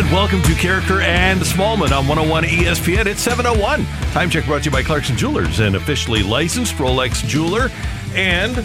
[0.00, 3.04] And welcome to Karraker and Smallman on 101 ESPN.
[3.04, 3.84] It's 701.
[4.12, 7.68] Time check brought to you by Clarkson Jewelers, an officially licensed Rolex jeweler.
[8.14, 8.64] And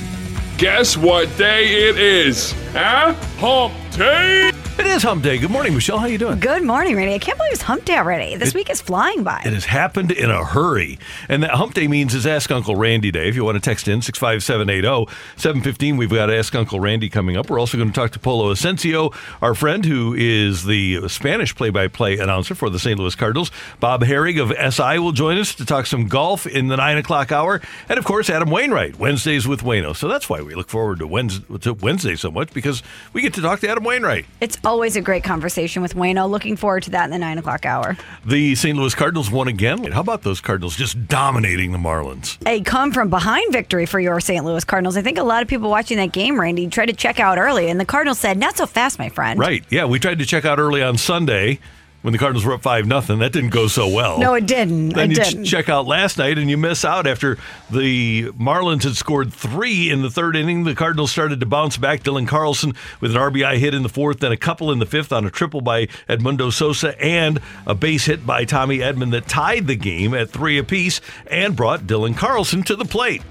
[0.58, 2.54] Guess what day it is?
[2.72, 3.14] Huh?
[3.40, 4.52] Hump day?
[4.78, 5.38] it is Hump Day.
[5.38, 5.98] Good morning, Michelle.
[5.98, 6.38] How are you doing?
[6.40, 7.14] Good morning, Randy.
[7.14, 8.36] I can't believe it's hump day already.
[8.36, 9.42] This week is flying by.
[9.46, 11.00] It has happened in a hurry.
[11.30, 13.30] And that hump day means is Ask Uncle Randy Day.
[13.30, 17.50] If you want to text in 65780 715, we've got Ask Uncle Randy coming up.
[17.50, 21.70] We're also going to talk to Polo Ascencio, our friend who is the Spanish play
[21.70, 23.00] by play announcer for the St.
[23.00, 23.52] Louis Cardinals.
[23.80, 27.32] Bob Harig of SI will join us to talk some golf in the 9 o'clock
[27.32, 27.62] hour.
[27.88, 29.96] And of course, Adam Wainwright, Wednesdays with Wayno.
[29.96, 33.34] So that's why we look forward to Wednesday, to Wednesday so much because we get
[33.36, 34.26] to talk to Adam Wainwright.
[34.42, 36.30] It's always a great conversation with Wayno.
[36.30, 37.96] Looking forward to that in the nine o'clock hour.
[38.26, 38.78] The St.
[38.78, 39.92] Louis Cardinals won again.
[39.92, 42.38] How about those Cardinals just dominating the Marlins?
[42.48, 44.44] A come from behind victory for your St.
[44.44, 44.98] Louis Cardinals.
[44.98, 47.70] I think a lot of people watching that game, Randy, tried to check out early,
[47.70, 49.64] and the Cardinals said, "Not so fast, my friend." Right.
[49.70, 51.60] Yeah, we tried to check out early on Sunday
[52.06, 53.18] when the Cardinals were up five nothing.
[53.18, 54.20] That didn't go so well.
[54.20, 54.90] No, it didn't.
[54.90, 55.46] Then it you didn't.
[55.46, 57.40] ch- check out last night and you miss out after
[57.72, 60.66] the Marlins had scored three in the third inning.
[60.66, 62.04] The Cardinals started to bounce back.
[62.04, 65.12] Dylan Carlson with an RBI hit in the fourth, then a couple in the fifth
[65.12, 69.66] on a triple by Edmundo Sosa and a base hit by Tommy Edman that tied
[69.66, 73.24] the game at three apiece and brought Dylan Carlson to the plate.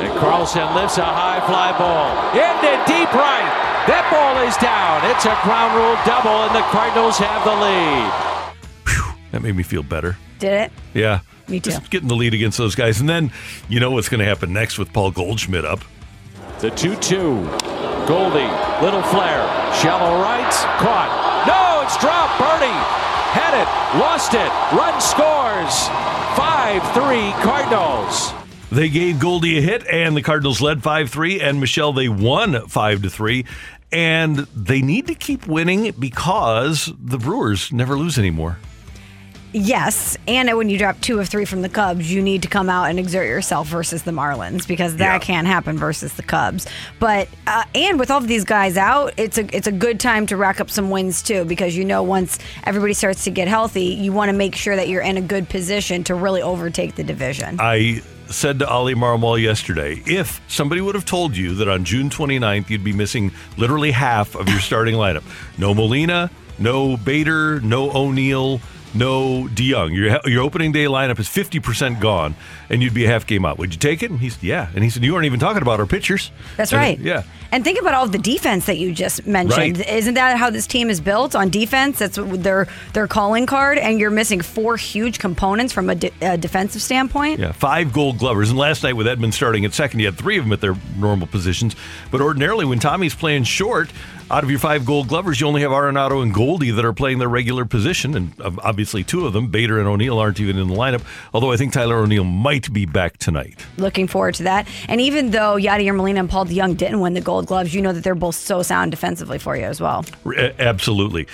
[0.00, 3.50] And Carlson lifts a high fly ball into deep right.
[3.86, 5.04] That ball is down.
[5.12, 8.34] It's a ground rule double, and the Cardinals have the lead.
[9.32, 10.16] That made me feel better.
[10.38, 10.72] Did it?
[10.94, 11.20] Yeah.
[11.48, 11.70] Me too.
[11.70, 13.00] Just getting the lead against those guys.
[13.00, 13.30] And then
[13.68, 15.80] you know what's going to happen next with Paul Goldschmidt up.
[16.60, 17.20] The 2 2.
[18.06, 18.50] Goldie,
[18.84, 19.44] little flare,
[19.80, 21.08] shallow right, caught.
[21.46, 22.36] No, it's dropped.
[22.40, 22.72] Berti
[23.32, 24.50] had it, lost it.
[24.76, 25.88] Run scores.
[26.36, 28.43] 5 3 Cardinals.
[28.72, 31.40] They gave Goldie a hit, and the Cardinals led 5 3.
[31.40, 33.44] And Michelle, they won 5 to 3.
[33.92, 38.58] And they need to keep winning because the Brewers never lose anymore.
[39.56, 42.68] Yes, and when you drop two of three from the Cubs, you need to come
[42.68, 45.18] out and exert yourself versus the Marlins because that Yeah.
[45.20, 46.66] can't happen versus the Cubs.
[46.98, 50.26] But uh, and with all of these guys out, it's a it's a good time
[50.26, 53.84] to rack up some wins too because you know once everybody starts to get healthy,
[53.84, 57.04] you want to make sure that you're in a good position to really overtake the
[57.04, 57.56] division.
[57.60, 62.10] I said to Oli Marmol yesterday if somebody would have told you that on June
[62.10, 65.24] 29th you'd be missing literally half of your starting lineup.
[65.58, 68.60] No Molina, no Bader, no O'Neill,
[68.94, 69.94] no DeJong.
[69.94, 72.34] Your your opening day lineup is 50% gone
[72.70, 73.58] and you'd be a half game out.
[73.58, 74.10] Would you take it?
[74.10, 74.70] And he's yeah.
[74.74, 76.30] And he said you aren't even talking about our pitchers.
[76.56, 76.98] That's And- right.
[76.98, 77.22] yeah.
[77.52, 79.78] And think about all of the defense that you just mentioned.
[79.78, 79.88] Right.
[79.88, 82.00] Isn't that how this team is built on defense?
[82.00, 86.36] That's their their calling card, and you're missing four huge components from a, de- a
[86.36, 87.38] defensive standpoint.
[87.38, 88.50] Yeah, five gold glovers.
[88.50, 90.74] And last night with Edman starting at second, you had three of them at their
[90.96, 91.76] normal positions.
[92.10, 93.88] But ordinarily, when Tommy's playing short,
[94.30, 97.18] out of your five gold glovers, you only have Arenado and Goldie that are playing
[97.18, 98.16] their regular position.
[98.16, 101.02] And obviously, two of them, Bader and O'Neill, aren't even in the lineup.
[101.32, 103.64] Although I think Tyler O'Neill might be back tonight.
[103.76, 104.66] Looking forward to that.
[104.88, 107.92] And even though Yadier Molina and Paul DeJong didn't win the Gold Gloves, you know
[107.92, 110.04] that they're both so sound defensively for you as well.
[110.58, 111.26] Absolutely.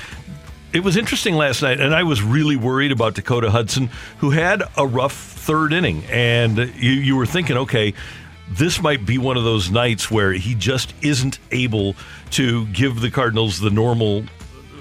[0.72, 4.62] It was interesting last night, and I was really worried about Dakota Hudson, who had
[4.76, 6.04] a rough third inning.
[6.10, 7.92] And you, you were thinking, okay,
[8.50, 11.94] this might be one of those nights where he just isn't able
[12.32, 14.24] to give the Cardinals the normal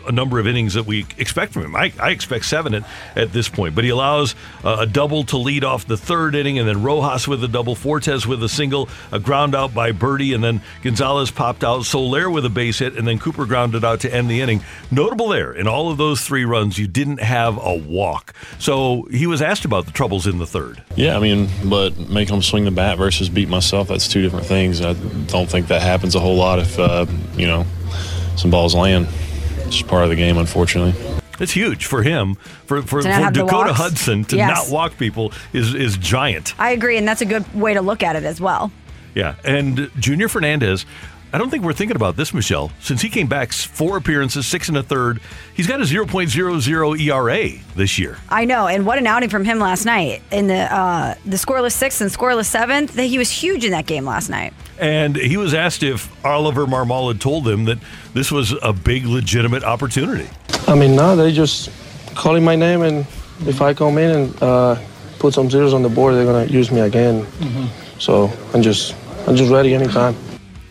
[0.07, 1.75] a number of innings that we expect from him.
[1.75, 2.83] I, I expect seven at,
[3.15, 6.59] at this point, but he allows uh, a double to lead off the third inning,
[6.59, 10.33] and then Rojas with a double, Fortes with a single, a ground out by Berti,
[10.33, 14.01] and then Gonzalez popped out, Soler with a base hit, and then Cooper grounded out
[14.01, 14.61] to end the inning.
[14.91, 18.33] Notable there, in all of those three runs, you didn't have a walk.
[18.57, 20.83] So he was asked about the troubles in the third.
[20.95, 24.45] Yeah, I mean, but make him swing the bat versus beat myself, that's two different
[24.45, 24.81] things.
[24.81, 24.93] I
[25.27, 27.05] don't think that happens a whole lot if, uh,
[27.35, 27.65] you know,
[28.35, 29.07] some balls land.
[29.69, 30.95] It's just part of the game, unfortunately.
[31.39, 32.33] It's huge for him.
[32.65, 33.71] For for, for Dakota?
[33.71, 34.67] Hudson to Yes.
[34.67, 36.55] not walk people is is giant.
[36.59, 38.71] I agree, and that's a good way to look at it as well.
[39.13, 40.87] Yeah, and Junior Fernandez.
[41.31, 42.71] I don't think we're thinking about this, Michelle.
[42.79, 45.21] Since he came back, four appearances, six and a third,
[45.53, 48.17] he's got a 0.00 ERA this year.
[48.29, 51.73] I know, and what an outing from him last night in the uh, the scoreless
[51.73, 52.93] sixth and scoreless seventh.
[52.93, 54.53] That he was huge in that game last night.
[54.79, 57.77] And he was asked if Oliver Marmol had told him that
[58.13, 60.29] this was a big, legitimate opportunity.
[60.67, 61.69] I mean, no, they just
[62.15, 63.05] calling my name, and
[63.41, 64.81] if I come in and uh,
[65.19, 67.27] put some zeros on the board, they're gonna use me again.
[67.99, 68.95] So I'm just,
[69.27, 70.15] I'm just ready anytime.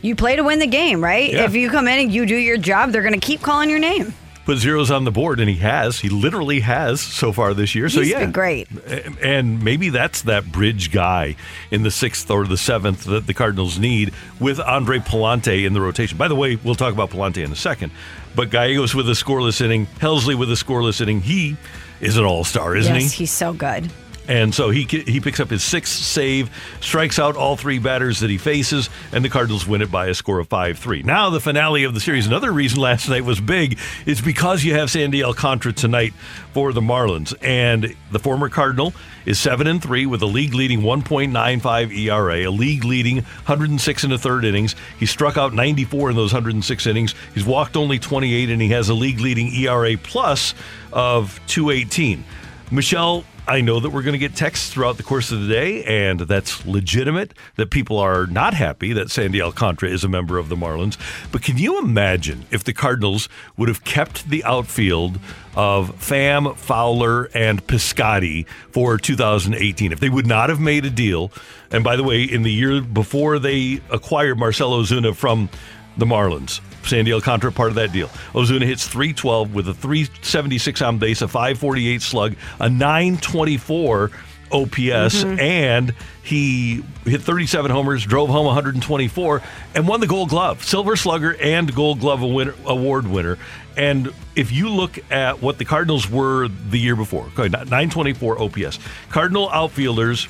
[0.02, 1.30] You play to win the game, right?
[1.32, 1.44] Yeah.
[1.44, 3.78] If you come in and you do your job, they're going to keep calling your
[3.80, 4.14] name.
[4.44, 5.98] Put zeros on the board, and he has.
[6.00, 7.90] He literally has so far this year.
[7.90, 8.66] So He's yeah, been great.
[8.86, 11.36] And- And maybe that's that bridge guy
[11.70, 15.82] in the sixth or the seventh that the Cardinals need with Andre Pallante in the
[15.82, 16.16] rotation.
[16.16, 17.92] By the way, we'll talk about Pallante in a second.
[18.34, 21.20] But Gallegos with a scoreless inning, Helsley with a scoreless inning.
[21.20, 21.56] He
[22.00, 23.18] is an all star, isn't yes, he?
[23.24, 23.90] he's so good.
[24.28, 28.28] And so he he picks up his sixth save, strikes out all three batters that
[28.28, 31.02] he faces, and the Cardinals win it by a score of 5 3.
[31.02, 32.26] Now, the finale of the series.
[32.26, 36.12] Another reason last night was big is because you have Sandy Alcantara tonight
[36.52, 37.34] for the Marlins.
[37.40, 38.92] And the former Cardinal
[39.24, 44.10] is 7 and 3 with a league leading 1.95 ERA, a league leading 106 in
[44.10, 44.76] the third innings.
[44.98, 47.14] He struck out 94 in those 106 innings.
[47.34, 50.54] He's walked only 28, and he has a league leading ERA plus
[50.92, 52.24] of 218.
[52.70, 55.82] Michelle, I know that we're going to get texts throughout the course of the day,
[55.84, 60.50] and that's legitimate that people are not happy that Sandy Alcantara is a member of
[60.50, 60.98] the Marlins.
[61.32, 65.18] But can you imagine if the Cardinals would have kept the outfield
[65.56, 69.92] of Pham, Fowler, and Piscotty for 2018?
[69.92, 71.32] If they would not have made a deal,
[71.70, 75.48] and by the way, in the year before they acquired Marcell Ozuna from
[75.96, 76.60] the Marlins.
[76.88, 78.08] Sandy Alcantara part of that deal.
[78.32, 84.10] Ozuna hits 312 with a 376 on base, a 548 slug, a 924
[84.50, 85.38] OPS, mm-hmm.
[85.40, 89.42] and he hit 37 homers, drove home 124,
[89.74, 93.38] and won the Gold Glove, Silver Slugger, and Gold Glove winner, award winner.
[93.76, 98.78] And if you look at what the Cardinals were the year before, 924 OPS,
[99.10, 100.28] Cardinal outfielders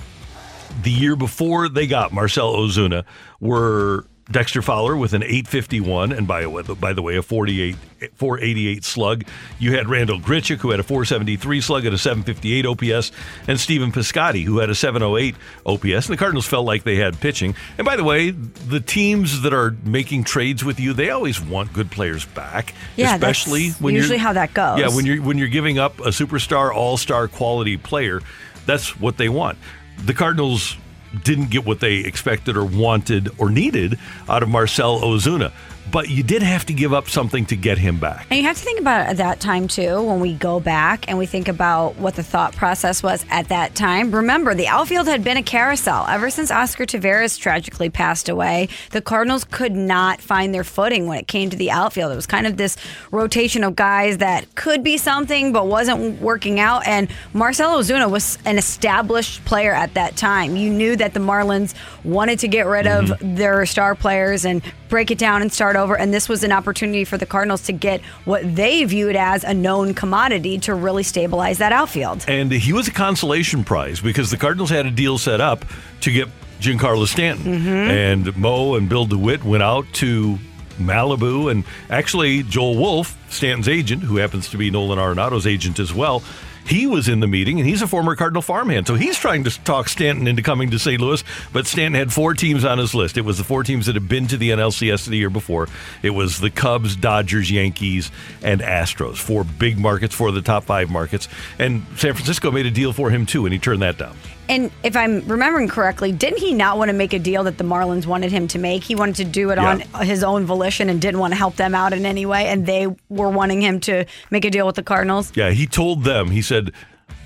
[0.82, 3.04] the year before they got Marcell Ozuna
[3.40, 7.76] were Dexter Fowler with an 851 and by, by the way a 48
[8.14, 9.25] 488 slug.
[9.58, 13.10] You had Randal Grichuk who had a 473 slug and a 758 OPS
[13.48, 15.34] and Stephen Piscotty who had a 708
[15.66, 17.54] OPS and the Cardinals felt like they had pitching.
[17.76, 21.72] And by the way, the teams that are making trades with you, they always want
[21.72, 24.78] good players back, Yeah, especially when usually you're, how that goes.
[24.78, 28.20] Yeah, when you're when you're giving up a superstar, all-star quality player,
[28.66, 29.58] that's what they want.
[30.04, 30.76] The Cardinals
[31.25, 35.52] didn't get what they expected or wanted or needed out of Marcell Ozuna,
[35.90, 38.26] but you did have to give up something to get him back.
[38.31, 41.08] And you have to think about it at that time too, when we go back
[41.08, 44.11] and we think about what the thought process was at that time.
[44.11, 48.69] Remember, the outfield had been a carousel ever since Oscar Taveras tragically passed away.
[48.90, 52.12] The Cardinals could not find their footing when it came to the outfield.
[52.12, 52.76] It was kind of this
[53.11, 56.87] rotation of guys that could be something but wasn't working out.
[56.87, 60.56] And Marcelo Ozuna was an established player at that time.
[60.56, 61.75] You knew that the Marlins
[62.05, 63.35] wanted to get rid of mm-hmm.
[63.37, 65.96] their star players and break it down and start over.
[65.96, 69.54] And this was an opportunity for the Cardinals to get what they viewed as a
[69.54, 72.25] known commodity to really stabilize that outfield.
[72.28, 75.64] And he was a consolation prize because the Cardinals had a deal set up
[76.00, 76.28] to get
[76.61, 77.45] Giancarlo Stanton.
[77.45, 77.68] Mm-hmm.
[77.68, 80.38] And Mo and Bill DeWitt went out to
[80.78, 81.50] Malibu.
[81.50, 86.23] And actually, Joel Wolfe, Stanton's agent, who happens to be Nolan Arenado's agent as well,
[86.68, 88.87] he was in the meeting and he's a former Cardinal farmhand.
[88.87, 91.00] So he's trying to talk Stanton into coming to St.
[91.00, 91.25] Louis.
[91.52, 93.16] But Stanton had four teams on his list.
[93.16, 95.68] It was the four teams that had been to the NLCS the year before.
[96.02, 98.10] It was the Cubs, Dodgers, Yankees,
[98.42, 99.16] and Astros.
[99.16, 101.28] Four big markets, four of the top five markets.
[101.58, 104.16] And San Francisco made a deal for him too, and he turned that down.
[104.49, 107.64] And if I'm remembering correctly, didn't he not want to make a deal that the
[107.64, 108.83] Marlins wanted him to make?
[108.83, 109.83] He wanted to do it Yeah.
[109.95, 112.47] on his own volition and didn't want to help them out in any way.
[112.47, 115.33] And they were wanting him to make a deal with the Cardinals.
[115.35, 116.73] Yeah, he told them, he said,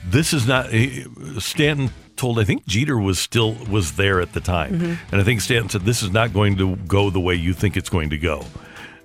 [0.05, 0.67] this is not,
[1.39, 4.73] Stanton told, I think Jeter was still, was there at the time.
[4.73, 4.95] Mm-hmm.
[5.13, 7.77] And I think Stanton said, this is not going to go the way you think
[7.77, 8.45] it's going to go.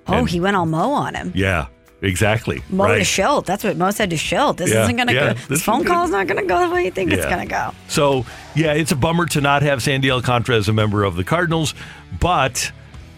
[0.08, 1.32] Oh, And- he went all Mo on him.
[1.36, 1.68] Yeah,
[2.02, 2.62] exactly.
[2.70, 2.98] Mo right.
[2.98, 3.46] to Shildt.
[3.46, 4.58] That's what Mo said to Shildt.
[4.58, 5.40] This Yeah, isn't going to yeah, go.
[5.50, 7.72] this phone is- not going to go the way you think it's going to go.
[7.88, 8.26] So,
[8.56, 11.74] yeah, it's a bummer to not have Sandy Alcantara as a member of the Cardinals,
[12.20, 12.72] but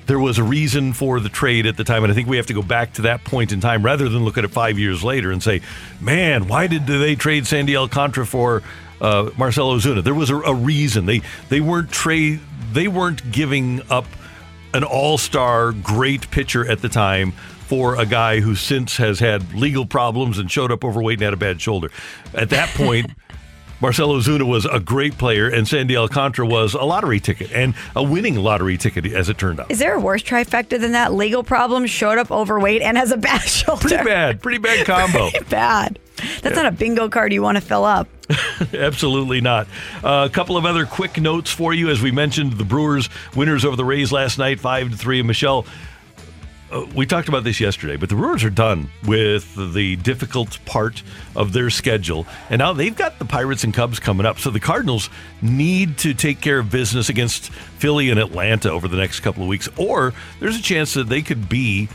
[0.06, 2.04] there was a reason for the trade at the time.
[2.04, 4.26] And I think we have to go back to that point in time rather than
[4.26, 5.62] look at it five years later and say,
[6.02, 8.64] man, why did they trade Sandy Alcantara for
[9.02, 10.04] uh, Marcelo Ozuna?
[10.04, 11.06] There was a, a reason.
[11.06, 12.40] They, they weren't trade,
[12.74, 14.06] they weren't giving up
[14.74, 17.34] an all-star great pitcher at the time
[17.70, 21.34] for a guy who since has had legal problems and showed up overweight and had
[21.34, 21.92] a bad shoulder.
[22.34, 23.12] At that point,
[23.80, 28.02] Marcell Ozuna was a great player, and Sandy Alcantara was a lottery ticket and a
[28.02, 29.70] winning lottery ticket, as it turned out.
[29.70, 31.14] Is there a worse trifecta than that?
[31.14, 33.88] Legal problems, showed up overweight, and has a bad shoulder.
[33.88, 35.30] Pretty bad, pretty bad combo.
[35.30, 36.00] Pretty bad.
[36.42, 38.08] That's not a bingo card you want to fill up.
[38.74, 39.68] Absolutely not.
[40.04, 41.90] Uh, a couple of other quick notes for you.
[41.90, 45.22] As we mentioned, the Brewers winners over the Rays last night, five to three.
[45.22, 45.66] Michelle,
[46.72, 51.02] uh, we talked about this yesterday, but the Brewers are done with the difficult part
[51.36, 54.40] of their schedule, and now they've got the Pirates and Cubs coming up.
[54.40, 55.10] So the Cardinals
[55.42, 59.50] need to take care of business against Philly and Atlanta over the next couple of
[59.50, 61.90] weeks, or there's a chance that they could be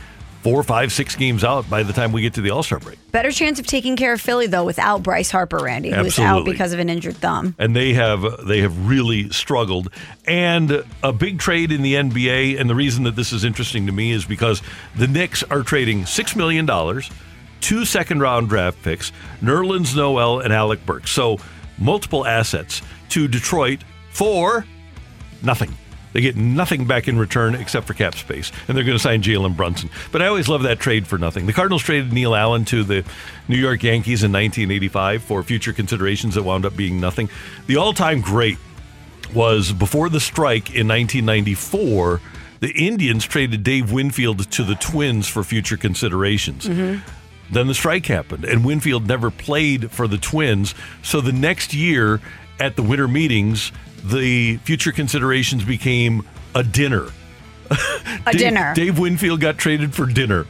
[0.45, 2.99] four, five, six games out by the time we get to the All Star break.
[3.11, 6.71] Better chance of taking care of Philly though without Bryce Harper, Randy, who's out because
[6.71, 7.55] of an injured thumb.
[7.57, 9.89] and they have they have really struggled.
[10.27, 13.91] And a big trade in the NBA, and the reason that this is interesting to
[13.91, 14.61] me is because
[14.95, 17.09] the Knicks are trading six million dollars,
[17.59, 19.11] two second round draft picks,
[19.41, 21.09] Nerlens Noel and Alec Burks.
[21.09, 21.39] So
[21.79, 23.79] multiple assets to Detroit
[24.11, 24.63] for
[25.41, 25.73] nothing.
[26.15, 29.21] They get nothing back in return except for cap space, and they're going to sign
[29.21, 29.89] Jalen Brunson.
[30.13, 31.45] But I always love that trade for nothing.
[31.45, 33.03] The Cardinals traded Neil Allen to the
[33.49, 37.29] New York Yankees in 1985 for future considerations that wound up being nothing.
[37.67, 38.57] The all-time great
[39.33, 42.21] was before the strike in 1994.
[42.61, 46.65] The Indians traded Dave Winfield to the Twins for future considerations.
[46.65, 47.05] Mm-hmm.
[47.51, 50.75] Then the strike happened, and Winfield never played for the Twins.
[51.03, 52.21] So the next year
[52.57, 53.73] at the winter meetings,
[54.09, 57.07] the future considerations became a dinner.
[58.27, 58.73] A Dave- dinner.
[58.75, 60.45] Dave Winfield got traded for dinner.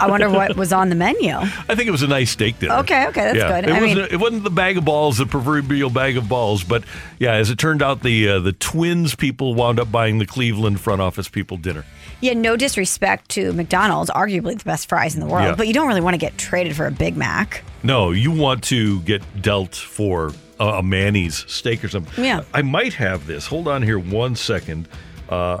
[0.00, 1.32] I wonder what was on the menu.
[1.34, 2.74] I think it was a nice steak dinner.
[2.78, 3.48] Okay, okay, that's Yeah.
[3.60, 3.68] good.
[3.70, 4.00] It I wasn't.
[4.02, 6.84] mean- it wasn't the bag of balls, the proverbial bag of balls, but
[7.18, 10.80] yeah, as it turned out, the uh, the Twins people wound up buying the Cleveland
[10.80, 11.84] front office people dinner.
[12.20, 15.54] Yeah, no disrespect to McDonald's, arguably the best fries in the world, Yeah.
[15.54, 17.62] but you don't really want to get traded for a Big Mac.
[17.84, 22.24] No, you want to get dealt for a, a Manny's steak or something.
[22.24, 22.42] Yeah.
[22.52, 23.46] I might have this.
[23.46, 24.88] Hold on here one second.
[25.28, 25.58] Uh,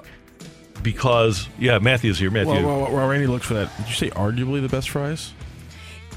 [0.82, 2.30] because, yeah, Matthew's here.
[2.30, 2.54] Matthew.
[2.54, 5.32] Well, well, while Randy looks for that, did you say arguably the best fries?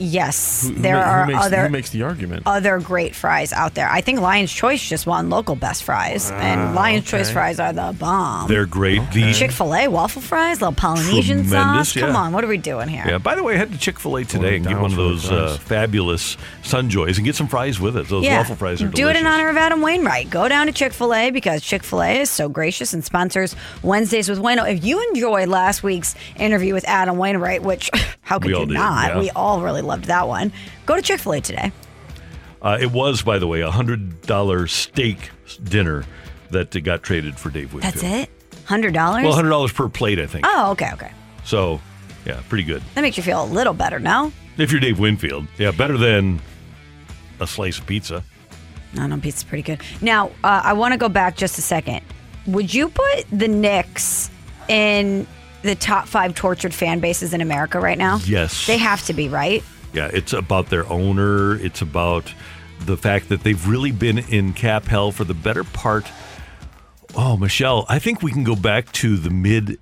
[0.04, 2.44] Yes, Who- who there ma- who are makes- other who makes the argument?
[2.48, 3.88] Other great fries out there.
[3.90, 7.96] I think Lion's Choice just won local best fries, and Lion's Choice fries are the
[8.00, 8.48] bomb.
[8.48, 9.02] They're great.
[9.12, 12.02] The Chick Fil A waffle fries, little Polynesian Tremendous, sauce.
[12.02, 12.18] Come yeah.
[12.20, 13.04] on, what are we doing here?
[13.08, 13.18] Yeah.
[13.20, 15.28] By the way, I had to Chick Fil A today and get one of those
[15.28, 18.08] for the uh, fabulous Sunjoys and get some fries with it.
[18.08, 20.30] Those waffle fries are Do it in honor of Adam Wainwright.
[20.32, 23.56] Go down to Chick fil A because Chick fil A is so gracious and sponsors
[23.84, 24.68] Wednesdays with Wayno.
[24.72, 27.90] If you enjoyed last week's interview with Adam Wainwright, which
[28.22, 29.10] how could We you all did, not?
[29.16, 29.20] yeah.
[29.20, 30.52] We all really loved that one.
[30.86, 31.72] Go to Chick fil A today.
[32.62, 35.32] Uh, it was, by the way, a hundred dollar steak
[35.64, 36.06] dinner
[36.52, 37.94] that got traded for Dave Winfield.
[37.96, 38.30] That's it?
[38.68, 38.94] $100?
[38.94, 40.46] Well, hundred dollars per plate, I think.
[40.48, 41.12] oh, okay, okay.
[41.44, 41.82] So,
[42.26, 42.82] yeah, pretty good.
[42.96, 44.32] That makes you feel a little better, no?
[44.58, 46.40] If you're Dave Winfield, yeah, better than
[47.40, 48.24] a slice of pizza.
[48.94, 49.82] No, no, pizza's pretty good.
[50.02, 52.02] Now, uh, I want to go back just a second.
[52.48, 54.30] Would you put the Knicks
[54.68, 55.26] in
[55.64, 58.20] the top five tortured fan bases in America right now?
[58.26, 58.68] Yes.
[58.68, 59.64] They have to be, right?
[59.94, 61.56] Yeah, it's about their owner.
[61.56, 62.34] It's about
[62.86, 66.06] the fact that they've really been in cap hell for the better part.
[67.16, 69.78] Oh, Michelle, I think we can go back to the mid,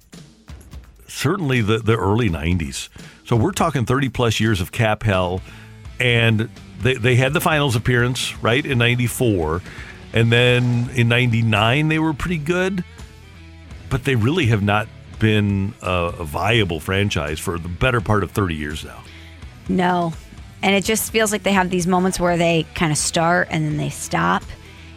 [1.08, 2.90] certainly the, the early 90s.
[3.26, 5.42] So we're talking 30 plus years of cap hell.
[6.00, 6.50] And
[6.82, 9.62] they, they had the finals appearance, right, in 94.
[10.14, 12.84] And then in 99, they were pretty good.
[13.90, 14.88] But they really have not
[15.20, 19.04] been a, a viable franchise for the better part of 30 years now.
[19.70, 20.14] No.
[20.62, 23.66] And it just feels like they have these moments where they kind of start and
[23.66, 24.44] then they stop.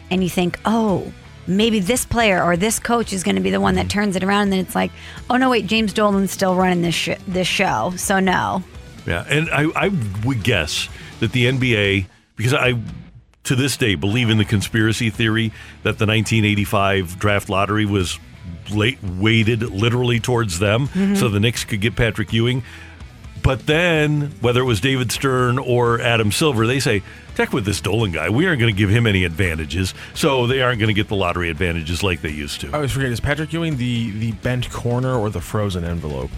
[0.09, 1.13] And you think, oh,
[1.47, 4.23] maybe this player or this coach is going to be the one that turns it
[4.23, 4.43] around.
[4.43, 4.91] And then it's like,
[5.29, 7.93] oh, no, wait, James Dolan's still running this, sh- this show.
[7.95, 8.63] So, no.
[9.05, 9.91] Yeah, and I, I
[10.25, 10.89] would guess
[11.19, 12.73] that the NBA, because I
[13.43, 15.49] to this day believe in the conspiracy theory
[15.83, 18.17] that the 1985 draft lottery was
[18.71, 21.15] late, weighted literally towards them, mm-hmm.
[21.15, 22.63] so the Knicks could get Patrick Ewing.
[23.43, 27.03] But then, whether it was David Stern or Adam Silver, they say,
[27.35, 28.29] "Heck with this Dolan guy.
[28.29, 31.15] We aren't going to give him any advantages, so they aren't going to get the
[31.15, 33.11] lottery advantages like they used to." I always forget.
[33.11, 36.31] Is Patrick Ewing the the bent corner or the frozen envelope?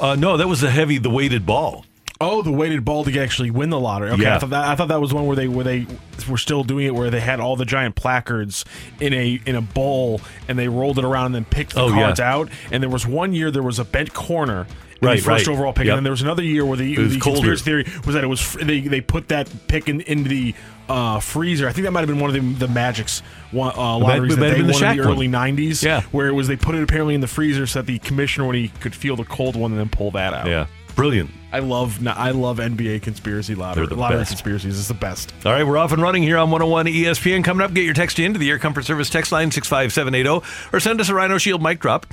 [0.00, 1.84] Uh, no, that was the heavy, the weighted ball.
[2.20, 4.10] Oh, the weighted ball to actually win the lottery.
[4.10, 4.36] Okay, Yeah.
[4.36, 5.86] I thought that I thought that was one where they where they
[6.30, 8.64] were still doing it where they had all the giant placards
[9.00, 11.90] in a in a bowl and they rolled it around and then picked the Oh,
[11.90, 12.32] cards yeah.
[12.34, 12.48] out.
[12.70, 14.66] And there was one year there was a bent corner.
[15.02, 15.52] In Right, the first right.
[15.52, 15.92] overall pick, Yep.
[15.92, 18.52] and then there was another year where the, the conspiracy theory was that it was
[18.54, 20.54] they, they put that pick in, into the
[20.88, 21.66] uh, freezer.
[21.68, 24.40] I think that might have been one of the, the Magic's one, uh, lotteries that
[24.40, 25.12] they been the won in the one.
[25.12, 25.82] early '90s.
[25.82, 26.02] Yeah.
[26.12, 28.54] where it was they put it apparently in the freezer so that the commissioner when
[28.54, 30.46] he could feel the cold one and then pull that out.
[30.46, 30.66] Yeah.
[30.94, 31.30] Brilliant.
[31.52, 33.86] I love I love NBA conspiracy lottery.
[33.86, 34.30] The lottery best.
[34.30, 34.78] conspiracies.
[34.78, 35.32] It's the best.
[35.44, 37.42] All right, we're off and running here on 101 ESPN.
[37.42, 41.00] Coming up, get your text into the Air Comfort Service text line 65780 or send
[41.00, 42.06] us a Rhino Shield mic drop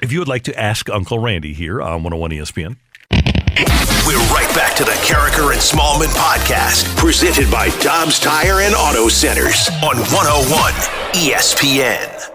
[0.00, 2.76] if you would like to ask Uncle Randy here on 101 ESPN.
[4.06, 9.08] We're right back to the Karraker and Smallman podcast, presented by Dobbs Tire and Auto
[9.08, 10.72] Centers on 101
[11.14, 12.32] ESPN.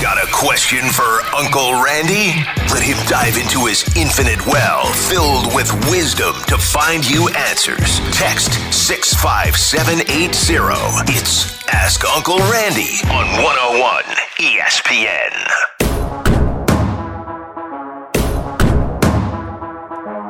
[0.00, 2.32] Got a question for Uncle Randy?
[2.72, 8.00] Let him dive into his infinite well filled with wisdom to find you answers.
[8.12, 11.12] Text 65780.
[11.12, 14.04] It's Ask Uncle Randy on 101
[14.38, 15.77] ESPN.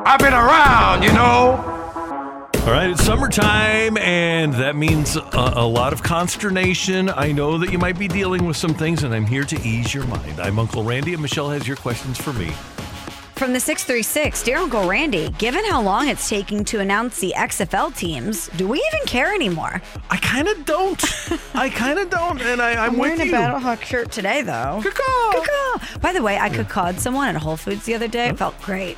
[0.09, 1.51] I've been around, you know.
[2.65, 7.11] All right, it's summertime, and that means a, a lot of consternation.
[7.11, 9.93] I know that you might be dealing with some things, and I'm here to ease
[9.93, 10.39] your mind.
[10.39, 12.49] I'm Uncle Randy, and Michelle has your questions for me.
[13.35, 17.95] From the 636, Dear Uncle Randy, given how long it's taking to announce the XFL
[17.95, 19.79] teams, do we even care anymore?
[20.09, 21.03] I kind of don't.
[21.53, 23.33] I kind of don't, and I, I'm, I'm wearing with a you.
[23.33, 24.81] Battlehawk shirt today, though.
[24.83, 25.99] Caw-caw.
[26.01, 28.29] By the way, I cacawed someone at Whole Foods the other day.
[28.29, 28.97] It felt great.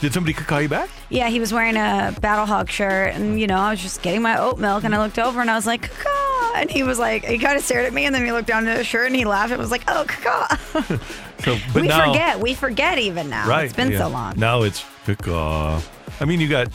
[0.00, 0.90] Did somebody call you back?
[1.08, 4.38] Yeah, he was wearing a Battlehawk shirt, and you know, I was just getting my
[4.38, 7.24] oat milk, and I looked over, and I was like, caw, and he was like,
[7.24, 9.16] he kind of stared at me, and then he looked down at his shirt, and
[9.16, 10.98] he laughed, and was like, oh, caw.
[11.44, 13.48] So, we now, forget, we forget even now.
[13.48, 13.64] Right.
[13.64, 14.00] It's been yeah.
[14.00, 14.38] so long.
[14.38, 14.84] Now it's
[15.22, 15.80] caw.
[16.20, 16.68] I mean, you got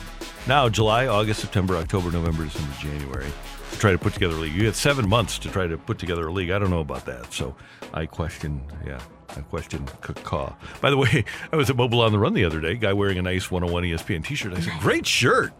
[0.48, 3.30] now July, August, September, October, November, December, January
[3.70, 4.54] to try to put together a league.
[4.54, 6.50] You had seven months to try to put together a league.
[6.50, 7.32] I don't know about that.
[7.32, 7.54] So
[7.94, 9.00] I question, yeah,
[9.36, 9.86] I question
[10.24, 10.54] caw.
[10.80, 13.18] By the way, I was at Mobil on the Run the other day, guy wearing
[13.18, 14.52] a nice 101 ESPN t shirt.
[14.54, 15.52] I said, great shirt.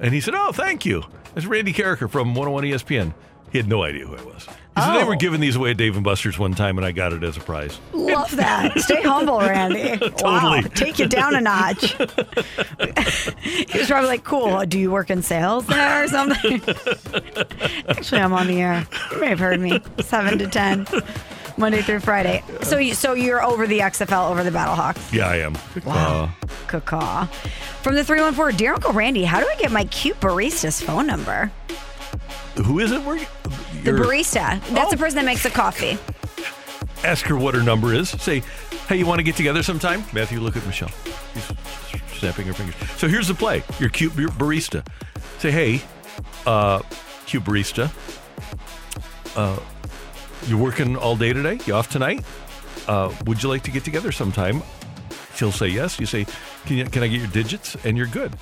[0.00, 1.02] And he said, oh, thank you.
[1.34, 3.14] That's Randy Karraker from 101 ESPN.
[3.52, 4.46] He had no idea who I was.
[4.46, 5.16] He said, they were Oh.
[5.16, 7.40] giving these away at Dave and Buster's one time, and I got it as a
[7.40, 7.78] prize.
[7.92, 8.76] Love that.
[8.80, 9.96] Stay humble, Randy.
[10.24, 10.40] Wow.
[10.40, 10.62] Totally.
[10.70, 11.92] Take you down a notch.
[13.40, 14.64] he was probably like, cool.
[14.66, 16.60] Do you work in sales there or something?
[17.88, 18.86] Actually, I'm on the air.
[19.12, 19.80] You may have heard me.
[20.00, 20.86] 7 to 10,
[21.56, 22.42] Monday through Friday.
[22.62, 25.12] So, you, so you're over the XFL, over the Battlehawks.
[25.12, 25.54] Yeah, I am.
[25.84, 26.30] Wow.
[26.66, 27.26] Caw.
[27.82, 31.50] From the 314, Dear Uncle Randy, how do I get my cute barista's phone number?
[32.64, 33.02] Who is it?
[33.02, 33.26] Where you,
[33.84, 34.60] The barista.
[34.74, 35.98] That's the person that makes the coffee.
[37.04, 38.08] Ask her what her number is.
[38.08, 38.42] Say,
[38.88, 40.02] hey, you want to get together sometime?
[40.12, 40.90] Matthew, look at Michelle.
[41.90, 42.74] She's snapping her fingers.
[42.96, 43.62] So here's the play.
[43.78, 44.84] You're cute bar- barista.
[45.38, 45.82] Say, hey,
[46.46, 46.80] uh,
[47.26, 47.90] cute barista.
[49.36, 49.58] Uh,
[50.46, 51.58] you working all day today?
[51.66, 52.24] You off tonight?
[52.86, 54.62] Uh, would you like to get together sometime?
[55.34, 55.98] She'll say yes.
[55.98, 56.26] You say,
[56.66, 57.76] can, you, can I get your digits?
[57.84, 58.32] And you're good.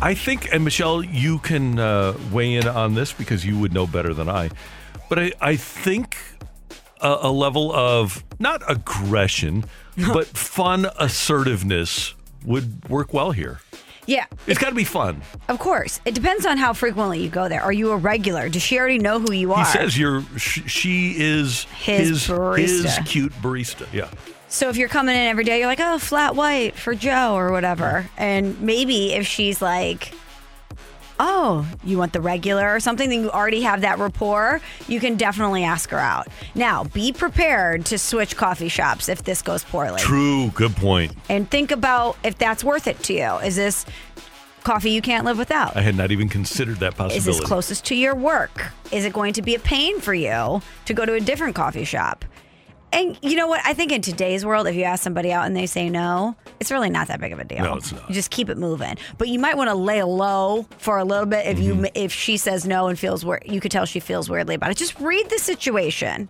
[0.00, 3.86] I think, and Michelle, you can uh, weigh in on this because you would know
[3.86, 4.50] better than I.
[5.08, 6.16] But I, I think
[7.00, 9.64] a, a level of not aggression,
[9.96, 13.60] but fun assertiveness would work well here.
[14.06, 14.26] Yeah.
[14.46, 15.22] It's got to be fun.
[15.48, 16.00] Of course.
[16.04, 17.62] It depends on how frequently you go there.
[17.62, 18.48] Are you a regular?
[18.48, 19.64] Does she already know who you are?
[19.64, 20.22] He says you're.
[20.36, 22.82] Sh- she is His his barista.
[22.82, 23.86] his cute barista.
[23.92, 24.08] Yeah.
[24.48, 27.52] so if you're coming in every day, you're like, oh, flat white for Joe or
[27.52, 28.08] whatever.
[28.16, 30.12] And maybe if she's like,
[31.20, 35.16] oh, you want the regular or something, then you already have that rapport, you can
[35.16, 36.26] definitely ask her out.
[36.54, 40.00] Now, be prepared to switch coffee shops if this goes poorly.
[40.00, 40.48] True.
[40.54, 41.12] Good point.
[41.28, 43.34] And think about if that's worth it to you.
[43.46, 43.84] Is this
[44.64, 45.76] coffee you can't live without?
[45.76, 47.30] I had not even considered that Is possibility.
[47.30, 48.72] Is this closest to your work?
[48.90, 51.84] Is it going to be a pain for you to go to a different coffee
[51.84, 52.24] shop?
[52.92, 53.60] And you know what?
[53.64, 56.70] I think in today's world, if you ask somebody out and they say no, it's
[56.72, 57.62] really not that big of a deal.
[57.62, 58.08] No, it's not.
[58.08, 58.96] You just keep it moving.
[59.16, 61.84] But you might want to lay low for a little bit if Mm-hmm.
[61.84, 63.44] you if she says no and feels weird.
[63.46, 64.76] You could tell she feels weirdly about it.
[64.76, 66.28] Just read the situation.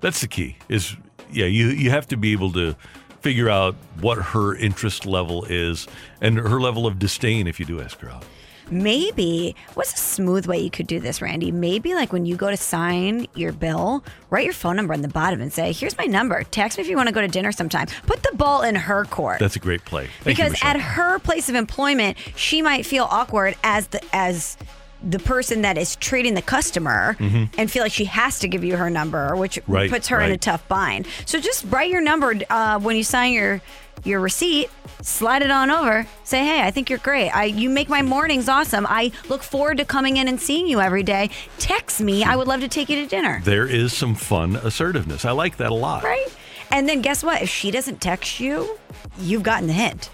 [0.00, 0.56] That's the key.
[0.68, 0.96] Is
[1.30, 2.74] yeah, you you have to be able to
[3.20, 5.86] figure out what her interest level is
[6.20, 8.24] and her level of disdain if you do ask her out.
[8.70, 11.50] Maybe what's a smooth way you could do this, Randy?
[11.52, 15.08] Maybe like when you go to sign your bill, write your phone number on the
[15.08, 16.42] bottom and say, "Here's my number.
[16.44, 19.04] Text me if you want to go to dinner sometime." Put the ball in her
[19.04, 19.38] court.
[19.40, 20.08] That's a great play.
[20.22, 20.70] Thank because Michelle.
[20.70, 24.56] at her place of employment, she might feel awkward as the as
[25.04, 27.48] the person that is treating the customer Mhm.
[27.58, 30.30] and feel like she has to give you her number, which Right, puts her in
[30.30, 31.08] a tough bind.
[31.26, 33.60] So just write your number uh, when you sign your
[34.04, 34.70] your receipt.
[35.02, 36.06] Slide it on over.
[36.24, 37.30] Say, hey, I think you're great.
[37.30, 38.86] I you make my mornings awesome.
[38.88, 41.30] I look forward to coming in and seeing you every day.
[41.58, 42.24] Text me.
[42.24, 43.40] I would love to take you to dinner.
[43.44, 45.24] there is some fun assertiveness.
[45.24, 46.04] I like that a lot.
[46.04, 46.28] Right?
[46.70, 47.42] And then guess what?
[47.42, 48.78] If she doesn't text you,
[49.18, 50.10] you've gotten the hint.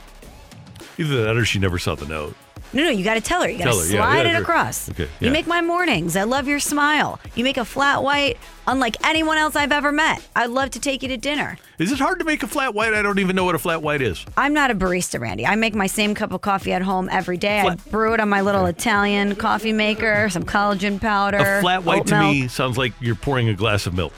[0.99, 2.35] Either that or she never saw the note.
[2.73, 3.49] No, no, you got to tell her.
[3.49, 4.43] You got to her, yeah, slide yeah, it sure.
[4.43, 4.91] across.
[4.91, 6.17] Okay, You make my mornings.
[6.17, 7.19] I love your smile.
[7.35, 10.27] You make a flat white unlike anyone else I've ever met.
[10.37, 11.57] I'd love to take you to dinner.
[11.79, 12.93] Is it hard to make a flat white?
[12.93, 14.25] I don't even know what a flat white is.
[14.37, 15.47] I'm not a barista, Randy.
[15.47, 17.61] I make my same cup of coffee at home every day.
[17.61, 21.39] I brew it on my little Italian coffee maker, some collagen powder.
[21.39, 22.33] A flat white to milk.
[22.33, 24.13] me sounds like you're pouring a glass of milk.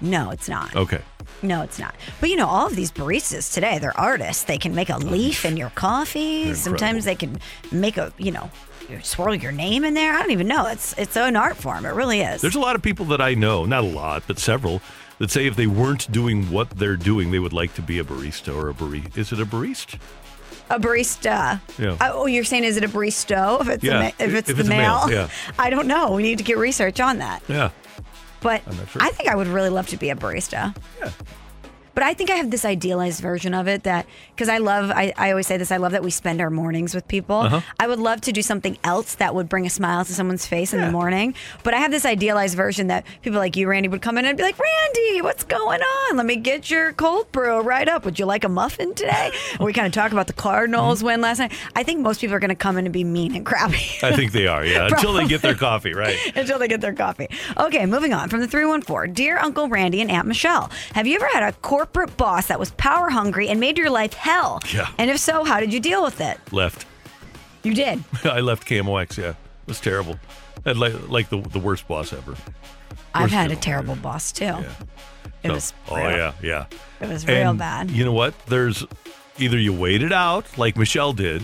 [0.00, 0.74] No, it's not.
[0.76, 1.00] Okay.
[1.42, 1.94] No, it's not.
[2.20, 4.44] But you know, all of these baristas today, they're artists.
[4.44, 6.54] They can make a leaf in your coffee.
[6.54, 7.38] Sometimes they can
[7.72, 8.50] make a, you know,
[9.02, 10.12] swirl your name in there.
[10.14, 10.66] I don't even know.
[10.66, 11.86] It's it's an art form.
[11.86, 12.40] It really is.
[12.42, 14.82] There's a lot of people that I know, not a lot, but several,
[15.18, 18.04] that say if they weren't doing what they're doing, they would like to be a
[18.04, 19.16] barista or a barista.
[19.16, 19.98] Is it a barista?
[20.68, 21.60] a barista.
[21.80, 21.96] Yeah.
[22.00, 23.60] Oh, you're saying is it a barista?
[23.60, 25.28] If it's Yeah, a ma- if it's if the it's male, male, yeah.
[25.58, 26.12] I don't know.
[26.12, 27.42] We need to get research on that.
[27.48, 27.70] Yeah.
[28.42, 29.02] But I'm not sure.
[29.02, 30.74] I think I would really love to be a barista.
[30.98, 31.10] Yeah.
[32.00, 35.12] But I think I have this idealized version of it that because I love, I,
[35.18, 37.40] I always say this, I love that we spend our mornings with people.
[37.40, 37.60] Uh-huh.
[37.78, 40.72] I would love to do something else that would bring a smile to someone's face
[40.72, 41.34] in the morning.
[41.62, 44.34] But I have this idealized version that people like you, Randy, would come in and
[44.34, 46.16] be like, Randy, what's going on?
[46.16, 48.06] Let me get your cold brew right up.
[48.06, 49.30] Would you like a muffin today?
[49.52, 51.52] And we kind of talk about the Cardinals win last night.
[51.76, 53.98] I think most people are going to come in and be mean and crappy.
[54.02, 54.86] I think they are, yeah.
[54.90, 56.16] Until they get their coffee, right?
[56.34, 57.28] until they get their coffee.
[57.58, 59.12] Okay, moving on from the 314.
[59.12, 62.70] Dear Uncle Randy and Aunt Michelle, have you ever had a corporate boss that was
[62.72, 64.60] power hungry and made your life hell?
[64.72, 64.88] Yeah.
[64.98, 66.38] And if so, how did you deal with it?
[66.52, 66.86] Left.
[67.62, 68.02] You did.
[68.24, 69.30] I left KMOX, yeah.
[69.30, 70.18] It was terrible.
[70.64, 72.34] Like, like the, the worst boss ever.
[73.14, 73.60] I've Worst had a ever.
[73.62, 74.44] terrible boss too.
[74.44, 74.72] Yeah.
[75.42, 76.66] It So- was oh, yeah, yeah.
[77.00, 77.90] It was real And bad.
[77.90, 78.34] You know what?
[78.46, 78.84] There's
[79.38, 81.42] either you wait it out like Michelle did,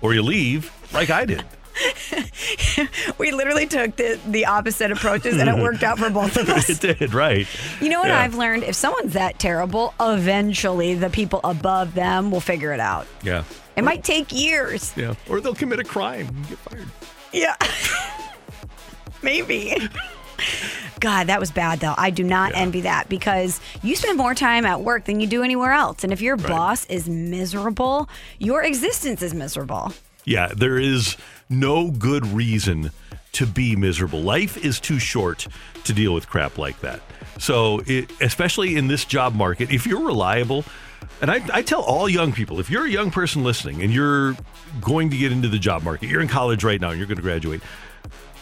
[0.00, 1.44] or you leave like I did.
[3.18, 6.68] We literally took the, the opposite approaches and it worked out for both of us.
[6.68, 7.46] it did, right.
[7.80, 8.20] You know what Yeah.
[8.20, 8.64] I've learned?
[8.64, 13.06] If someone's that terrible, eventually the people above them will figure it out.
[13.22, 13.44] Yeah.
[13.76, 14.92] It might take years.
[14.96, 15.14] Yeah.
[15.28, 16.88] Or they'll commit a crime and get fired.
[17.32, 17.56] Yeah.
[19.22, 19.76] Maybe.
[21.00, 21.94] God, that was bad though.
[21.96, 25.42] I do not envy that because you spend more time at work than you do
[25.42, 26.04] anywhere else.
[26.04, 28.08] And if your boss is miserable,
[28.38, 29.92] your existence is miserable.
[30.24, 31.16] Yeah, there is
[31.48, 32.90] no good reason
[33.32, 34.22] to be miserable.
[34.22, 35.46] Life is too short
[35.84, 37.00] to deal with crap like that.
[37.38, 40.64] So, it, especially in this job market, if you're reliable,
[41.20, 44.36] and I, I tell all young people, if you're a young person listening and you're
[44.80, 47.16] going to get into the job market, you're in college right now and you're going
[47.16, 47.62] to graduate.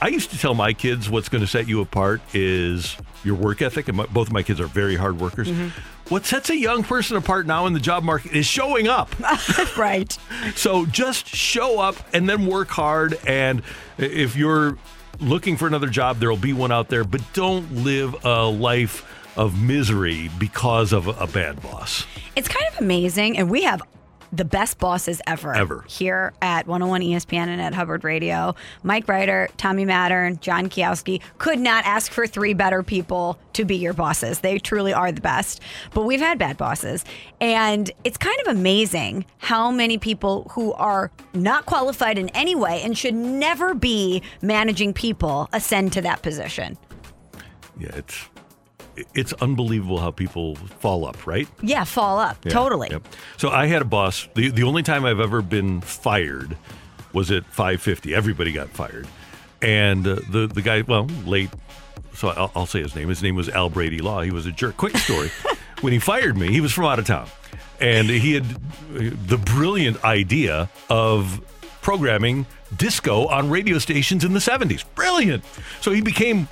[0.00, 3.62] I used to tell my kids what's going to set you apart is your work
[3.62, 5.48] ethic, and my, both of my kids are very hard workers.
[5.48, 5.68] Mm-hmm.
[6.08, 9.14] What sets a young person apart now in the job market is showing up.
[9.76, 10.16] right.
[10.54, 13.18] So just show up and then work hard.
[13.26, 13.62] And
[13.96, 14.76] if you're
[15.18, 19.60] looking for another job, there'll be one out there, but don't live a life of
[19.60, 22.06] misery because of a bad boss.
[22.36, 23.38] It's kind of amazing.
[23.38, 23.82] And we have
[24.36, 25.54] the best bosses ever.
[25.54, 25.84] Ever.
[25.88, 28.54] Here at 101 ESPN and at Hubbard Radio.
[28.82, 33.76] Mike Ryder, Tommy Mattern, John Kiowski could not ask for three better people to be
[33.76, 34.40] your bosses.
[34.40, 35.60] They truly are the best.
[35.92, 37.04] But we've had bad bosses.
[37.40, 42.80] And it's kind of amazing how many people who are not qualified in any way
[42.82, 46.76] and should never be managing people ascend to that position.
[47.78, 48.28] Yeah, it's
[49.14, 51.48] it's unbelievable how people fall up, right?
[51.62, 52.36] Yeah, fall up.
[52.44, 52.88] Yeah, totally.
[52.90, 53.06] yep.
[53.36, 54.28] So I had a boss.
[54.34, 56.56] The the only time I've ever been fired
[57.12, 58.14] was at 550.
[58.14, 59.06] Everybody got fired,
[59.62, 61.50] and uh, the the guy, well, late.
[62.14, 63.08] So I'll, I'll say his name.
[63.08, 64.22] His name was Al Brady Law.
[64.22, 64.76] He was a jerk.
[64.76, 65.30] Quick story.
[65.80, 67.28] when he fired me, he was from out of town,
[67.80, 68.44] and he had
[68.90, 71.40] the brilliant idea of
[71.82, 74.84] programming disco on radio stations in the 70s.
[74.94, 75.44] Brilliant.
[75.80, 76.48] So he became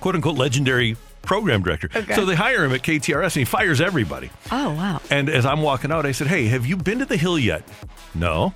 [0.00, 1.88] quote unquote legendary program director.
[1.94, 2.14] Okay.
[2.14, 4.30] So they hire him at KTRS and he fires everybody.
[4.50, 5.00] Oh, wow.
[5.10, 7.62] And as I'm walking out, I said, "Hey, have you been to the Hill yet?"
[8.14, 8.52] No.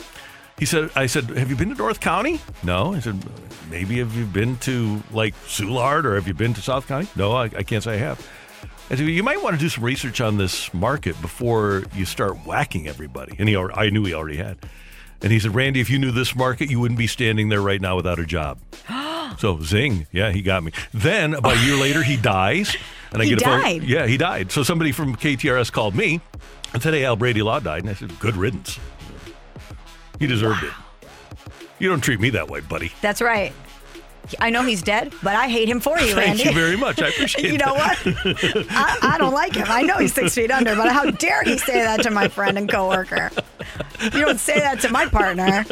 [0.59, 2.95] He said, "I said, have you been to North County?" No.
[2.95, 3.23] I said,
[3.71, 7.33] "Maybe have you been to like Soulard or have you been to South County?" No,
[7.33, 8.27] I, I can't say I have.
[8.91, 12.47] I said, "You might want to do some research on this market before you start
[12.47, 14.59] whacking everybody." And he, I knew he already had.
[15.27, 17.81] And he said, "Randy, if you knew this market, you wouldn't be standing there right
[17.81, 18.59] now without a job."
[19.41, 20.71] So zing, yeah, he got me.
[20.95, 22.77] Then about a year later, he dies,
[23.13, 23.61] and I He get a phone.
[23.61, 23.83] died?
[23.83, 24.53] Yeah, he died.
[24.53, 26.21] So somebody from KTRS called me
[26.73, 28.79] and said, "Hey, Al Brady Law died," and I said, "Good riddance.
[30.21, 30.73] He deserved it.
[31.81, 33.53] You don't treat me that way, buddy." That's right.
[34.41, 36.45] I know he's dead, but I hate him for you, Randy.
[36.45, 37.01] Thank you very much.
[37.01, 37.53] I appreciate it.
[37.53, 37.99] you know what?
[38.71, 39.67] I, I don't like him.
[39.69, 42.59] I know he's six feet under, but how dare he say that to my friend
[42.59, 43.31] and coworker?
[44.03, 45.65] You don't say that to my partner.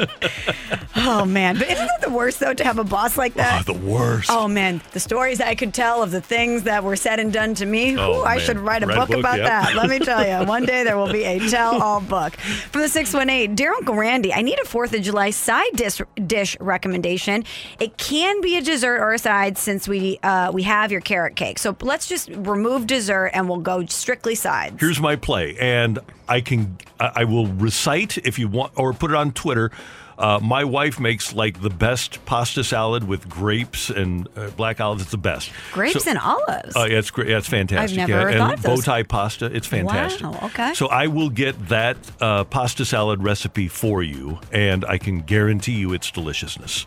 [0.96, 3.68] Oh man, but isn't it the worst though to have a boss like that?
[3.68, 4.30] Oh, the worst.
[4.30, 7.54] Oh man, the stories I could tell of the things that were said and done
[7.56, 7.98] to me.
[7.98, 9.48] Oh, Ooh, I should write a book, book, about yep.
[9.48, 9.74] that.
[9.74, 12.36] Let me tell you, one day there will be a tell-all book.
[12.36, 16.56] From the 618, Dear Uncle Randy, I need a 4th of July side dish, dish
[16.60, 17.44] recommendation.
[17.78, 21.34] It can be a dessert or a side since we uh, we have your carrot
[21.34, 21.58] cake.
[21.58, 24.76] So let's just remove dessert and we'll go strictly sides.
[24.78, 29.16] Here's my play, and I can I will recite if you want, or put it
[29.16, 29.70] on Twitter.
[30.16, 35.02] Uh, my wife makes like the best pasta salad with grapes and uh, black olives.
[35.02, 35.50] It's the best.
[35.72, 36.74] Grapes So- and olives.
[36.76, 37.28] Oh, yeah, it's great.
[37.28, 37.98] Yeah, it's fantastic.
[37.98, 38.16] I've yeah.
[38.16, 39.46] never and thought of bow tie pasta.
[39.46, 40.22] It's fantastic.
[40.22, 40.72] Wow, okay.
[40.74, 45.72] So I will get that uh, pasta salad recipe for you, and I can guarantee
[45.72, 46.86] you its deliciousness.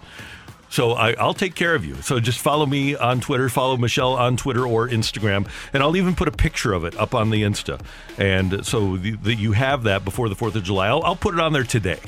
[0.70, 1.96] So I, I'll take care of you.
[2.02, 6.16] So just follow me on Twitter, follow Michelle on Twitter or Instagram, and I'll even
[6.16, 7.80] put a picture of it up on the Insta,
[8.18, 10.88] and so the, that you have that before the Fourth of July.
[10.88, 12.00] I'll, I'll put it on there today.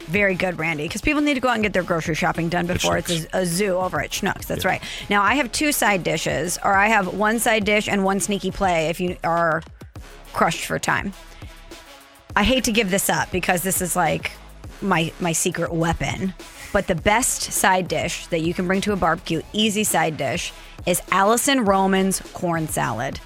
[0.00, 2.66] Very good, Randy, because people need to go out and get their grocery shopping done
[2.66, 4.46] before it's a, a zoo over at Schnucks.
[4.46, 4.82] That's right.
[5.08, 8.50] Now, I have two side dishes, or I have one side dish and one sneaky
[8.50, 9.62] play if you are
[10.32, 11.12] crushed for time.
[12.34, 14.32] I hate to give this up because this is like
[14.82, 16.34] my my secret weapon.
[16.72, 20.52] But the best side dish that you can bring to a barbecue, easy side dish,
[20.86, 23.18] is Alison Roman's corn salad.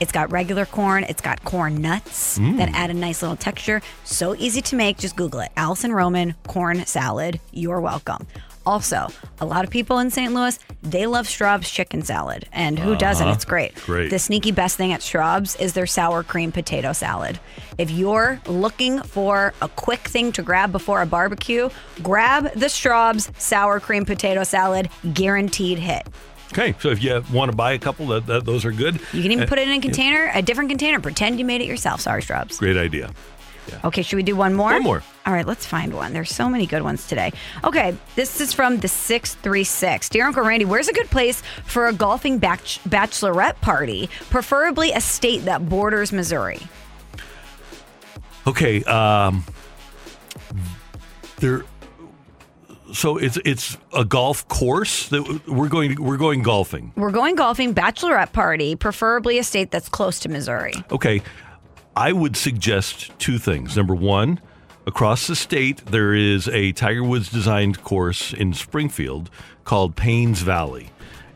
[0.00, 2.56] It's got regular corn, it's got corn nuts Mm.
[2.58, 3.82] that add a nice little texture.
[4.04, 4.98] So easy to make.
[4.98, 5.50] Just Google it.
[5.56, 7.40] Alison Roman corn salad.
[7.52, 8.26] You're welcome.
[8.66, 9.08] Also,
[9.40, 10.32] a lot of people in St.
[10.34, 12.46] Louis, they love Straub's chicken salad.
[12.52, 13.26] And who doesn't?
[13.26, 13.34] Uh-huh.
[13.34, 13.74] It's great.
[13.86, 14.10] Great.
[14.10, 17.38] The sneaky best thing at Straub's is their sour cream potato salad.
[17.78, 21.70] If you're looking for a quick thing to grab before a barbecue,
[22.02, 26.06] grab the Straub's sour cream potato salad, guaranteed hit.
[26.52, 29.00] Okay, so if you want to buy a couple, that, that those are good.
[29.12, 30.98] You can even Uh, put it in a container, a different container.
[31.00, 32.00] Pretend you made it yourself.
[32.00, 32.58] Sorry, Straub's.
[32.58, 33.10] Great idea.
[33.84, 34.72] Okay, should we do one more?
[34.72, 35.02] One more.
[35.26, 36.12] All right, let's find one.
[36.12, 37.32] There's so many good ones today.
[37.64, 40.08] Okay, this is from the 636.
[40.08, 44.08] Dear Uncle Randy, where's a good place for a golfing bach- bachelorette party?
[44.30, 46.60] Preferably a state that borders Missouri.
[48.46, 49.44] Okay, um,
[51.38, 51.64] there.
[52.92, 56.92] So it's it's a golf course that we're going we're going golfing.
[56.96, 60.72] We're going golfing bachelorette party, preferably a state that's close to Missouri.
[60.90, 61.22] Okay,
[62.00, 63.76] I would suggest two things.
[63.76, 64.40] Number one,
[64.86, 69.28] across the state there is a Tiger Woods designed course in Springfield
[69.64, 70.88] called Paynes Valley,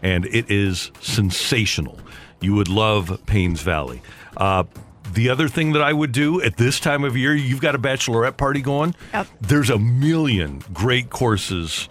[0.03, 2.01] and it is sensational.
[2.41, 4.01] You would love Paynes Valley.
[4.39, 4.65] Uh,
[5.13, 7.79] the other thing that I would do at this time of year, you've got a
[7.79, 8.95] bachelorette party going.
[9.13, 9.27] Yep.
[9.43, 11.91] There's a million great courses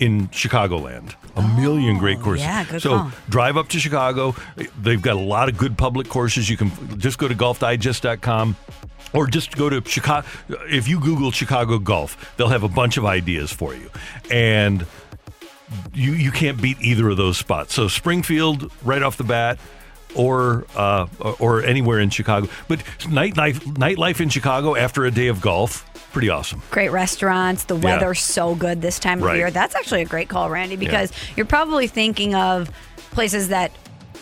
[0.00, 1.14] in Chicagoland.
[1.38, 2.44] A million great courses.
[2.44, 3.12] yeah, good so call.
[3.28, 4.34] drive up to Chicago.
[4.80, 6.48] They've got a lot of good public courses.
[6.50, 8.56] You can just go to golfdigest.com
[9.12, 10.26] or just go to Chicago.
[10.68, 13.90] If you Google Chicago golf, they'll have a bunch of ideas for you.
[14.30, 14.84] And
[15.94, 17.74] you, you can't beat either of those spots.
[17.74, 19.58] So Springfield, right off the bat,
[20.14, 21.06] or uh,
[21.38, 22.48] or anywhere in Chicago.
[22.66, 25.87] But nightlife, nightlife in Chicago after a day of golf,
[26.18, 26.60] pretty awesome.
[26.72, 27.62] Great restaurants.
[27.64, 27.84] The Yeah.
[27.96, 29.52] weather's so good this time of year.
[29.52, 32.70] That's actually a great call, Randy, because you're probably thinking of
[33.12, 33.70] places that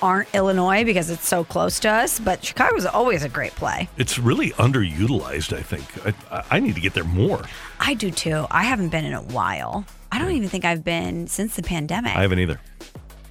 [0.02, 3.88] aren't Illinois because it's so close to us, but Chicago's always a great play.
[3.96, 5.56] It's really underutilized.
[5.56, 5.84] I think
[6.30, 7.40] I, I need to get there more.
[7.80, 8.46] I do too.
[8.50, 9.86] I haven't been in a while.
[10.12, 12.14] I don't even think I've been since the pandemic.
[12.14, 12.60] I haven't either.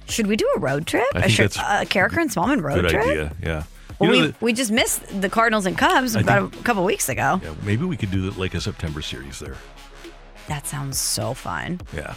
[0.08, 1.06] Should we do a road trip?
[1.14, 3.06] I a think sh- that's a Karraker and Smallman road Good trip?
[3.06, 3.32] idea.
[3.40, 3.62] Yeah.
[3.98, 7.08] Well, we, that- we just missed the Cardinals and Cubs I about a couple weeks
[7.08, 7.40] ago.
[7.42, 9.56] yeah, maybe we could do the, like a September series there.
[10.48, 11.80] That sounds so fun.
[11.94, 12.14] Yeah.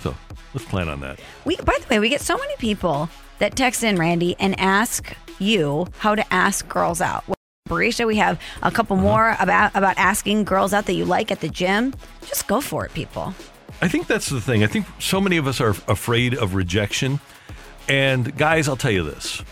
[0.00, 0.14] So
[0.54, 1.18] let's plan on that.
[1.44, 3.08] We, by the way, we get so many people
[3.38, 7.24] that text in, Randy, and ask you how to ask girls out.
[7.68, 9.04] Barisha, we have a couple Uh-huh.
[9.06, 11.94] more about about asking girls out that you like at the gym.
[12.26, 13.32] Just go for it, people.
[13.80, 14.62] I think that's the thing.
[14.62, 17.20] I think so many of us are afraid of rejection.
[17.88, 19.42] And guys, I'll tell you this.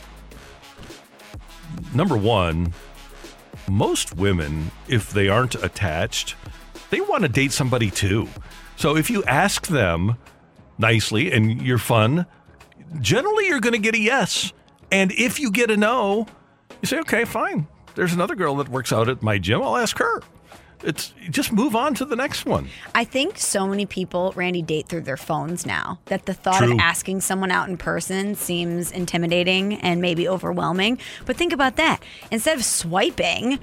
[1.95, 2.73] Number one,
[3.69, 6.37] most women, if they aren't attached,
[6.91, 8.29] they want to date somebody too.
[8.77, 10.17] So if you ask them
[10.79, 12.27] nicely and you're fun,
[13.01, 14.53] generally you're going to get a yes.
[14.91, 16.27] And if you get a no,
[16.81, 17.67] you say, okay, fine.
[17.95, 19.63] There's another girl that works out at my gym.
[19.63, 20.23] I'll ask her.
[20.83, 22.69] It's just move on to the next one.
[22.95, 26.75] I think so many people, Randy, date through their phones now that the thought True.
[26.75, 30.99] of asking someone out in person seems intimidating and maybe overwhelming.
[31.27, 32.01] But think about that.
[32.31, 33.59] Instead of swiping,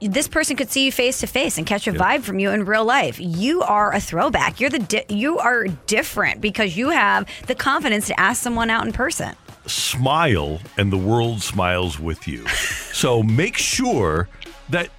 [0.00, 2.64] this person could see you face to face and catch a vibe from you in
[2.64, 3.18] real life.
[3.20, 4.60] You are a throwback.
[4.60, 8.86] You're the di- you are different because you have the confidence to ask someone out
[8.86, 9.34] in person.
[9.66, 12.46] Smile, and the world smiles with you.
[12.48, 14.28] so make sure
[14.68, 14.90] that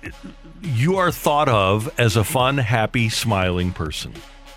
[0.66, 4.14] you are thought of as a fun, happy, smiling person.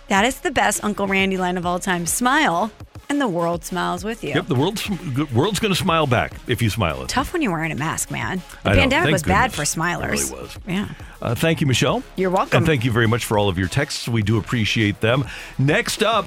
[0.09, 2.07] That is the best Uncle Randy line of all time.
[2.07, 2.71] Smile,
[3.11, 4.31] and the world smiles with you.
[4.31, 4.89] Yep, the world's
[5.33, 7.09] world's going to smile back if you smile at.
[7.09, 8.43] Tough when you're wearing a mask, man.
[8.65, 10.05] The I pandemic was bad for smilers.
[10.05, 10.59] It really was.
[10.67, 10.89] Yeah.
[11.21, 12.03] Uh, thank you, Michelle.
[12.17, 12.59] You're welcome.
[12.59, 14.09] And thank you very much for all of your texts.
[14.09, 15.27] We do appreciate them.
[15.59, 16.27] Next up,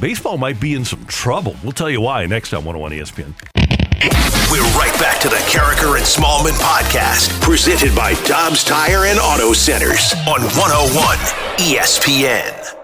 [0.00, 1.56] baseball might be in some trouble.
[1.62, 3.63] We'll tell you why next on 101 ESPN.
[4.04, 9.54] We're right back to the Karraker and Smallman podcast, presented by Dobbs Tire and Auto
[9.54, 11.16] Centers on 101
[11.56, 12.74] ESPN.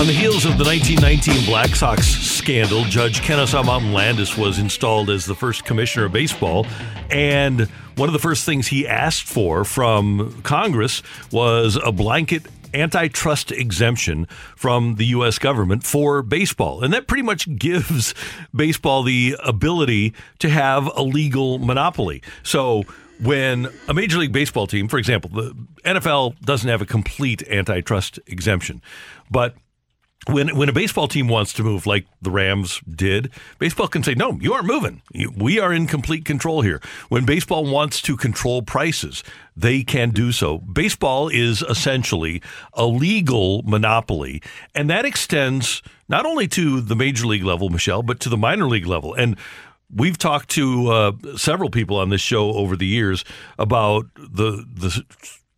[0.00, 5.10] On the heels of the 1919 Black Sox scandal, Judge Kennesaw Mountain Landis was installed
[5.10, 6.66] as the first commissioner of baseball.
[7.08, 13.52] And one of the first things he asked for from Congress was a blanket antitrust
[13.52, 15.38] exemption from the U.S.
[15.38, 16.82] government for baseball.
[16.82, 18.14] And that pretty much gives
[18.54, 22.22] baseball the ability to have a legal monopoly.
[22.42, 22.84] So
[23.20, 25.54] when a Major League Baseball team, for example, the
[25.84, 28.80] NFL doesn't have a complete antitrust exemption,
[29.30, 29.54] but
[30.28, 34.14] when when a baseball team wants to move like the Rams did, baseball can say
[34.14, 35.02] no, you aren't moving.
[35.36, 36.80] We are in complete control here.
[37.08, 39.24] When baseball wants to control prices,
[39.56, 40.58] they can do so.
[40.58, 42.42] Baseball is essentially
[42.74, 44.42] a legal monopoly,
[44.74, 48.66] and that extends not only to the major league level, Michelle, but to the minor
[48.66, 49.14] league level.
[49.14, 49.36] And
[49.92, 53.24] We've talked to uh, several people on this show over the years
[53.58, 55.02] about the the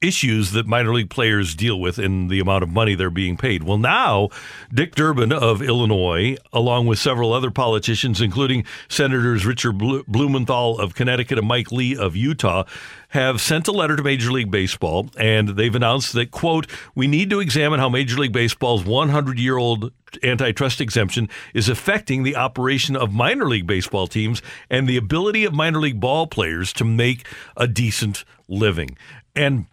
[0.02, 3.62] issues that minor league players deal with in the amount of money they're being paid.
[3.62, 4.28] Well, now
[4.72, 11.38] Dick Durbin of Illinois, along with several other politicians, including Senators Richard Blumenthal of Connecticut
[11.38, 12.64] and Mike Lee of Utah,
[13.08, 17.28] have sent a letter to Major League Baseball, and they've announced that quote We need
[17.30, 22.96] to examine how Major League Baseball's 100 year old antitrust exemption is affecting the operation
[22.96, 27.26] of minor league baseball teams and the ability of minor league ball players to make
[27.56, 28.96] a decent living.
[29.34, 29.66] And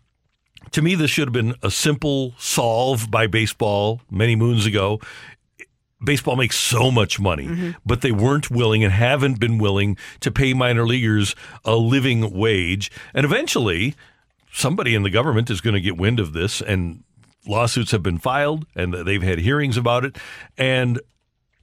[0.72, 5.00] to me, this should have been a simple solve by baseball many moons ago.
[6.04, 7.72] Baseball makes so much money, mm-hmm.
[7.86, 12.90] but they weren't willing and haven't been willing to pay minor leaguers a living wage.
[13.14, 13.96] And eventually,
[14.52, 17.04] somebody in the government is going to get wind of this, and
[17.46, 20.18] lawsuits have been filed, and they've had hearings about it.
[20.58, 21.02] And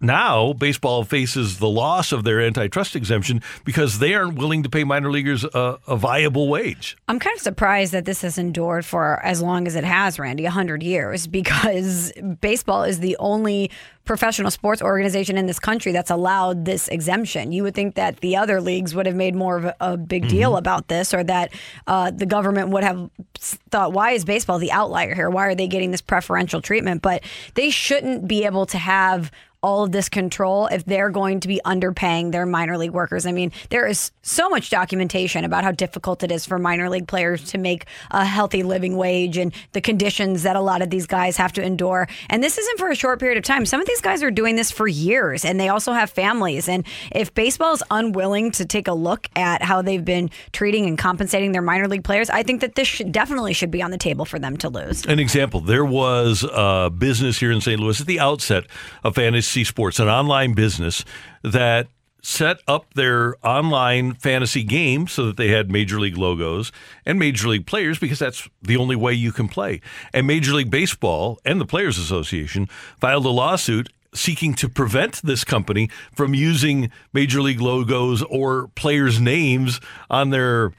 [0.00, 4.84] now baseball faces the loss of their antitrust exemption because they aren't willing to pay
[4.84, 6.96] minor leaguers a, a viable wage.
[7.08, 10.44] I'm kind of surprised that this has endured for as long as it has, Randy,
[10.44, 13.70] 100 years, because baseball is the only
[14.04, 17.52] professional sports organization in this country that's allowed this exemption.
[17.52, 20.28] You would think that the other leagues would have made more of a, a big
[20.28, 21.52] deal about this, or that
[21.86, 25.28] uh, the government would have thought, why is baseball the outlier here?
[25.28, 27.02] Why are they getting this preferential treatment?
[27.02, 29.32] But they shouldn't be able to have
[29.66, 33.26] all of this control if they're going to be underpaying their minor league workers.
[33.26, 37.08] I mean, there is so much documentation about how difficult it is for minor league
[37.08, 41.06] players to make a healthy living wage and the conditions that a lot of these
[41.06, 42.06] guys have to endure.
[42.30, 43.66] And this isn't for a short period of time.
[43.66, 46.68] Some of these guys are doing this for years and they also have families.
[46.68, 50.96] And if baseball is unwilling to take a look at how they've been treating and
[50.96, 53.98] compensating their minor league players, I think that this should, definitely should be on the
[53.98, 55.04] table for them to lose.
[55.06, 57.80] An example there was a business here in St.
[57.80, 58.64] Louis at the outset
[59.02, 61.04] of fantasy sports, an online business
[61.42, 61.88] that
[62.26, 66.72] set up their online fantasy game so that they had major league logos
[67.04, 69.80] and major league players because that's the only way you can play.
[70.12, 72.68] And Major League Baseball and the Players Association
[73.00, 79.20] filed a lawsuit seeking to prevent this company from using major league logos or players'
[79.20, 80.72] names on their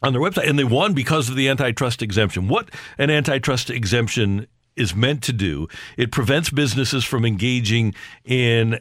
[0.00, 2.48] on their website, and they won because of the antitrust exemption.
[2.48, 4.46] What an antitrust exemption
[4.78, 8.78] is meant to do, it prevents businesses from engaging in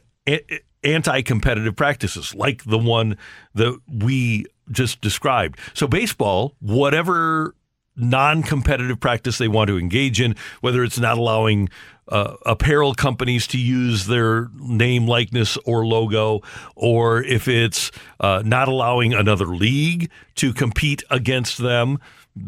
[0.84, 3.18] anti-competitive practices like the one
[3.54, 5.60] that we just described.
[5.74, 7.56] So baseball, whatever
[7.96, 11.70] non-competitive practice they want to engage in, whether it's not allowing
[12.10, 16.42] uh, apparel companies to use their name, likeness, or logo,
[16.76, 22.00] or if it's uh, not allowing another league to compete against them.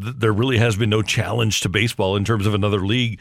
[0.02, 3.20] Th- There really has been no challenge to baseball in terms of another league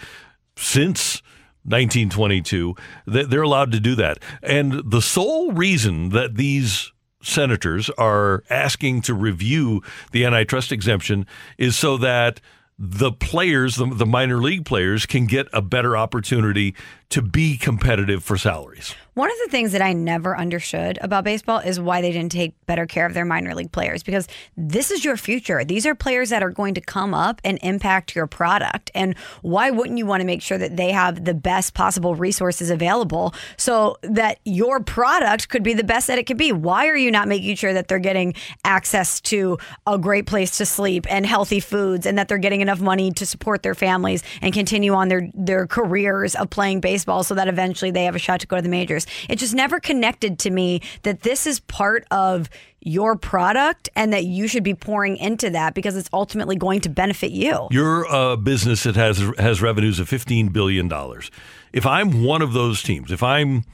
[0.56, 1.22] since
[1.64, 2.74] 1922.
[3.06, 4.18] They're allowed to do that.
[4.42, 11.26] And the sole reason that these senators are asking to review the antitrust exemption
[11.58, 12.40] is so that
[12.78, 16.76] the players, the minor league players, can get a better opportunity
[17.10, 18.94] to be competitive for salaries.
[19.14, 22.54] One of the things that I never understood about baseball is why they didn't take
[22.66, 25.64] better care of their minor league players because this is your future.
[25.64, 28.92] These are players that are going to come up and impact your product.
[28.94, 32.70] And why wouldn't you want to make sure that they have the best possible resources
[32.70, 36.52] available so that your product could be the best that it could be?
[36.52, 40.66] Why are you not making sure that they're getting access to a great place to
[40.66, 44.54] sleep and healthy foods and that they're getting enough money to support their families and
[44.54, 48.40] continue on their, their careers of playing baseball so that eventually they have a shot
[48.40, 49.06] to go to the majors?
[49.28, 52.48] It just never connected to me that this is part of
[52.80, 56.88] your product and that you should be pouring into that because it's ultimately going to
[56.88, 57.68] benefit you.
[57.70, 61.30] You're a business that has has revenues of fifteen billion dollars.
[61.72, 63.64] If I'm one of those teams, if I'm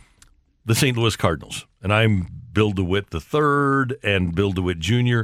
[0.64, 0.96] the St.
[0.96, 5.22] Louis Cardinals and I'm Bill DeWitt the third and Bill DeWitt Jr.,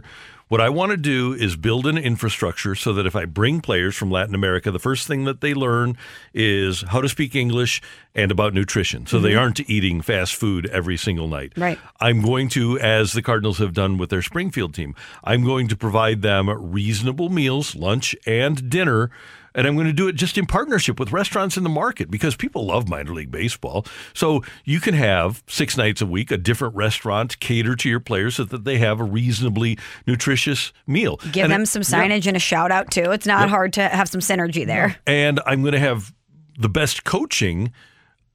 [0.50, 3.94] what I want to do is build an infrastructure so that if I bring players
[3.94, 5.96] from Latin America, the first thing that they learn
[6.34, 7.80] is how to speak English
[8.16, 9.06] and about nutrition.
[9.06, 9.26] So mm-hmm.
[9.26, 11.52] they aren't eating fast food every single night.
[11.56, 11.78] Right.
[12.00, 15.76] I'm going to, as the Cardinals have done with their Springfield team, I'm going to
[15.76, 19.12] provide them reasonable meals, lunch and dinner
[19.54, 22.36] and I'm going to do it just in partnership with restaurants in the market because
[22.36, 23.86] people love minor league baseball.
[24.14, 28.36] So you can have six nights a week a different restaurant cater to your players
[28.36, 31.18] so that they have a reasonably nutritious meal.
[31.32, 32.30] Give and them some signage yeah.
[32.30, 33.10] and a shout out too.
[33.10, 34.96] It's not hard to have some synergy there.
[35.06, 36.14] And I'm going to have
[36.58, 37.72] the best coaching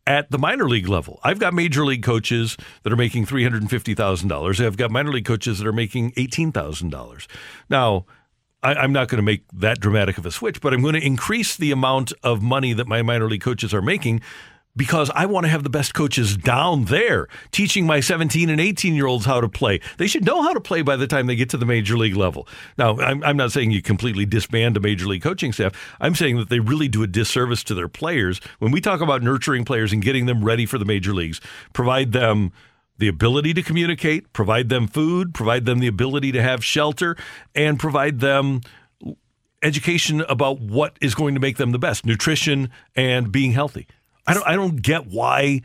[0.08, 1.20] at the minor league level.
[1.24, 4.66] I've got major league coaches that are making $350,000.
[4.66, 7.28] I've got minor league coaches that are making $18,000.
[7.70, 8.06] Now,
[8.66, 11.06] I, am not going to make that dramatic of a switch, but I'm going to
[11.06, 14.22] increase the amount of money that my minor league coaches are making
[14.76, 18.94] because I want to have the best coaches down there teaching my 17 and 18
[18.94, 19.80] year olds how to play.
[19.98, 22.16] They should know how to play by the time they get to the major league
[22.16, 22.48] level.
[22.78, 25.74] Now, I'm, I'm, not saying you completely disband a major league coaching staff.
[26.00, 28.40] I'm saying that they really do a disservice to their players.
[28.60, 31.40] When we talk about nurturing players and getting them ready for the major leagues,
[31.74, 32.52] provide them
[32.98, 37.18] the ability to communicate, provide them food, provide them the ability to have shelter,
[37.54, 38.62] and provide them
[39.62, 43.88] education about what is going to make them the best nutrition and being healthy.
[44.28, 45.62] I don't, I don't get why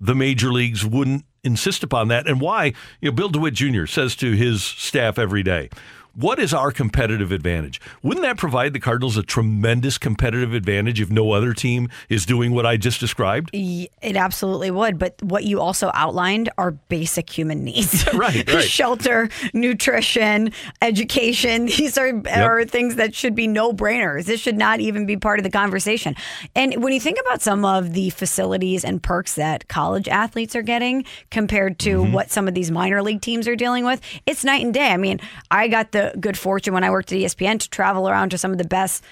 [0.00, 3.86] the major leagues wouldn't insist upon that and why you know Bill DeWitt Jr.
[3.86, 5.68] says to his staff every day,
[6.14, 7.80] what is our competitive advantage?
[8.02, 12.52] Wouldn't that provide the Cardinals a tremendous competitive advantage if no other team is doing
[12.52, 13.50] what I just described?
[13.52, 14.98] It absolutely would.
[14.98, 18.06] But what you also outlined are basic human needs.
[18.14, 18.64] right, right.
[18.64, 20.52] Shelter, nutrition,
[20.82, 21.66] education.
[21.84, 22.26] These are, yep.
[22.26, 24.26] are things that should be no brainers.
[24.26, 26.14] This should not even be part of the conversation.
[26.54, 30.62] And when you think about some of the facilities and perks that college athletes are
[30.62, 32.12] getting compared to mm-hmm.
[32.12, 34.90] what some of these minor league teams are dealing with, it's night and day.
[34.90, 38.30] I mean, I got the good fortune when I worked at ESPN to travel around
[38.30, 39.02] to some of the best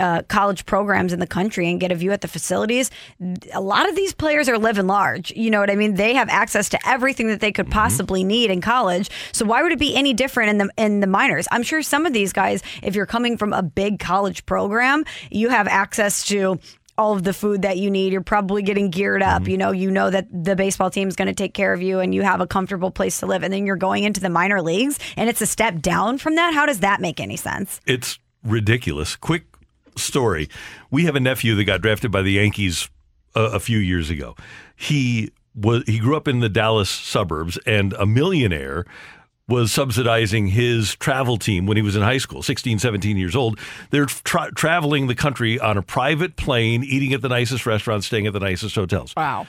[0.00, 2.90] uh, college programs in the country and get a view at the facilities.
[3.52, 5.30] A lot of these players are living large.
[5.32, 5.94] You know what I mean?
[5.94, 7.74] They have access to everything that they could mm-hmm.
[7.74, 9.10] possibly need in college.
[9.32, 11.46] So why would it be any different in the in the minors?
[11.52, 15.50] I'm sure some of these guys, if you're coming from a big college program, you
[15.50, 16.58] have access to
[17.00, 18.12] all of the food that you need.
[18.12, 19.42] You're probably getting geared up.
[19.42, 19.50] Mm-hmm.
[19.50, 21.98] You know, you know that the baseball team is going to take care of you
[21.98, 23.42] and you have a comfortable place to live.
[23.42, 26.52] And then you're going into the minor leagues and it's a step down from that.
[26.52, 27.80] How does that make any sense?
[27.86, 29.16] It's ridiculous.
[29.16, 29.44] Quick
[29.96, 30.48] story.
[30.90, 32.90] We have a nephew that got drafted by the Yankees
[33.34, 34.36] a, a few years ago.
[34.76, 38.84] He was he grew up in the Dallas suburbs and a millionaire
[39.50, 43.58] was subsidizing his travel team when he was in high school, 16, 17 years old.
[43.90, 48.26] They're tra- traveling the country on a private plane, eating at the nicest restaurants, staying
[48.26, 49.14] at the nicest hotels.
[49.16, 49.46] Wow.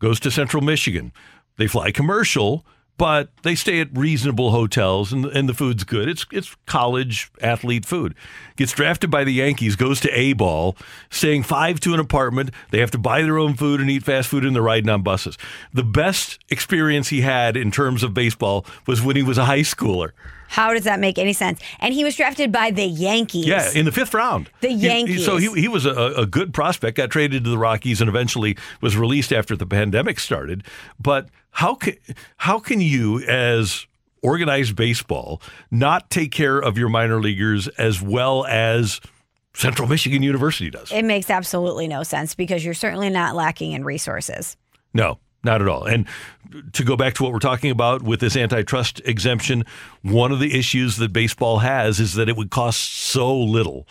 [0.00, 1.12] Goes to central Michigan.
[1.56, 2.66] They fly commercial,
[2.96, 6.08] but they stay at reasonable hotels and, and the food's good.
[6.08, 8.14] It's it's college athlete food.
[8.56, 10.76] Gets drafted by the Yankees, goes to A ball,
[11.10, 12.50] staying five to an apartment.
[12.70, 15.02] They have to buy their own food and eat fast food and they're riding on
[15.02, 15.36] buses.
[15.72, 19.60] The best experience he had in terms of baseball was when he was a high
[19.60, 20.12] schooler.
[20.48, 21.60] How does that make any sense?
[21.80, 23.46] And he was drafted by the Yankees.
[23.46, 24.50] Yeah, in the fifth round.
[24.60, 25.16] The Yankees.
[25.16, 28.08] He, so he, he was a, a good prospect, got traded to the Rockies, and
[28.08, 30.64] eventually was released after the pandemic started.
[31.00, 31.96] But how can
[32.38, 33.86] how can you as
[34.22, 35.40] organized baseball
[35.70, 39.00] not take care of your minor leaguers as well as
[39.54, 40.90] Central Michigan University does?
[40.90, 44.56] It makes absolutely no sense because you're certainly not lacking in resources.
[44.92, 45.84] No, not at all.
[45.84, 46.06] And
[46.72, 49.64] to go back to what we're talking about with this antitrust exemption,
[50.02, 53.86] one of the issues that baseball has is that it would cost so little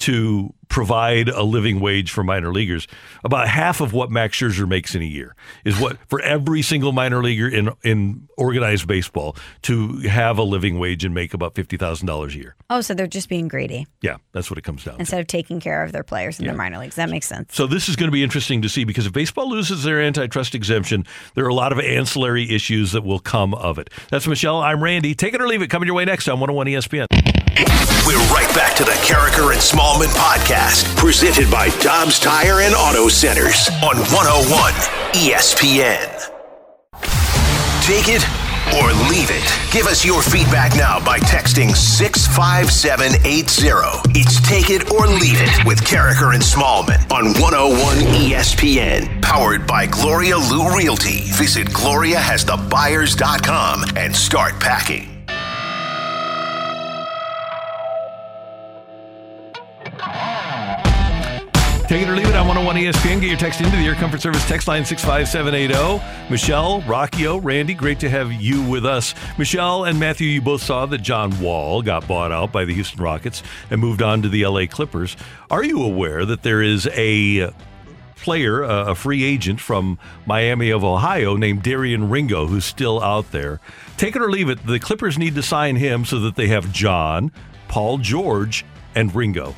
[0.00, 2.86] to provide a living wage for minor leaguers.
[3.24, 6.92] About half of what Max Scherzer makes in a year is what for every single
[6.92, 11.76] minor leaguer in in organized baseball to have a living wage and make about fifty
[11.76, 12.56] thousand dollars a year.
[12.70, 15.00] Oh, so they're just being greedy Yeah, that's what it comes down to.
[15.00, 16.52] instead of taking care of their players in Yeah.
[16.52, 16.94] the minor leagues.
[16.94, 17.54] That makes sense.
[17.54, 20.54] So this is going to be interesting to see because if baseball loses their antitrust
[20.54, 21.04] exemption,
[21.34, 23.90] there are a lot of ancillary issues that will come of it.
[24.08, 24.60] That's Michelle.
[24.60, 25.14] I'm Randy.
[25.14, 25.68] Take it or leave it.
[25.68, 27.06] Coming your way next on 101 ESPN.
[28.06, 30.59] We're right back to the Karraker and Smallman podcast,
[31.00, 34.74] presented by Dobbs Tire and Auto Centers on 101
[35.14, 36.06] ESPN.
[37.82, 38.22] Take it
[38.76, 39.42] or leave it.
[39.72, 44.10] Give us your feedback now by texting 65780.
[44.14, 49.22] It's Take It or Leave It with Karraker and Smallman on 101 ESPN.
[49.22, 51.22] Powered by Gloria Lou Realty.
[51.32, 55.09] Visit GloriaHasTheBuyers.com and start packing.
[61.90, 63.20] Take it or leave it on 101 ESPN.
[63.20, 66.30] Get your text into the Air Comfort Service text line 65780.
[66.30, 69.12] Michelle, Rockio, Randy, great to have you with us.
[69.36, 73.02] Michelle and Matthew, you both saw that John Wall got bought out by the Houston
[73.02, 75.16] Rockets and moved on to the LA Clippers.
[75.50, 77.52] Are you aware that there is a
[78.14, 83.32] player, a a free agent from Miami of Ohio named Darian Ringo, who's still out
[83.32, 83.58] there?
[83.96, 84.64] Take it or leave it.
[84.64, 87.32] The Clippers need to sign him so that they have John,
[87.66, 88.64] Paul George,
[88.94, 89.56] and Ringo.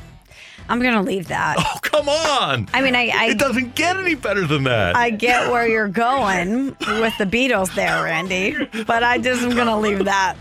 [0.69, 1.55] I'm going to leave that.
[1.59, 2.67] Oh, come on.
[2.73, 4.95] I mean, I, I it doesn't get any better than that.
[4.95, 8.55] I get where you're going with the Beatles there, Randy,
[8.87, 10.35] but I just am going to leave that.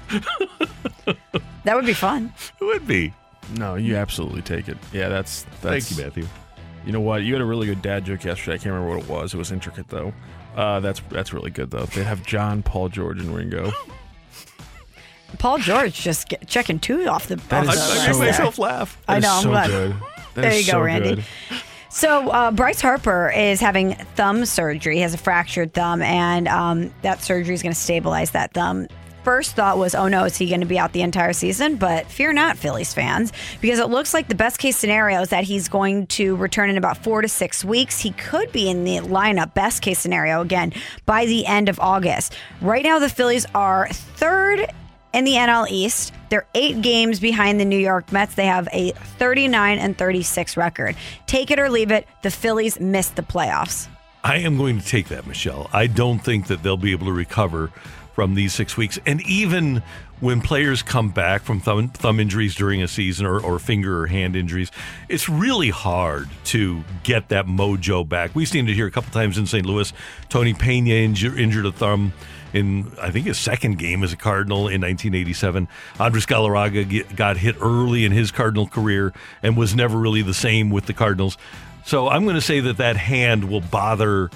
[1.65, 2.33] That would be fun.
[2.61, 3.13] It would be.
[3.57, 4.77] No, you absolutely take it.
[4.93, 5.89] Yeah, that's that's.
[5.89, 6.27] Thank you, Matthew.
[6.87, 7.23] You know what?
[7.23, 8.55] You had a really good dad joke yesterday.
[8.55, 9.35] I can't remember what it was.
[9.35, 10.13] It was intricate though.
[10.57, 11.85] Uh, that's that's really good though.
[11.87, 13.71] They have John, Paul, George, and Ringo.
[15.39, 17.37] Paul George just get, checking two off the.
[17.37, 19.03] That off is the so- list I made myself laugh.
[19.09, 19.31] I That is know.
[19.37, 19.71] I'm so glad.
[19.71, 19.97] good.
[20.35, 21.17] There you go, Randy.
[21.17, 21.25] good.
[21.91, 24.97] So uh, Bryce Harper is having thumb surgery.
[24.97, 28.89] He has a fractured thumb, and um, that surgery is going to stabilize that thumb.
[29.25, 31.77] First thought was, oh no, is he going to be out the entire season?
[31.77, 35.45] But fear not, Phillies fans, because it looks like the best case scenario is that
[35.45, 38.01] he's going to return in about four to six weeks.
[38.01, 40.73] He could be in the lineup, best case scenario, again,
[41.07, 42.35] by the end of August.
[42.61, 44.67] Right now, the Phillies are third
[45.13, 46.13] in the NL East.
[46.29, 48.35] They're eight games behind the New York Mets.
[48.35, 50.97] They have a 39 and 36 record.
[51.27, 53.89] Take it or leave it, the Phillies missed the playoffs.
[54.25, 55.69] I am going to take that, Michelle.
[55.73, 57.69] I don't think that they'll be able to recover
[58.15, 58.99] from these six weeks.
[59.05, 59.83] And even
[60.21, 64.07] when players come back from thumb, thumb injuries during a season or, or finger or
[64.07, 64.71] hand injuries,
[65.09, 68.35] it's really hard to get that mojo back.
[68.35, 69.67] We've seen it here a couple times in St.
[69.67, 69.93] Louis.
[70.29, 72.13] Tony Pena injur- injured a thumb
[72.53, 75.69] in, I think, his second game as a Cardinal in 1987.
[75.99, 80.35] Andres Galarraga get- got hit early in his Cardinal career and was never really the
[80.35, 81.37] same with the Cardinals.
[81.85, 84.31] So I'm going to say that that hand will bother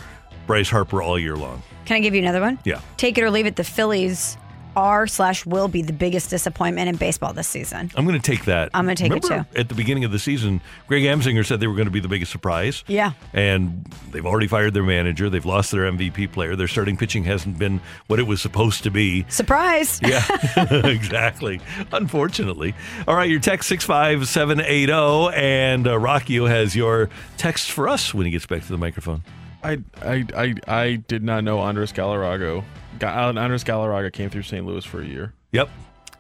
[0.47, 1.63] Bryce Harper all year long.
[1.85, 2.59] Can I give you another one?
[2.65, 2.81] Yeah.
[2.97, 4.37] Take it or leave it, the Phillies
[4.77, 7.91] are slash will be the biggest disappointment in baseball this season.
[7.97, 8.71] I'm going to take that.
[8.75, 9.45] I'm gonna take it, too.
[9.57, 12.09] At the beginning of the season, Greg Amsinger said they were going to be the
[12.09, 12.85] biggest surprise.
[12.87, 13.13] Yeah.
[13.33, 15.31] And they've already fired their manager.
[15.31, 16.55] They've lost their MVP player.
[16.55, 19.25] Their starting pitching hasn't been what it was supposed to be.
[19.29, 20.01] Surprise.
[20.07, 20.25] Yeah,
[20.85, 21.61] exactly.
[21.93, 22.75] Unfortunately.
[23.09, 27.09] All right, your text 65780, and uh, Rockio has your
[27.39, 29.23] text for us when he gets back to the microphone.
[29.63, 32.63] I, I I I did not know Andres Galarraga.
[32.99, 34.65] Ga- Andres Galarraga came through St.
[34.67, 35.33] Louis for a year.
[35.53, 35.69] Yep.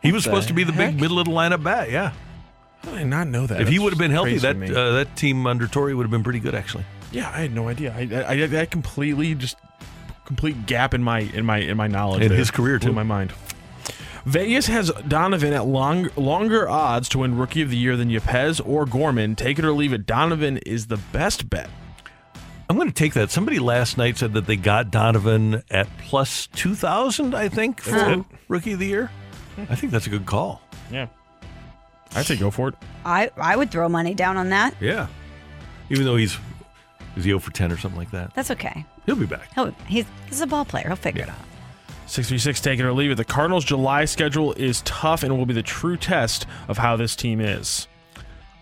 [0.02, 0.92] He was What supposed to be the heck?
[0.92, 2.12] big middle of the lineup bat, yeah.
[2.86, 3.60] I did not know that?
[3.60, 6.22] if he would have been healthy, that uh, that team under Torre would have been
[6.22, 6.84] pretty good, actually.
[7.10, 7.92] yeah, I had no idea.
[7.96, 9.56] I, I, I that completely just
[10.24, 12.22] complete gap in my in my in my knowledge.
[12.22, 12.94] In his career, Blew too.
[12.94, 13.32] my mind.
[14.24, 18.60] Vegas has Donovan at long, longer odds to win Rookie of the Year than Yepez
[18.64, 19.36] or Gorman.
[19.36, 20.04] Take it or leave it.
[20.06, 21.70] Donovan is the best bet.
[22.68, 23.30] I'm going to take that.
[23.30, 28.24] Somebody last night said that they got Donovan at plus 2,000, I think, for That's.
[28.48, 29.10] Rookie of the Year.
[29.70, 30.60] I think that's a good call.
[30.90, 31.06] Yeah,
[32.14, 32.74] I'd say go for it.
[33.04, 34.74] I, I would throw money down on that.
[34.80, 35.06] Yeah.
[35.90, 36.32] Even though he's,
[37.16, 38.34] is he 0 for 10 or something like that?
[38.34, 38.84] That's okay.
[39.06, 39.52] He'll be back.
[39.54, 40.88] He'll, he's, he's a ball player.
[40.88, 41.38] He'll figure it out.
[42.08, 43.14] 636, take it or leave it.
[43.16, 47.16] The Cardinals' July schedule is tough and will be the true test of how this
[47.16, 47.88] team is.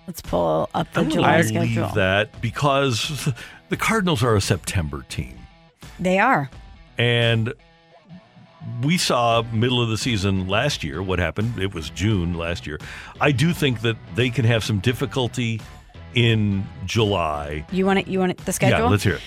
[0.07, 1.84] Let's pull up the I'm July to schedule.
[1.84, 3.32] leave that because
[3.68, 5.38] the Cardinals are a September team.
[5.98, 6.50] They are.
[6.98, 7.52] And
[8.82, 11.58] we saw middle of the season last year what happened.
[11.58, 12.78] It was June last year.
[13.20, 15.60] I do think that they can have some difficulty
[16.14, 17.66] in July.
[17.72, 18.08] You want it?
[18.08, 18.78] You want it, the schedule?
[18.78, 19.22] Yeah, let's hear it.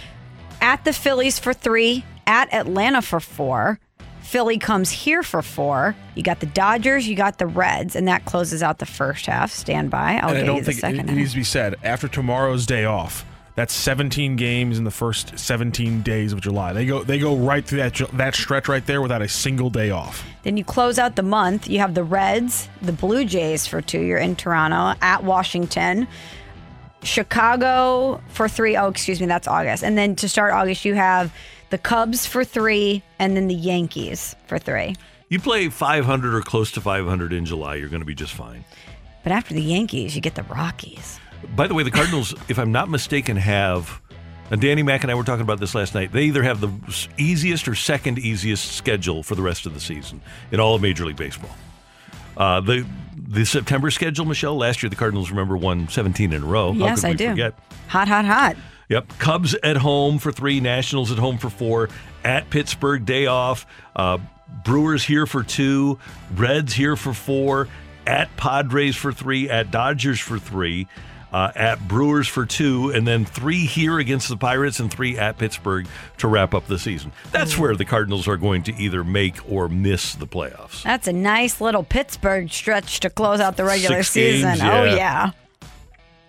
[0.62, 2.04] At the Phillies for three.
[2.26, 3.80] At Atlanta for four.
[4.22, 5.96] Philly comes here for four.
[6.16, 9.54] You got the Dodgers, you got the Reds, and that closes out the first half.
[9.54, 10.16] Stand by.
[10.22, 11.16] I'll and get I don't you the think it, second it half.
[11.18, 11.76] needs to be said.
[11.82, 13.24] After tomorrow's day off,
[13.58, 16.74] that's 17 games in the first 17 days of July.
[16.74, 19.90] They go they go right through that that stretch right there without a single day
[19.90, 20.24] off.
[20.44, 21.68] Then you close out the month.
[21.68, 24.02] You have the Reds, the Blue Jays for two.
[24.02, 26.08] You're in Toronto at Washington.
[27.02, 28.78] Chicago for three.
[28.78, 29.84] Oh, excuse me, that's August.
[29.84, 31.34] And then to start August, you have
[31.72, 34.96] the Cubs for three, and then the Yankees for three.
[35.30, 38.66] You play 500 or close to 500 in July, you're going to be just fine.
[39.24, 41.20] But after the Yankees, you get the Rockies.
[41.56, 44.02] By the way, the Cardinals, if I'm not mistaken, have,
[44.52, 46.72] and Danny Mack and I were talking about this last night, they either have the
[47.18, 50.22] easiest or second easiest schedule for the rest of the season
[50.52, 51.56] in all of Major League Baseball.
[52.36, 52.86] Uh, the
[53.30, 56.72] the September schedule, Michelle, last year the Cardinals, remember, won 17 in a row.
[56.72, 57.30] Yes, I do.
[57.30, 57.60] Forget?
[57.88, 58.56] Hot, hot, hot.
[58.90, 59.18] Yep.
[59.18, 61.90] Cubs at home for three, Nationals at home for four,
[62.24, 63.66] at Pittsburgh, day off.
[63.96, 64.20] Uh,
[64.64, 66.00] Brewers here for two,
[66.36, 67.68] Reds here for four,
[68.06, 70.88] at Padres for three, at Dodgers for three,
[71.32, 75.38] uh, at Brewers for two, and then three here against the Pirates and three at
[75.38, 77.12] Pittsburgh to wrap up the season.
[77.32, 80.84] That's where the Cardinals are going to either make or miss the playoffs.
[80.84, 84.68] That's a nice little Pittsburgh stretch to close out the regular Six games, season.
[84.68, 84.96] Oh, yeah.
[84.96, 85.32] yeah.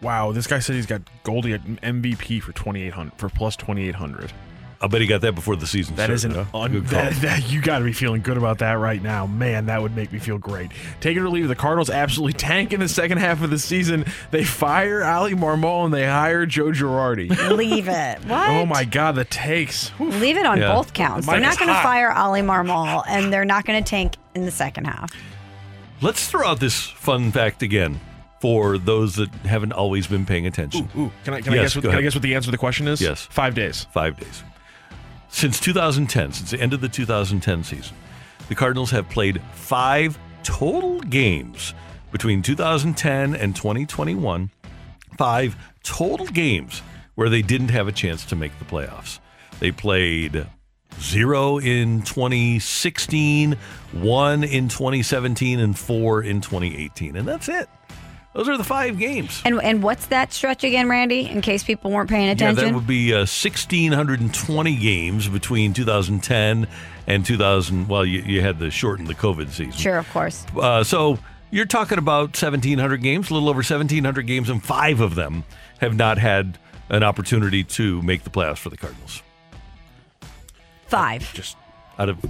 [0.01, 4.33] Wow, this guy said he's got Goldie at MVP for 2800 for plus 2800.
[4.81, 6.39] I bet he got that before the season That is started.
[6.39, 6.59] an huh?
[6.61, 7.01] un- Good call.
[7.03, 9.67] that, that- you got to be feeling good about that right now, man.
[9.67, 10.71] That would make me feel great.
[11.01, 11.49] Take it or leave it.
[11.49, 14.05] The Cardinals absolutely tank in the second half of the season.
[14.31, 17.29] They fire Oli Marmol and they hire Joe Girardi.
[17.57, 18.19] Leave it.
[18.29, 18.51] Oh what?
[18.51, 19.89] oh my God, the takes.
[19.91, 20.11] Whew.
[20.11, 20.73] Leave it on Yeah.
[20.75, 21.27] both counts.
[21.27, 24.45] Mike They're not going to fire Oli Marmol, and they're not going to tank in
[24.45, 25.11] the second half.
[26.01, 27.99] Let's throw out this fun fact again
[28.41, 30.89] for those that haven't always been paying attention.
[30.97, 32.59] Ooh, can I can I guess what, can I guess what the answer to the
[32.59, 33.01] question is?
[33.01, 33.27] Yes.
[33.31, 33.87] five days.
[33.93, 34.45] Five days.
[35.29, 37.97] Since 2010, since the end of the 2010 season,
[38.49, 41.75] the Cardinals have played five total games
[42.11, 44.51] between 2010 and 2021.
[45.17, 46.83] Five total games
[47.15, 49.19] where they didn't have a chance to make the playoffs.
[49.61, 50.47] They played
[51.01, 53.57] zero in 2016,
[53.93, 57.17] one in 2017, and four in 2018.
[57.17, 57.69] And that's it.
[58.39, 59.43] Those are the five games.
[59.45, 61.29] And and what's that stretch again, Randy?
[61.29, 66.69] In case people weren't paying attention, Yeah, that would be uh, 1,620 games between 2010
[67.09, 67.89] and 2000.
[67.89, 69.73] Well, you, you had to shorten the COVID season.
[69.73, 70.47] sure, of course.
[70.57, 71.19] Uh, so
[71.51, 75.43] you're talking about 1,700 games, a little over 1,700 games, and five of them
[75.81, 76.61] have not had
[76.91, 79.21] an opportunity to make the playoffs for the Cardinals
[80.87, 81.35] Five.
[81.35, 81.57] Just
[81.99, 82.25] out of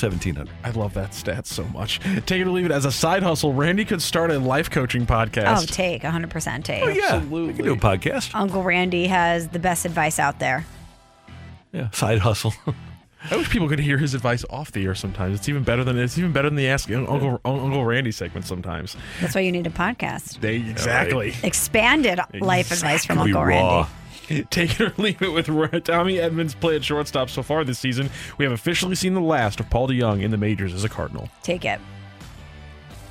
[0.00, 0.48] 1,700.
[0.64, 2.00] I love that stat so much.
[2.26, 2.70] Take it or leave it.
[2.72, 5.46] As a side hustle, Randy could start a life coaching podcast.
[5.46, 5.72] Oh, podcast.
[5.72, 6.82] take 100% take.
[6.84, 7.02] Oh, yeah.
[7.14, 7.48] Absolutely.
[7.48, 8.34] We can do a podcast.
[8.34, 10.66] Uncle Randy has the best advice out there.
[11.72, 11.90] Yeah.
[11.90, 12.54] Side hustle.
[13.30, 15.38] I wish people could hear his advice off the air sometimes.
[15.38, 18.96] It's even better than it's even better than the Ask Uncle Uncle Randy segment sometimes.
[19.20, 20.40] That's why you need a podcast.
[20.40, 21.34] They exactly.
[21.42, 23.88] Expanded life advice from Be Uncle raw.
[24.28, 24.44] Randy.
[24.50, 28.10] Take it or leave it with Tommy Edman play at shortstop so far this season.
[28.36, 31.28] We have officially seen the last of Paul DeJong in the majors as a Cardinal.
[31.42, 31.80] Take it.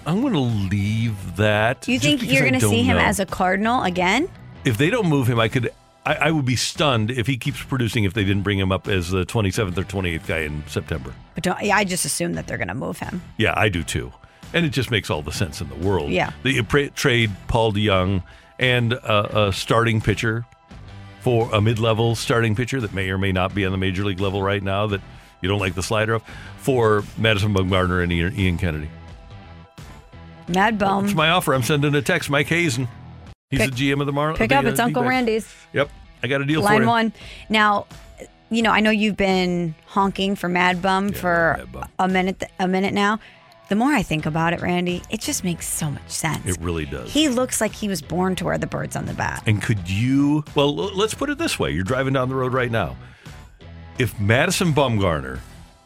[0.05, 1.87] I'm going to leave that.
[1.87, 3.03] You think you're going to see him know.
[3.03, 4.29] as a Cardinal again?
[4.67, 5.71] if they don't move him, I could.
[6.05, 8.87] I, I would be stunned if he keeps producing if they didn't bring him up
[8.87, 11.13] as the 27th or 28th guy in September.
[11.35, 13.21] But don't, yeah, I just assume that they're going to move him.
[13.37, 14.13] Yeah, I do too.
[14.53, 16.11] And it just makes all the sense in the world.
[16.11, 16.31] Yeah.
[16.43, 18.23] That you pra- trade Paul DeJong
[18.59, 20.45] and a, a starting pitcher
[21.27, 24.05] for a mid level starting pitcher that may or may not be on the major
[24.05, 25.01] league level right now that
[25.41, 26.23] you don't like the slider of
[26.59, 28.89] for Madison Bumgarner and Ian Kennedy.
[30.47, 31.03] Mad Bum.
[31.03, 31.53] It's my offer.
[31.53, 32.29] I'm sending a text.
[32.29, 32.87] Mike Hazen.
[33.49, 34.37] He's Pick- the GM of the Marlins.
[34.37, 34.63] Pick the, up.
[34.65, 35.09] uh, It's Uncle D-backs.
[35.09, 35.53] Randy's.
[35.73, 35.89] Yep.
[36.23, 37.13] I got a deal for Line one.
[37.49, 37.87] Now,
[38.49, 41.89] you know, I know you've been honking for Mad Bum for Mad Bum.
[41.99, 42.41] a minute.
[42.57, 43.19] A minute now.
[43.69, 46.45] The more I think about it, Randy, it just makes so much sense.
[46.45, 47.11] It really does.
[47.11, 49.43] He looks like he was born to wear the birds on the bat.
[49.45, 50.45] And could you?
[50.55, 52.95] Well, let's put it this way: you're driving down the road right now.
[53.99, 55.39] If Madison Bumgarner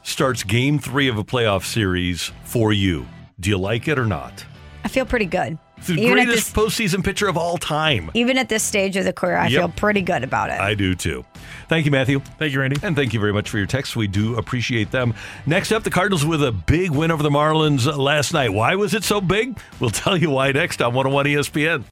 [0.03, 3.07] starts Game Three of a playoff series for you,
[3.39, 4.45] do you like it or not?
[4.83, 5.57] I feel pretty good.
[5.81, 8.11] It's the Even greatest this, postseason pitcher of all time.
[8.13, 9.59] even at this stage of the career, I Yep.
[9.59, 10.59] feel pretty good about it.
[10.59, 11.25] I do too.
[11.69, 12.21] Thank you, Matthew.
[12.37, 12.77] Thank you, Randy.
[12.83, 13.95] And thank you very much for your texts.
[13.95, 15.15] We do appreciate them.
[15.47, 18.53] Next up, the Cardinals with a big win over the Marlins last night.
[18.53, 19.57] Why was it so big?
[19.79, 21.85] We'll tell you why next on 101 ESPN.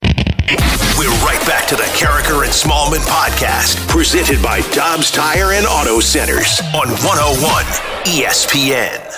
[0.99, 5.99] We're right back to the Karraker and Smallman podcast, presented by Dobbs Tire and Auto
[5.99, 7.65] Centers on 101
[8.05, 9.08] ESPN.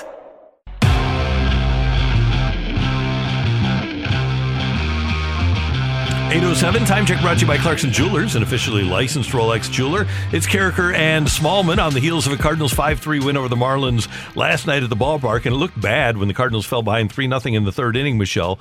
[6.32, 10.08] 807 time check brought to you by Clarkson Jewelers, an officially licensed Rolex jeweler.
[10.32, 13.58] It's Karraker and Smallman on the heels of a Cardinals 5 3 win over the
[13.58, 15.46] Marlins last night at the ballpark.
[15.46, 18.18] And it looked bad when the Cardinals fell behind 3 0 in the third inning,
[18.18, 18.60] Michelle.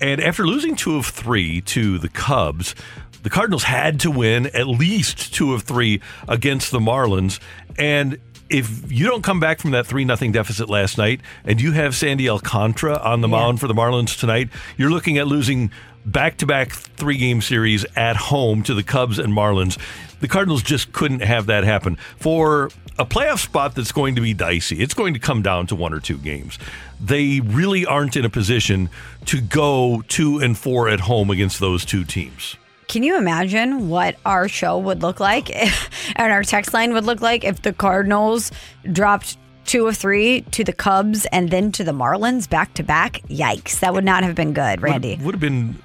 [0.00, 2.76] And after losing two of three to the Cubs,
[3.24, 7.40] the Cardinals had to win at least two of three against the Marlins.
[7.76, 11.72] And if you don't come back from that 3 0 deficit last night and you
[11.72, 15.70] have Sandy Alcantara on the mound for the Marlins tonight, you're looking at losing
[16.04, 19.78] back to back three game series at home to the Cubs and Marlins.
[20.20, 21.96] The Cardinals just couldn't have that happen.
[22.18, 25.74] For a playoff spot that's going to be dicey, it's going to come down to
[25.74, 26.58] one or two games.
[27.00, 28.90] They really aren't in a position
[29.26, 32.56] to go two and four at home against those two teams.
[32.88, 35.50] Can you imagine what our show would look like
[36.16, 38.50] and our text line would look like if the Cardinals
[38.92, 43.22] dropped two of three to the Cubs and then to the Marlins back to back?
[43.28, 43.78] Yikes.
[43.80, 45.16] That would not have been good, Randy.
[45.22, 45.80] Would have been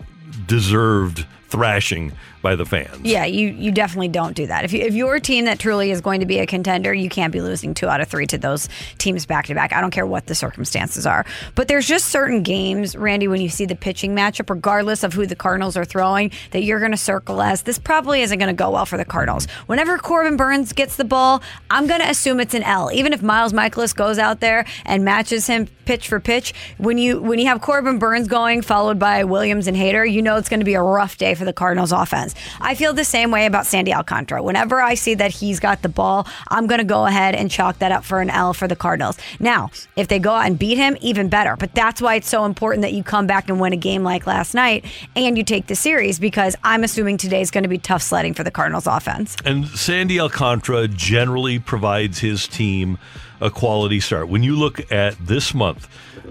[0.48, 2.12] deserved thrashing
[2.46, 3.02] by the fans.
[3.04, 4.66] Yeah, you, you definitely don't do that.
[4.66, 7.10] If, you, if you're a team that truly is going to be a contender, you
[7.10, 8.70] can't be losing two out of three to those
[9.00, 9.74] teams back to back.
[9.74, 11.26] I don't care what the circumstances are.
[11.56, 15.26] But there's just certain games, Randy, when you see the pitching matchup, regardless of who
[15.26, 18.54] the Cardinals are throwing, that you're going to circle as this probably isn't going to
[18.54, 19.48] go well for the Cardinals.
[19.66, 21.42] Whenever Corbin Burnes gets the ball,
[21.72, 22.92] I'm going to assume it's an L.
[22.94, 27.20] Even if Miles Mikolas goes out there and matches him pitch for pitch, when you
[27.20, 30.60] when you have Corbin Burnes going followed by Williams and Hader, you know it's going
[30.60, 32.35] to be a rough day for the Cardinals offense.
[32.60, 34.44] I feel the same way about Sandy Alcantara.
[34.44, 37.80] Whenever I see that he's got the ball, I'm going to go ahead and chalk
[37.80, 39.18] that up for an L for the Cardinals.
[39.40, 41.56] Now, if they go out and beat him, even better.
[41.56, 44.28] But that's why it's so important that you come back and win a game like
[44.28, 47.78] last night and you take the series because I'm assuming today is going to be
[47.78, 49.36] tough sledding for the Cardinals offense.
[49.46, 52.98] And Sandy Alcantara generally provides his team
[53.42, 54.30] a quality start.
[54.30, 55.88] When you look at this month,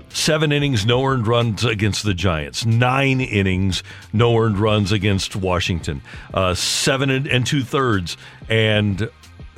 [0.08, 3.82] seven innings, no earned runs against the Giants, nine innings,
[4.12, 6.02] no earned runs against Washington,
[6.32, 8.16] uh, seven and two thirds,
[8.48, 9.08] and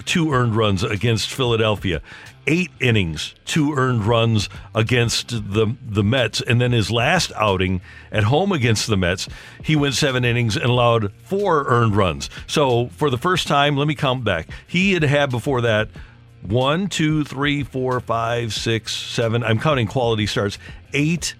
[0.05, 2.01] two earned runs against Philadelphia.
[2.49, 7.81] Eight innings, two earned runs against the the Mets, and then his last outing
[8.13, 9.29] at home against the Mets,
[9.65, 12.31] he went seven innings and allowed four earned runs.
[12.47, 14.49] So for the first time, let me count back.
[14.65, 15.89] He had had before that
[16.49, 19.43] one, two, three, four, five, six, seven.
[19.43, 20.59] I'm counting quality starts.
[20.93, 21.35] Eight,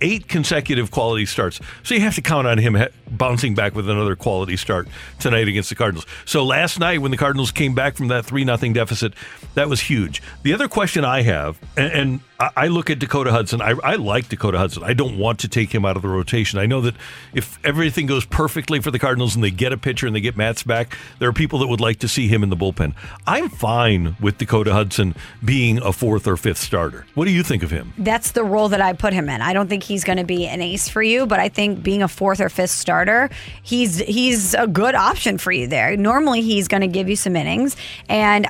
[0.00, 1.60] eight consecutive quality starts.
[1.82, 2.76] So you have to count on him
[3.10, 6.06] bouncing back with another quality start tonight against the Cardinals.
[6.24, 9.14] So last night when the Cardinals came back from that three nothing deficit,
[9.54, 10.22] that was huge.
[10.42, 13.60] The other question I have, and, and I look at Dakota Hudson.
[13.60, 14.84] I, I, like Dakota Hudson.
[14.84, 16.60] I don't want to take him out of the rotation.
[16.60, 16.94] I know that
[17.34, 20.36] if everything goes perfectly for the Cardinals and they get a pitcher and they get
[20.36, 22.94] Matz back, there are people that would like to see him in the bullpen.
[23.26, 27.06] I'm fine with Dakota Hudson being a fourth or fifth starter.
[27.14, 27.92] What do you think of him?
[27.98, 29.42] That's the role that I put him in.
[29.42, 32.04] I don't think he's going to be an ace for you, but I think being
[32.04, 33.30] a fourth or fifth starter,
[33.64, 35.96] he's he's a good option for you there.
[35.96, 37.74] Normally, he's going to give you some innings,
[38.08, 38.46] and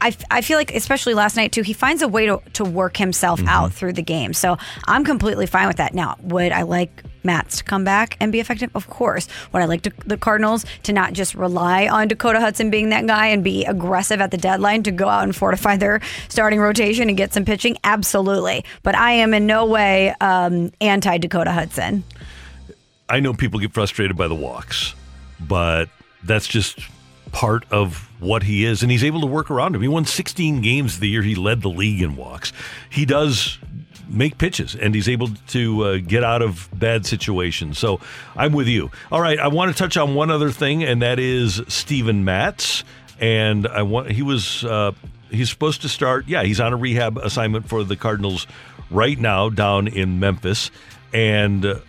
[0.00, 2.96] I, I feel like, especially last night too, he finds a way to, to work
[2.96, 3.48] himself mm-hmm.
[3.48, 4.32] out through the game.
[4.32, 5.94] So I'm completely fine with that.
[5.94, 8.70] Now, would I like Matz to come back and be effective?
[8.74, 9.28] Of course.
[9.52, 13.06] Would I like to, the Cardinals to not just rely on Dakota Hudson being that
[13.06, 17.08] guy and be aggressive at the deadline to go out and fortify their starting rotation
[17.08, 17.76] and get some pitching?
[17.84, 18.64] Absolutely.
[18.82, 22.04] But I am in no way um, anti Dakota Hudson.
[23.08, 24.94] I know people get frustrated by the walks,
[25.40, 25.88] but
[26.22, 26.78] that's just
[27.32, 29.82] part of what he is, and he's able to work around him.
[29.82, 32.52] He won 16 games the year he led the league in walks.
[32.88, 33.58] He does
[34.08, 37.78] make pitches, and he's able to uh, get out of bad situations.
[37.78, 38.00] So
[38.36, 38.90] I'm with you.
[39.10, 42.84] All right, I want to touch on one other thing, and that is Steven Matz.
[43.20, 44.92] And I want he was uh,
[45.30, 46.26] he's supposed to start.
[46.26, 48.46] Yeah, he's on a rehab assignment for the Cardinals
[48.90, 50.70] right now down in Memphis.
[51.12, 51.80] And uh,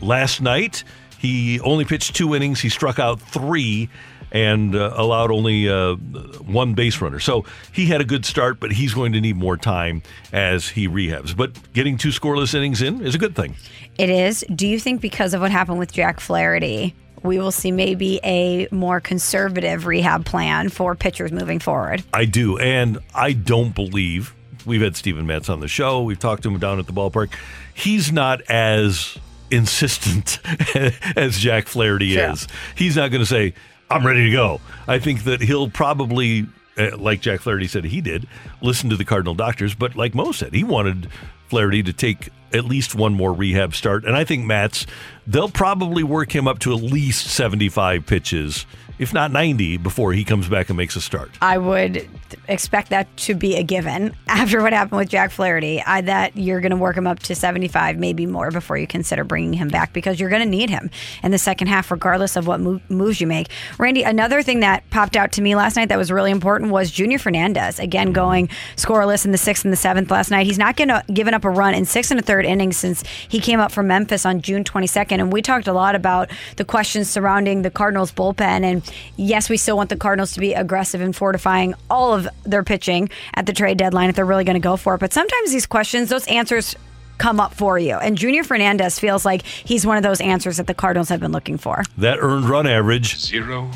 [0.00, 0.84] last night
[1.18, 2.60] he only pitched two innings.
[2.60, 3.90] He struck out three
[4.32, 7.20] and uh, allowed only uh, one base runner.
[7.20, 10.02] So he had a good start, but he's going to need more time
[10.32, 11.36] as he rehabs.
[11.36, 13.56] But getting two scoreless innings in is a good thing.
[13.98, 14.44] It is.
[14.54, 18.66] Do you think because of what happened with Jack Flaherty, we will see maybe a
[18.70, 22.02] more conservative rehab plan for pitchers moving forward?
[22.14, 22.58] I do.
[22.58, 26.02] And I don't believe we've had Steven Matz on the show.
[26.02, 27.32] We've talked to him down at the ballpark.
[27.74, 29.18] He's not as
[29.50, 30.38] insistent
[31.16, 32.30] as Jack Flaherty sure.
[32.30, 32.46] is.
[32.74, 33.54] He's not going to say,
[33.90, 34.60] I'm ready to go.
[34.86, 36.46] I think that he'll probably,
[36.78, 38.28] uh, like Jack Flaherty said he did,
[38.60, 39.74] listen to the Cardinal doctors.
[39.74, 41.08] But like Mo said, he wanted
[41.48, 44.04] Flaherty to take at least one more rehab start.
[44.04, 44.86] And I think Matz,
[45.26, 48.66] they'll probably work him up to at least 75 pitches
[49.00, 51.30] if not 90, before he comes back and makes a start.
[51.40, 52.06] I would
[52.48, 55.82] expect that to be a given after what happened with Jack Flaherty.
[55.82, 59.24] I, that you're going to work him up to 75, maybe more, before you consider
[59.24, 60.90] bringing him back because you're going to need him
[61.22, 63.48] in the second half, regardless of what mo- moves you make.
[63.78, 66.90] Randy, another thing that popped out to me last night that was really important was
[66.90, 68.14] Junior Fernandez again mm-hmm.
[68.14, 70.46] going scoreless in the sixth and the seventh last night.
[70.46, 73.02] He's not going to given up a run in six and a third innings since
[73.28, 76.66] he came up from Memphis on June 22nd, and we talked a lot about the
[76.66, 81.00] questions surrounding the Cardinals bullpen and yes, we still want the Cardinals to be aggressive
[81.00, 84.60] in fortifying all of their pitching at the trade deadline if they're really going to
[84.60, 84.98] go for it.
[84.98, 86.74] But sometimes these questions, those answers
[87.18, 87.96] come up for you.
[87.96, 91.32] And Junior Fernandez feels like he's one of those answers that the Cardinals have been
[91.32, 91.82] looking for.
[91.98, 93.70] That earned run average Zero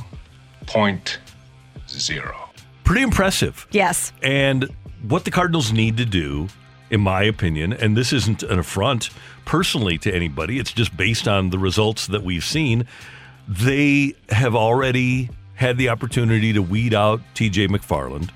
[0.67, 1.19] point
[1.89, 2.35] zero.
[2.85, 3.67] pretty impressive.
[3.71, 4.12] Yes.
[4.23, 4.69] And
[5.07, 6.49] what the Cardinals need to do,
[6.91, 9.11] in my opinion, and this isn't an affront
[9.45, 12.87] personally to anybody, it's just based on the results that we've seen.
[13.49, 18.30] They have already had the opportunity to weed out TJ McFarland,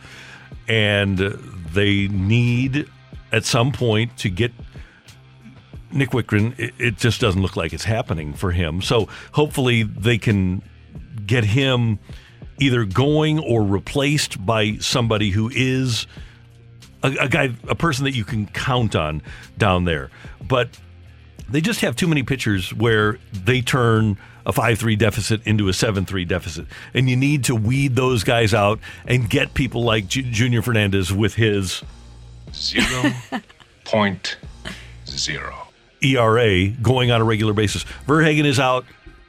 [0.68, 2.88] and they need
[3.32, 4.52] at some point to get
[5.92, 6.58] Nick Wittgren.
[6.58, 8.82] It, it just doesn't look like it's happening for him.
[8.82, 10.62] So hopefully they can
[11.26, 11.98] get him
[12.58, 16.06] either going or replaced by somebody who is
[17.02, 19.22] a, a guy, a person that you can count on
[19.56, 20.10] down there.
[20.46, 20.68] But
[21.48, 24.18] they just have too many pitchers where they turn
[24.48, 28.80] a 5-3 deficit into a 7-3 deficit and you need to weed those guys out
[29.06, 31.82] and get people like J- junior fernandez with his
[32.54, 33.12] Zero
[33.84, 34.38] point
[35.06, 35.54] zero.
[36.02, 38.84] era going on a regular basis verhagen is out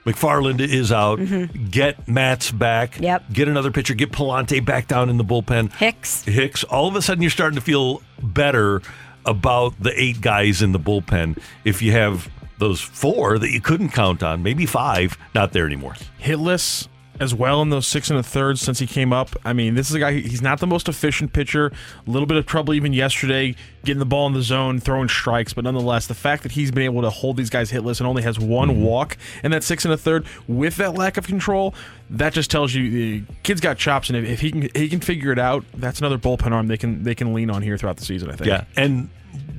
[0.06, 1.66] mcfarland is out mm-hmm.
[1.70, 3.26] get Matz back Yep.
[3.34, 6.24] get another pitcher get Pallante back down in the bullpen Hicks.
[6.24, 8.82] Hicks, all of a sudden you're starting to feel better
[9.26, 11.38] about the eight guys in the bullpen.
[11.66, 12.30] If you have
[12.60, 15.96] those four that you couldn't count on, maybe five, not there anymore.
[16.22, 16.88] hitless
[17.20, 19.30] as well in those six and a third since he came up.
[19.44, 21.68] I mean, this is a guy, he's not the most efficient pitcher.
[22.08, 25.54] A little bit of trouble even yesterday getting the ball in the zone, throwing strikes,
[25.54, 28.24] but nonetheless, the fact that he's been able to hold these guys hitless and only
[28.24, 28.84] has one mm-hmm.
[28.84, 31.74] walk in that six and a third with that lack of control,
[32.10, 35.00] that just tells you the kid's got chops, and if, if he can he can
[35.00, 37.98] figure it out, that's another bullpen arm they can they can lean on here throughout
[37.98, 38.30] the season.
[38.30, 38.48] I think.
[38.48, 39.10] Yeah, and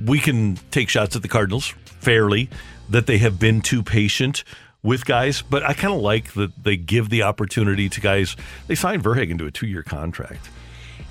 [0.05, 2.49] we can take shots at the Cardinals fairly
[2.91, 4.43] that they have been too patient
[4.83, 8.35] with guys, but I kind of like that they give the opportunity to guys.
[8.67, 10.49] They signed Verhagen to a two-year contract.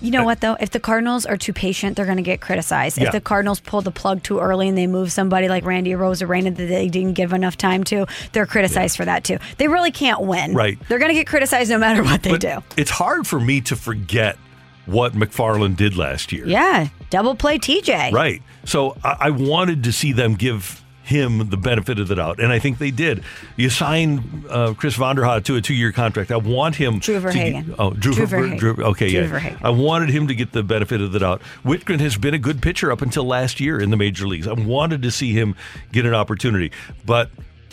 [0.02, 0.56] You know what though?
[0.58, 2.96] If the Cardinals are too patient, they're going to get criticized.
[2.96, 3.06] Yeah.
[3.06, 6.56] If the Cardinals pull the plug too early and they move somebody like Randy Arozarena
[6.56, 9.38] that they didn't give enough time to, they're criticized for that too.
[9.58, 10.54] They really can't win.
[10.54, 10.78] Right.
[10.88, 12.62] They're going to get criticized no matter what they But do.
[12.78, 14.38] It's hard for me to forget
[14.86, 16.46] what McFarland did last year.
[16.46, 18.12] Yeah, double play TJ.
[18.12, 18.42] Right.
[18.64, 20.79] So I, I wanted to see them give
[21.10, 23.22] him the benefit of the doubt, and I think they did.
[23.56, 26.30] You signed uh, Chris Vonderhaat to a two-year contract.
[26.32, 27.00] I want him.
[27.00, 27.74] Drew to- Verhagen.
[27.78, 28.58] oh, Drew, Drew Ver- Verhagen.
[28.58, 29.26] Drew- okay, Drew yeah.
[29.26, 29.58] Verhagen.
[29.62, 31.42] I wanted him to get the benefit of the doubt.
[31.64, 34.46] Wittgren has been a good pitcher up until last year in the major leagues.
[34.48, 35.54] I wanted to see him
[35.92, 36.72] get an opportunity,
[37.04, 37.28] but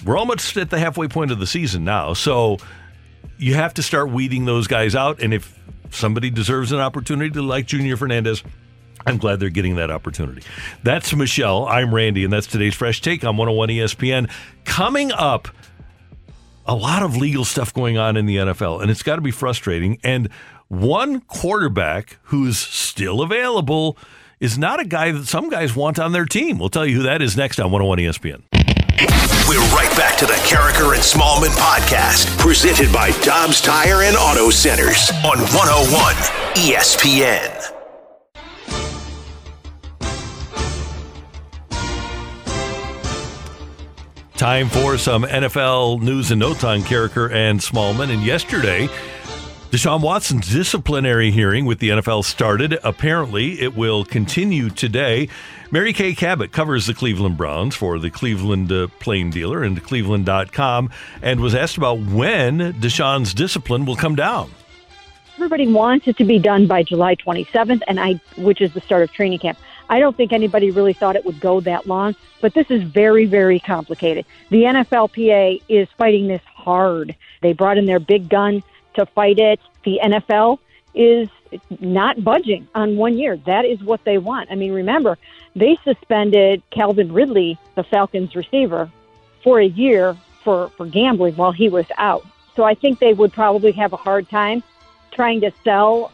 [0.06, 2.58] we're almost at the halfway point of the season now, so
[3.38, 5.22] you have to start weeding those guys out.
[5.22, 5.58] And if
[5.92, 8.44] somebody deserves an opportunity like Junior Fernandez,
[9.06, 10.42] I'm glad they're getting that opportunity.
[10.84, 11.66] That's Michelle.
[11.66, 14.30] I'm Randy, and that's today's Fresh Take on 101 ESPN.
[14.66, 15.48] Coming up,
[16.66, 19.32] a lot of legal stuff going on in the NFL, and it's got to be
[19.32, 20.00] frustrating.
[20.04, 20.30] And
[20.68, 23.98] one quarterback who's still available
[24.40, 26.60] is not a guy that some guys want on their team.
[26.60, 28.44] We'll tell you who that is next on 101 ESPN.
[29.48, 34.50] We're right back to the Karraker and Smallman podcast, presented by Dobbs Tire and Auto
[34.50, 36.16] Centers on 101
[36.56, 37.77] ESPN.
[44.38, 48.14] Time for some NFL news and notes on Karraker and Smallman.
[48.14, 48.88] And yesterday,
[49.72, 52.78] Deshaun Watson's disciplinary hearing with the NFL started.
[52.84, 55.28] Apparently, it will continue today.
[55.72, 60.92] Mary Kay Cabot covers the Cleveland Browns for the Cleveland uh, Plain Dealer and Cleveland.com
[61.24, 64.52] and was asked about when Deshaun's discipline will come down.
[65.38, 69.02] everybody wants it to be done by July 27th, and I, which is the start
[69.02, 69.58] of training camp.
[69.90, 73.26] I don't think anybody really thought it would go that long, but this is very,
[73.26, 74.26] very complicated.
[74.50, 77.16] The NFLPA is fighting this hard.
[77.42, 78.64] They brought in their big gun
[78.96, 79.60] to fight it.
[79.84, 80.60] The NFL
[80.94, 81.30] is
[81.80, 83.38] not budging on one year.
[83.38, 84.52] That is what they want.
[84.52, 85.18] I mean, remember,
[85.56, 88.92] they suspended Calvin Ridley, the Falcons receiver,
[89.44, 92.26] for a year for, for gambling while he was out.
[92.56, 94.64] So I think they would probably have a hard time
[95.12, 96.12] trying to sell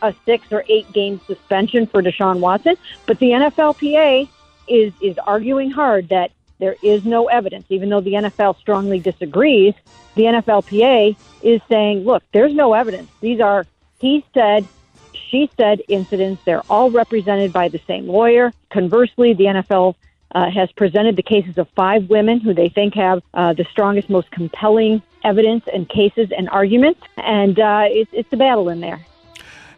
[0.00, 2.76] a six or eight game suspension for Deshaun Watson.
[3.06, 4.28] But the NFLPA
[4.68, 9.74] is is arguing hard that there is no evidence, even though the NFL strongly disagrees.
[10.14, 13.10] The NFLPA is saying, look, there's no evidence.
[13.20, 13.66] These are
[13.98, 14.66] he said,
[15.12, 16.42] she said incidents.
[16.44, 18.52] They're all represented by the same lawyer.
[18.70, 19.94] Conversely, the NFL
[20.34, 24.10] uh, has presented the cases of five women who they think have uh, the strongest,
[24.10, 27.00] most compelling evidence and cases and arguments.
[27.16, 29.04] And uh, it's, it's a battle in there.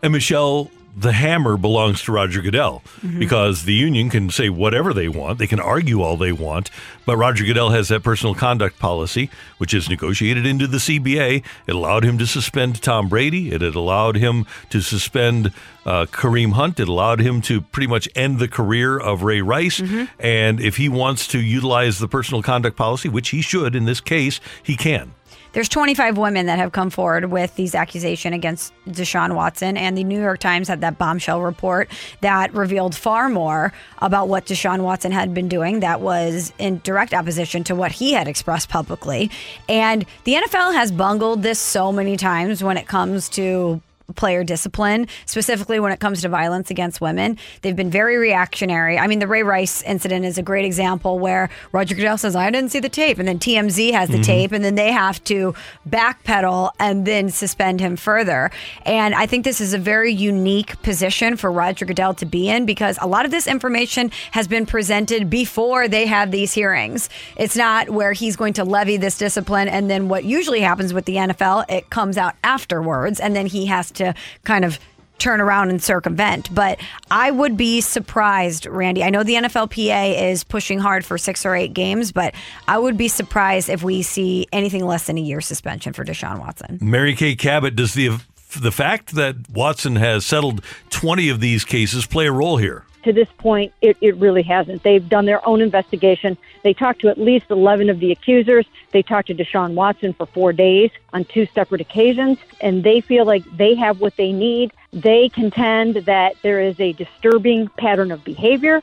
[0.03, 3.21] And Michelle, the hammer belongs to Roger Goodell Mm-hmm.
[3.21, 5.39] because the union can say whatever they want.
[5.39, 6.69] They can argue all they want.
[7.07, 11.45] But Roger Goodell has that personal conduct policy, which is negotiated into the CBA.
[11.69, 13.53] It allowed him to suspend Tom Brady.
[13.53, 15.53] It had allowed him to suspend
[15.87, 16.81] uh, Kareem Hunt.
[16.81, 19.81] It allowed him to pretty much end the career of Ray Rice.
[19.81, 20.05] Mm-hmm.
[20.19, 24.01] And if he wants to utilize the personal conduct policy, which he should in this
[24.01, 25.15] case, he can.
[25.59, 30.05] There's 25 women that have come forward with these accusations against Deshaun Watson, and the
[30.05, 31.91] New York Times had that bombshell report
[32.21, 37.13] that revealed far more about what Deshaun Watson had been doing that was in direct
[37.13, 39.33] opposition to what he had expressed publicly.
[39.69, 43.83] And the NFL has bungled this so many times when it comes to
[44.15, 47.37] player discipline, specifically when it comes to violence against women.
[47.63, 48.99] They've been very reactionary.
[48.99, 52.51] I mean, the Ray Rice incident is a great example where Roger Goodell says, I
[52.51, 53.19] didn't see the tape.
[53.19, 54.25] And then TMZ has the Mhm.
[54.25, 55.55] tape, and then they have to
[55.89, 58.51] backpedal and then suspend him further.
[58.87, 62.65] And I think this is a very unique position for Roger Goodell to be in
[62.67, 67.09] because a lot of this information has been presented before they had these hearings.
[67.37, 71.05] It's not where he's going to levy this discipline and then what usually happens with
[71.05, 73.98] the NFL, it comes out afterwards and then he has to
[74.45, 74.79] kind of
[75.19, 76.53] turn around and circumvent.
[76.55, 76.79] But
[77.11, 79.03] I would be surprised, Randy.
[79.03, 82.35] I know the NFLPA is pushing hard for six or eight games, but
[82.67, 86.39] I would be surprised if we see anything less than a year suspension for Deshaun
[86.39, 86.79] Watson.
[86.81, 88.21] Mary Kay Cabot, does the
[88.57, 92.85] the fact that Watson has settled 20 of these cases play a role here?
[93.05, 94.83] To this point, it, it really hasn't.
[94.83, 96.37] They've done their own investigation.
[96.65, 98.67] They talked to at least 11 of the accusers.
[98.91, 103.25] They talked to Deshaun Watson for four days on two separate occasions, and they feel
[103.25, 104.73] like they have what they need.
[104.93, 108.83] They contend that there is a disturbing pattern of behavior.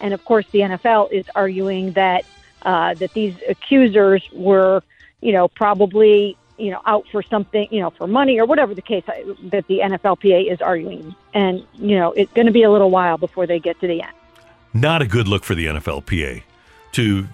[0.00, 2.24] And of course, the NFL is arguing that
[2.62, 4.82] uh, that these accusers were,
[5.20, 8.82] you know, probably you know out for something, you know, for money or whatever the
[8.82, 9.12] case uh,
[9.44, 11.14] that the NFLPA is arguing.
[11.32, 14.02] And you know, it's going to be a little while before they get to the
[14.02, 14.12] end.
[14.72, 16.42] Not a good look for the NFLPA
[16.92, 17.26] to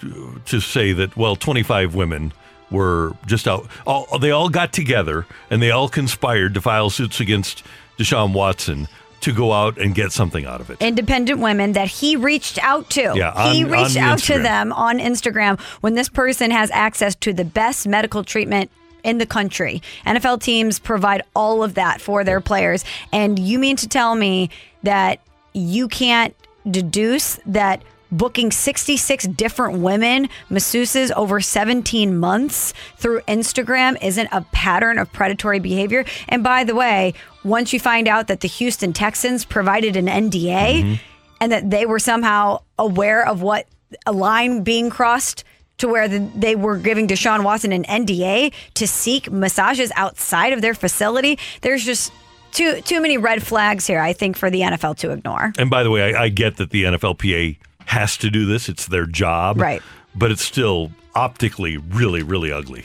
[0.46, 2.32] to say that well 25 women
[2.70, 7.20] were just out all, they all got together and they all conspired to file suits
[7.20, 7.62] against
[7.98, 8.88] Deshaun Watson
[9.20, 10.80] to go out and get something out of it.
[10.80, 13.12] Independent women that he reached out to.
[13.14, 17.32] Yeah, he reached on out to them on Instagram when this person has access to
[17.32, 18.70] the best medical treatment
[19.05, 19.82] in the country.
[20.07, 22.84] NFL teams provide all of that for their players.
[23.12, 24.51] And you mean to tell me
[24.82, 25.20] that
[25.53, 26.34] you can't
[26.70, 27.82] deduce that
[28.12, 35.61] booking 66 different women masseuses over 17 months through Instagram isn't a pattern of predatory
[35.61, 36.05] behavior.
[36.28, 40.82] And by the way, once you find out that the Houston Texans provided an NDA
[40.82, 40.94] mm-hmm.
[41.40, 43.66] and that they were somehow aware of what
[44.07, 45.44] a line being crossed
[45.80, 50.62] to where the, they were giving Deshaun Watson an NDA to seek massages outside of
[50.62, 52.12] their facility, there's just
[52.52, 55.52] too too many red flags here, I think, for the NFL to ignore.
[55.58, 57.56] And by the way, I, I get that the NFLPA
[57.86, 59.82] has to do this; it's their job, Right.
[60.14, 62.84] But it's still optically really, really ugly.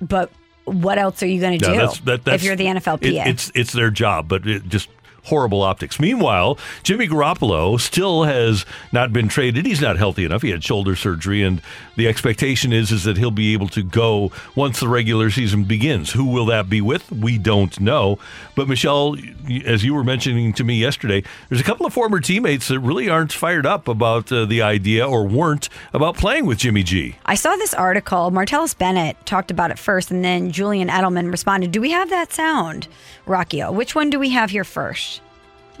[0.00, 0.30] But
[0.64, 3.26] what else are you going to Yeah, do that's- that- that's- if you're the NFLPA?
[3.26, 4.88] It, it's it's their job, but it just
[5.24, 6.00] horrible optics.
[6.00, 9.66] Meanwhile, Jimmy Garoppolo still has not been traded.
[9.66, 10.42] He's not healthy enough.
[10.42, 11.60] He had shoulder surgery, and
[11.96, 16.12] the expectation is is that he'll be able to go once the regular season begins.
[16.12, 17.10] Who will that be with?
[17.12, 18.18] We don't know.
[18.54, 19.16] But Michelle,
[19.64, 23.08] as you were mentioning to me yesterday, there's a couple of former teammates that really
[23.08, 27.16] aren't fired up about uh, the idea or weren't about playing with Jimmy G.
[27.26, 28.30] I saw this article.
[28.30, 31.72] Martellus Bennett talked about it first, and then Julian Edelman responded.
[31.72, 32.88] Do we have that sound,
[33.30, 33.72] Rockio?
[33.72, 35.22] Which one do we have here first?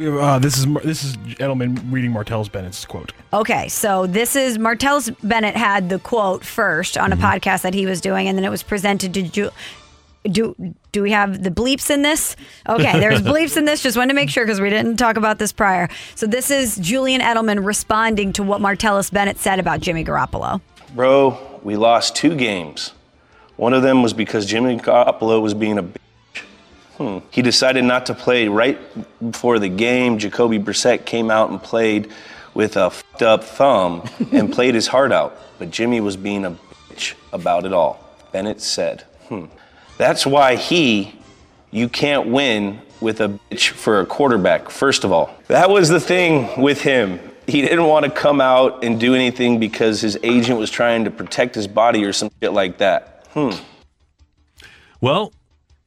[0.00, 3.12] Uh, this is this is Edelman reading Martellus Bennett's quote.
[3.34, 7.24] Okay, so this is Martellus Bennett had the quote first on a Mm-hmm.
[7.26, 9.50] podcast that he was doing, and then it was presented to Ju-
[10.24, 10.54] do.
[10.92, 12.34] Do we have the bleeps in this?
[12.68, 13.82] Okay, there's bleeps in this.
[13.82, 15.88] Just wanted to make sure because we didn't talk about this prior.
[16.14, 20.60] So this is Julian Edelman responding to what Martellus Bennett said about Jimmy Garoppolo.
[20.94, 22.92] Bro, we lost two games.
[23.56, 25.96] One of them was because Jimmy Garoppolo was being a bitch.
[27.00, 27.20] Hmm.
[27.30, 28.78] He decided not to play right
[29.30, 30.18] before the game.
[30.18, 32.12] Jacoby Brissett came out and played
[32.52, 35.34] with a fucked up thumb and played his heart out.
[35.58, 36.50] But Jimmy was being a
[36.90, 38.06] bitch about it all.
[38.32, 39.46] Bennett said, hmm.
[39.96, 41.18] That's why he,
[41.70, 45.34] you can't win with a bitch for a quarterback, first of all.
[45.48, 47.18] That was the thing with him.
[47.46, 51.10] he didn't want to come out and do anything because his agent was trying to
[51.10, 53.26] protect his body or some shit like that.
[53.32, 53.52] Hmm.
[55.00, 55.32] Well,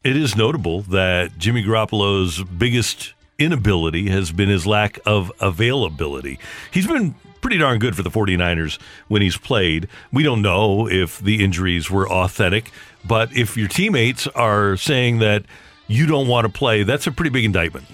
[0.04, 6.39] it is notable that Jimmy Garoppolo's biggest inability has been his lack of availability.
[6.72, 9.88] He's been pretty darn good for the 49ers when he's played.
[10.12, 12.72] We don't know if the injuries were authentic,
[13.06, 15.43] but if your teammates are saying that
[15.88, 17.86] you don't want to play, that's a pretty big indictment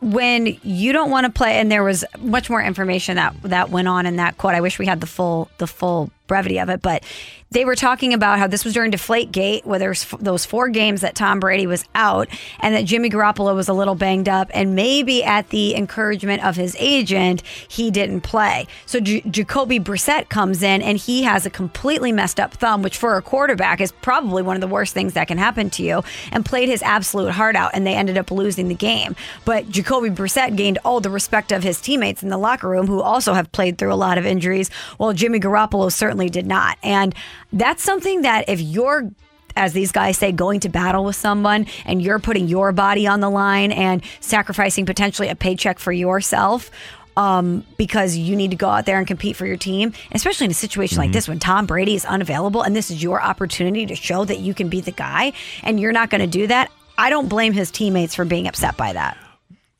[0.00, 3.86] when you don't want to play and there was much more information that that went
[3.86, 6.82] on in that quote i wish we had the full the full brevity of it
[6.82, 7.04] but
[7.52, 11.02] they were talking about how this was during Deflate Gate, where there's those four games
[11.02, 12.28] that Tom Brady was out,
[12.60, 16.56] and that Jimmy Garoppolo was a little banged up, and maybe at the encouragement of
[16.56, 18.66] his agent, he didn't play.
[18.86, 22.96] So J- Jacoby Brissett comes in, and he has a completely messed up thumb, which
[22.96, 26.02] for a quarterback is probably one of the worst things that can happen to you,
[26.30, 29.14] and played his absolute heart out, and they ended up losing the game.
[29.44, 33.02] But Jacoby Brissett gained all the respect of his teammates in the locker room, who
[33.02, 36.78] also have played through a lot of injuries, while Jimmy Garoppolo certainly did not.
[36.82, 37.14] And
[37.52, 39.10] that's something that if you're
[39.56, 43.20] as these guys say, going to battle with someone and you're putting your body on
[43.20, 46.70] the line and sacrificing potentially a paycheck for yourself
[47.16, 50.50] um, because you need to go out there and compete for your team, especially in
[50.50, 51.02] a situation mm-hmm.
[51.02, 54.38] like this when Tom Brady is unavailable and this is your opportunity to show that
[54.38, 55.32] you can be the guy
[55.62, 56.70] and you're not going to do that.
[56.96, 59.18] I don't blame his teammates for being upset by that.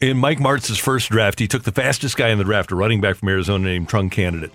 [0.01, 3.01] In Mike Martz's first draft, he took the fastest guy in the draft, a running
[3.01, 4.51] back from Arizona named Trung Canidate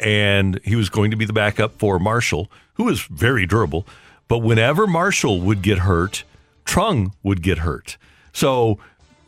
[0.00, 3.86] and he was going to be the backup for Marshall, who was very durable.
[4.28, 6.24] But whenever Marshall would get hurt,
[6.64, 7.96] Trung would get hurt.
[8.32, 8.78] So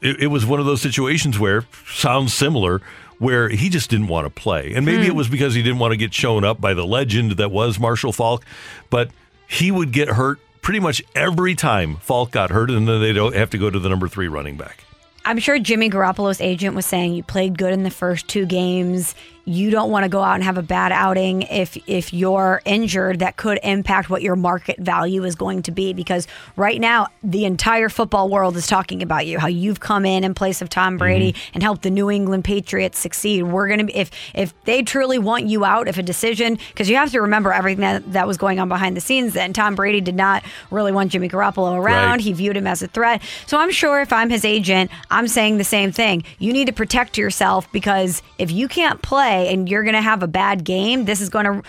[0.00, 2.80] it, it, was one of those situations where sounds similar,
[3.18, 5.08] where he just didn't want to play, and maybe hmm.
[5.08, 7.78] it was because he didn't want to get shown up by the legend that was
[7.78, 8.44] Marshall Faulk,
[8.88, 9.10] but
[9.48, 13.50] he would get hurt pretty much every time Faulk got hurt, and then they'd have
[13.50, 14.84] to go to the number three running back.
[15.24, 19.14] I'm sure Jimmy Garoppolo's agent was saying you played good in the first two games
[19.50, 23.18] you don't want to go out and have a bad outing if if you're injured
[23.18, 27.44] that could impact what your market value is going to be because right now the
[27.44, 30.96] entire football world is talking about you how you've come in in place of Tom
[30.96, 31.50] Brady mm-hmm.
[31.54, 33.42] and helped the New England Patriots succeed.
[33.42, 36.88] We're going to be if if they truly want you out if a decision because
[36.88, 39.52] you have to remember everything that, that was going on behind the scenes then.
[39.52, 42.10] Tom Brady did not really want Jimmy Garoppolo around.
[42.10, 42.20] Right.
[42.20, 43.20] he viewed him as a threat.
[43.46, 46.22] So I'm sure if I'm his agent I'm saying the same thing.
[46.38, 50.22] You need to protect yourself because if you can't play and you're going to have
[50.22, 51.62] a bad game, this is going to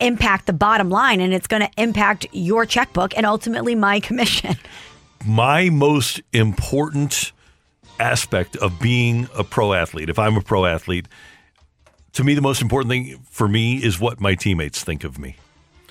[0.00, 4.56] impact the bottom line and it's going to impact your checkbook and ultimately my commission.
[5.26, 7.32] My most important
[7.98, 11.08] aspect of being a pro athlete, if I'm a pro athlete,
[12.12, 15.36] to me, the most important thing for me is what my teammates think of me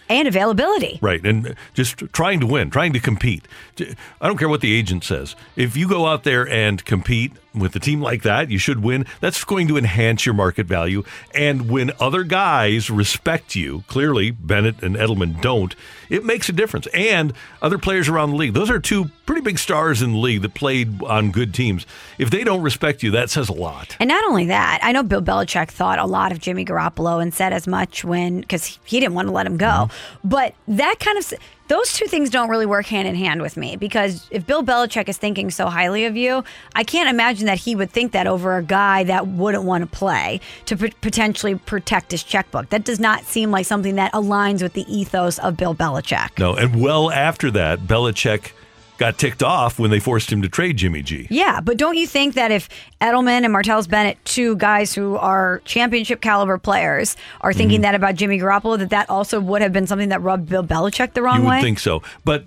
[0.10, 0.99] and availability.
[1.01, 1.26] Right.
[1.26, 3.47] And just trying to win, trying to compete.
[3.80, 5.36] I don't care what the agent says.
[5.55, 9.05] If you go out there and compete with a team like that, you should win.
[9.20, 11.03] That's going to enhance your market value.
[11.34, 15.76] And when other guys respect you, clearly Bennett and Edelman don't,
[16.10, 16.88] it makes a difference.
[16.93, 20.42] And other players around the league, those are two pretty big stars in the league
[20.42, 21.86] that played on good teams.
[22.18, 23.96] If they don't respect you, that says a lot.
[24.00, 27.32] And not only that, I know Bill Belichick thought a lot of Jimmy Garoppolo and
[27.34, 29.68] said as much when, because he didn't want to let him go.
[29.68, 30.28] Mm-hmm.
[30.30, 31.34] But that kind of
[31.68, 35.10] those two things don't really work hand in hand with me because if Bill Belichick
[35.10, 36.44] is thinking so highly of you,
[36.76, 39.88] I can't imagine that he would think that over a guy that wouldn't want to
[39.88, 42.70] play to p- potentially protect his checkbook.
[42.70, 46.40] That does not seem like something that aligns with the ethos of Bill Belichick.
[46.40, 48.52] No, and well after that, Belichick
[48.98, 51.28] got ticked off when they forced him to trade Jimmy G.
[51.30, 52.70] Yeah, but don't you think that if
[53.02, 57.84] Edelman and Martellus Bennett, two guys who are championship caliber players, are thinking mm-hmm.
[57.84, 61.14] that about Jimmy Garoppolo, that that also would have been something that rubbed Bill Belichick
[61.14, 61.56] the wrong you way?
[61.56, 62.02] You would think so.
[62.26, 62.45] But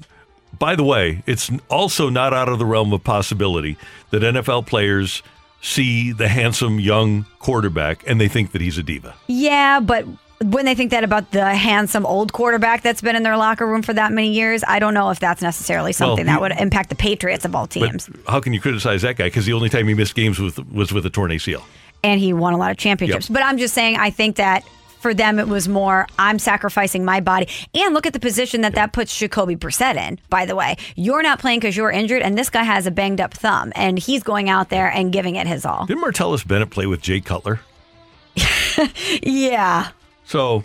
[0.59, 3.76] by the way, it's also not out of the realm of possibility
[4.11, 5.22] that NFL players
[5.62, 9.14] see the handsome young quarterback and they think that he's a diva.
[9.26, 10.07] Yeah, but
[10.43, 13.82] when they think that about the handsome old quarterback that's been in their locker room
[13.82, 16.88] for that many years, I don't know if that's necessarily something well, that would impact
[16.88, 18.09] the Patriots of all teams.
[18.26, 19.24] how can you criticize that guy?
[19.26, 21.62] Because the only time he missed games was, was with a torn ACL.
[22.03, 23.28] And he won a lot of championships.
[23.28, 23.34] Yep.
[23.34, 24.64] But I'm just saying, I think that
[25.01, 27.47] for them it was more I'm sacrificing my body.
[27.74, 30.18] And look at the position that that puts Jacoby Brissett in.
[30.30, 33.20] By the way, you're not playing because you're injured, and this guy has a banged
[33.20, 35.84] up thumb, and he's going out there and giving it his all.
[35.84, 37.61] Didn't Martellus Bennett play with Jay Cutler?
[39.22, 39.91] yeah.
[40.31, 40.62] So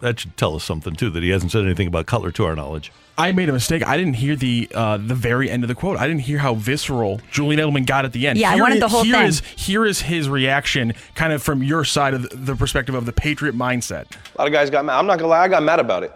[0.00, 2.56] that should tell us something too that he hasn't said anything about Cutler to our
[2.56, 2.90] knowledge.
[3.18, 3.86] I made a mistake.
[3.86, 5.98] I didn't hear the uh, the very end of the quote.
[5.98, 8.38] I didn't hear how visceral Julian Edelman got at the end.
[8.38, 9.26] Yeah, here I wanted is, the whole here thing.
[9.26, 13.12] Is, here is his reaction, kind of from your side of the perspective of the
[13.12, 14.06] Patriot mindset.
[14.36, 14.98] A lot of guys got mad.
[14.98, 16.12] I'm not gonna lie, I got mad about it.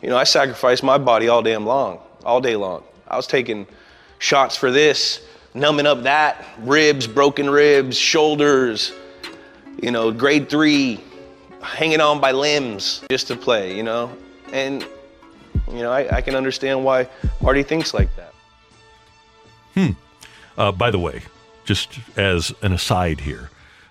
[0.00, 2.82] You know, I sacrificed my body all damn long, all day long.
[3.08, 3.66] I was taking
[4.20, 5.20] shots for this,
[5.52, 8.90] numbing up that, ribs, broken ribs, shoulders,
[9.82, 10.98] you know, grade three,
[11.66, 14.10] hanging on by limbs just to play, you know?
[14.52, 14.82] And,
[15.68, 17.08] you know, I, I can understand why
[17.40, 18.32] Marty thinks like that.
[19.74, 19.90] Hmm.
[20.56, 21.22] Uh, by the way,
[21.64, 23.50] just as an aside here,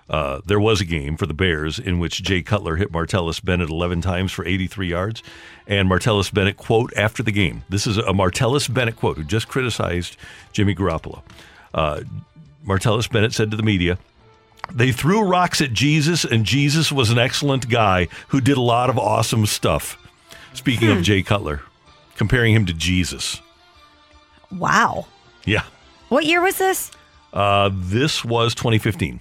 [0.10, 3.69] uh, there was a game for the Bears in which Jay Cutler hit Martellus Bennett
[3.69, 5.23] 11 times for 83 yards.
[5.68, 7.64] And Martellus Bennett quote after the game.
[7.69, 10.15] This is a Martellus Bennett quote who just criticized
[10.53, 11.23] Jimmy Garoppolo.
[11.73, 12.02] Uh,
[12.65, 13.97] Martellus Bennett said to the media,
[14.73, 18.89] they threw rocks at Jesus, and Jesus was an excellent guy who did a lot
[18.89, 19.97] of awesome stuff.
[20.53, 20.97] Speaking Hmm.
[20.97, 21.61] of Jay Cutler,
[22.15, 23.41] comparing him to Jesus.
[24.51, 25.07] Wow.
[25.45, 25.63] Yeah.
[26.09, 26.91] What year was this?
[27.33, 29.19] Uh, this was 2015.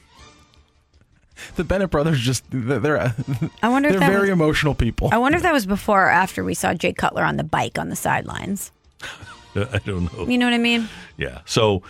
[1.56, 3.14] The Bennett brothers just they're they're,
[3.62, 5.08] I wonder they're that very was- emotional people.
[5.12, 7.78] I wonder if that was before or after we saw Jay Cutler on the bike
[7.78, 8.70] on the sidelines.
[9.56, 10.26] I don't know.
[10.28, 10.88] You know what I mean?
[11.16, 11.40] Yeah.
[11.44, 11.82] So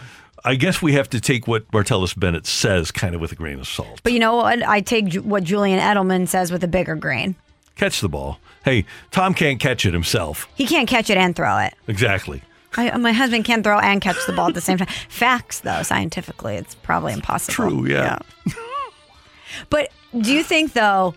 [0.45, 3.59] I guess we have to take what Martellus Bennett says kind of with a grain
[3.59, 4.01] of salt.
[4.03, 4.62] But you know what?
[4.62, 7.35] I take what Julian Edelman says with a bigger grain.
[7.77, 8.39] Catch the ball.
[8.65, 10.47] Hey, Tom can't catch it himself.
[10.55, 11.75] He can't catch it and throw it.
[11.89, 12.43] Exactly.
[12.77, 14.89] I, my husband can throw and catch the ball at the same time.
[15.09, 17.55] Facts, though, scientifically, it's probably impossible.
[17.55, 18.19] True, yeah.
[19.71, 21.15] But do you think, though,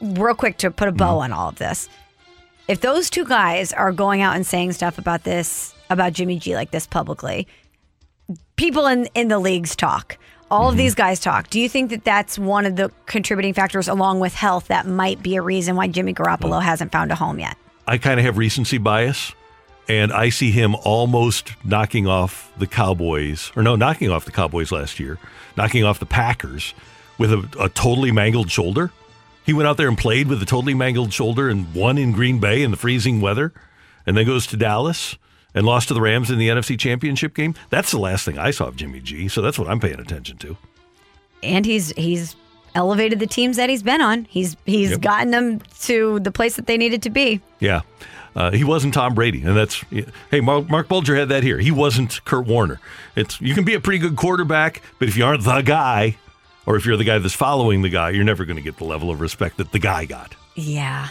[0.00, 1.24] real quick to put a bow mm-hmm.
[1.24, 1.88] on all of this,
[2.66, 6.56] if those two guys are going out and saying stuff about this, about Jimmy G
[6.56, 7.46] like this publicly,
[8.56, 10.18] people in, in the leagues talk.
[10.50, 10.78] All of mm-hmm.
[10.78, 11.50] these guys talk.
[11.50, 15.22] Do you think that that's one of the contributing factors, along with health, that might
[15.22, 17.56] be a reason why Jimmy Garoppolo hasn't found a home yet?
[17.86, 19.32] I kind of have recency bias,
[19.88, 24.72] and I see him almost knocking off the Cowboys, or no, knocking off the Cowboys
[24.72, 25.18] last year,
[25.56, 26.74] knocking off the Packers
[27.18, 28.92] with a, a totally mangled shoulder.
[29.44, 32.38] He went out there and played with a totally mangled shoulder and won in Green
[32.38, 33.52] Bay in the freezing weather,
[34.06, 35.16] and then goes to Dallas
[35.56, 37.54] and lost to the Rams in the NFC Championship game.
[37.70, 40.36] That's the last thing I saw of Jimmy G, so that's what I'm paying attention
[40.38, 40.56] to.
[41.42, 42.36] and he's he's
[42.74, 44.26] elevated the teams that he's been on.
[44.30, 45.00] He's he's Yep.
[45.00, 47.40] gotten them to the place that they needed to be.
[47.58, 47.80] Yeah.
[48.34, 49.82] Uh, he wasn't Tom Brady, and that's
[50.30, 50.40] hey.
[50.42, 51.58] Mark, Marc Bulger had that here.
[51.58, 52.78] He wasn't Kurt Warner.
[53.16, 56.18] It's you can be a pretty good quarterback, but if you aren't the guy,
[56.66, 58.84] or if you're the guy that's following the guy, you're never going to get the
[58.84, 60.34] level of respect that the guy got.
[60.54, 61.08] Yeah.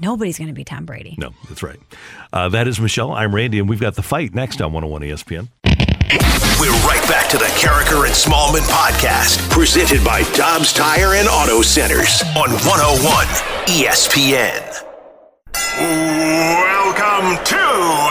[0.00, 1.14] Nobody's going to be Tom Brady.
[1.18, 1.78] No, that's right.
[2.32, 3.12] Uh, that is Michelle.
[3.12, 5.48] I'm Randy, and we've got the fight next on 101 ESPN.
[6.60, 11.62] We're right back to the Karraker and Smallmon podcast, presented by Dobbs Tire and Auto
[11.62, 13.26] Centers on 101
[13.72, 14.84] ESPN.
[15.78, 17.64] Welcome to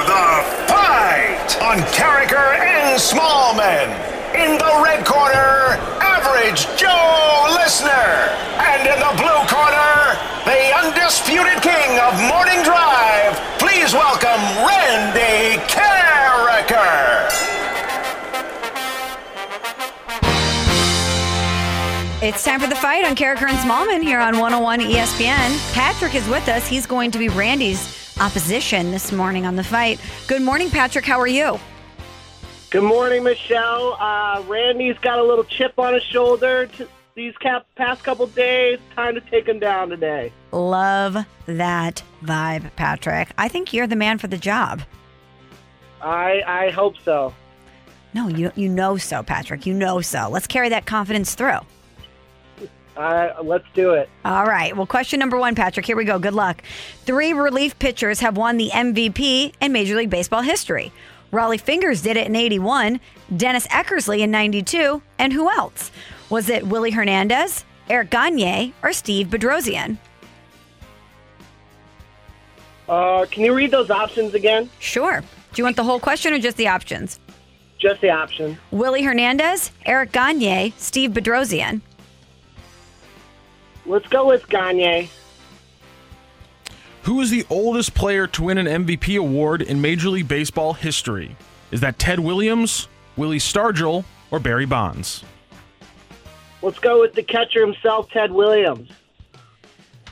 [0.09, 0.27] the
[0.69, 3.89] fight on Karraker and Smallmon.
[4.35, 8.33] In the red corner, Average Joe Listener.
[8.59, 13.33] And in the blue corner, the undisputed king of morning drive.
[13.57, 17.25] Please welcome Randy Karraker.
[22.21, 25.73] It's time for the fight on Karraker and Smallmon here on 101 ESPN.
[25.73, 26.67] Patrick is with us.
[26.67, 29.99] He's going to be Randy's opposition this morning on the fight.
[30.27, 31.05] Good morning, Patrick.
[31.05, 31.59] How are you?
[32.69, 33.97] Good morning, Michelle.
[33.99, 36.85] Uh, Randy's got a little chip on his shoulder t-
[37.15, 38.79] these cap- past couple days.
[38.93, 40.31] Time to take them down today.
[40.51, 41.17] Love
[41.47, 43.29] that vibe, Patrick.
[43.37, 44.83] I think you're the man for the job.
[46.01, 47.33] I I hope so.
[48.13, 49.65] No, you you know so, Patrick.
[49.65, 50.29] You know so.
[50.29, 51.59] Let's carry that confidence through.
[52.95, 54.09] Uh, let's do it.
[54.23, 54.75] All right.
[54.75, 55.85] Well, question number one, Patrick.
[55.85, 56.17] Here we go.
[56.17, 56.63] Good luck.
[57.03, 60.93] Three relief pitchers have won the MVP in Major League Baseball history.
[61.33, 63.01] Rollie Fingers did it in 81,
[63.35, 65.91] Dennis Eckersley in 92, and who else?
[66.29, 69.97] Was it Willie Hernandez, Eric Gagne, or Steve Bedrosian?
[72.89, 74.69] Uh, can you read those options again?
[74.79, 75.21] Sure.
[75.21, 77.19] Do you want the whole question or just the options?
[77.77, 78.57] Just the option.
[78.71, 81.81] Willie Hernandez, Eric Gagne, Steve Bedrosian.
[83.85, 85.09] Let's go with Gagne.
[87.03, 91.35] Who is the oldest player to win an MVP award in Major League Baseball history?
[91.71, 95.23] Is that Ted Williams, Willie Stargell, or Barry Bonds?
[96.61, 98.89] Let's go with the catcher himself, Ted Williams.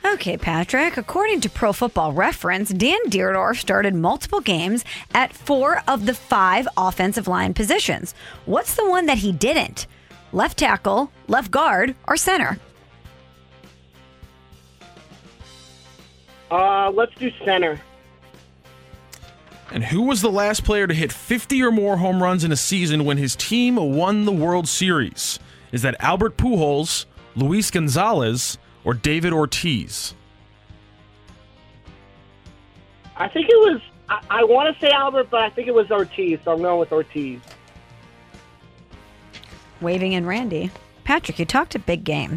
[0.05, 0.97] Okay, Patrick.
[0.97, 4.83] According to Pro Football Reference, Dan Dierdorf started multiple games
[5.13, 8.13] at four of the five offensive line positions.
[8.45, 9.87] What's the one that he didn't?
[10.33, 12.59] Left tackle, left guard, or center?
[16.51, 17.79] Uh, let's do center.
[19.71, 22.57] And who was the last player to hit 50 or more home runs in a
[22.57, 25.39] season when his team won the World Series?
[25.73, 27.05] Is that Albert Pujols,
[27.35, 30.13] Luis Gonzalez, or David Ortiz?
[33.17, 33.81] I think it was.
[34.07, 36.39] I, I want to say Albert, but I think it was Ortiz.
[36.45, 37.39] So I'm going with Ortiz.
[39.81, 40.69] Waving in Randy.
[41.05, 42.33] Patrick, you talked a big game.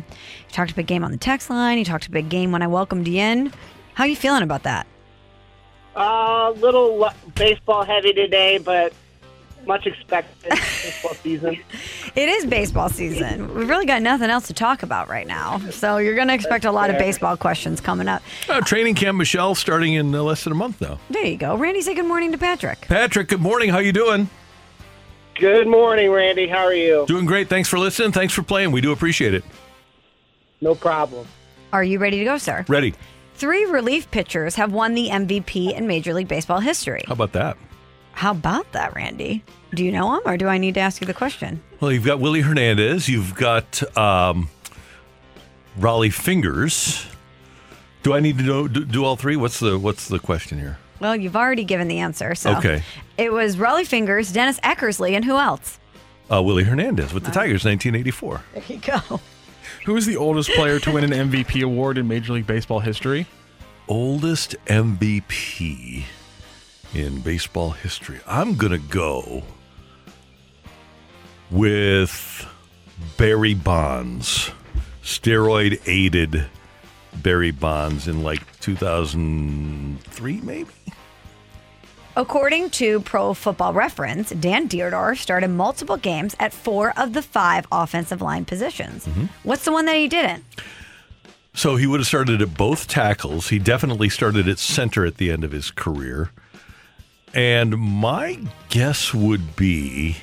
[0.49, 1.77] You talked a big game on the text line.
[1.79, 3.53] You talked a big game when I welcomed you in.
[3.95, 4.87] How are you feeling about that?
[5.95, 8.95] A uh, little lo- baseball heavy today, but
[9.67, 11.59] much expected baseball season.
[12.17, 13.55] It is baseball season.
[13.55, 15.59] We've really got nothing else to talk about right now.
[15.71, 18.23] So you're going to expect a lot of baseball questions coming up.
[18.49, 20.99] Uh, training camp, Michelle, starting in uh, less than a month now.
[21.11, 21.57] There you go.
[21.57, 22.81] Randy, say good morning to Patrick.
[22.89, 23.69] Patrick, good morning.
[23.69, 24.31] How you doing?
[25.39, 26.47] Good morning, Randy.
[26.47, 27.05] How are you?
[27.07, 27.51] Doing great.
[27.51, 28.13] Thanks for listening.
[28.13, 28.73] Thanks for playing.
[28.73, 29.45] We do appreciate it.
[30.63, 31.27] No problem.
[31.75, 32.65] Are you ready to go, sir?
[32.69, 32.95] Ready?
[33.35, 37.03] Three relief pitchers have won the MVP in Major League Baseball history.
[37.07, 37.59] How about that?
[38.13, 39.45] How about that, Randy?
[39.75, 41.63] Do you know him or do I need to ask you the question?
[41.81, 43.09] Well, you've got Willie Hernandez.
[43.09, 44.49] You've got um,
[45.79, 47.07] Rollie Fingers.
[48.03, 49.37] Do I need to know, do, do all three?
[49.37, 50.79] What's the What's the question here?
[51.01, 52.35] Well, you've already given the answer.
[52.35, 52.83] So Okay.
[53.19, 55.79] it was Rollie Fingers, Dennis Eckersley, and who else?
[56.33, 58.43] Uh, Willie Hernandez with the Tigers, 1984.
[58.55, 59.21] There you go.
[59.85, 63.27] Who is the oldest player to win an MVP award in Major League Baseball history?
[63.89, 66.05] Oldest MVP
[66.95, 68.19] in baseball history.
[68.27, 69.43] I'm gonna go
[71.51, 72.47] with
[73.17, 74.51] Barry Bonds,
[75.03, 76.47] steroid aided
[77.23, 80.71] Barry Bonds in like 2003, maybe.
[82.17, 87.67] According to Pro Football Reference, Dan Dierdorf started multiple games at four of the five
[87.71, 89.07] offensive line positions.
[89.07, 89.27] Mm-hmm.
[89.43, 90.43] What's the one that he didn't?
[91.53, 93.49] So he would have started at both tackles.
[93.51, 96.31] He definitely started at center at the end of his career.
[97.35, 98.39] And my
[98.71, 100.17] guess would be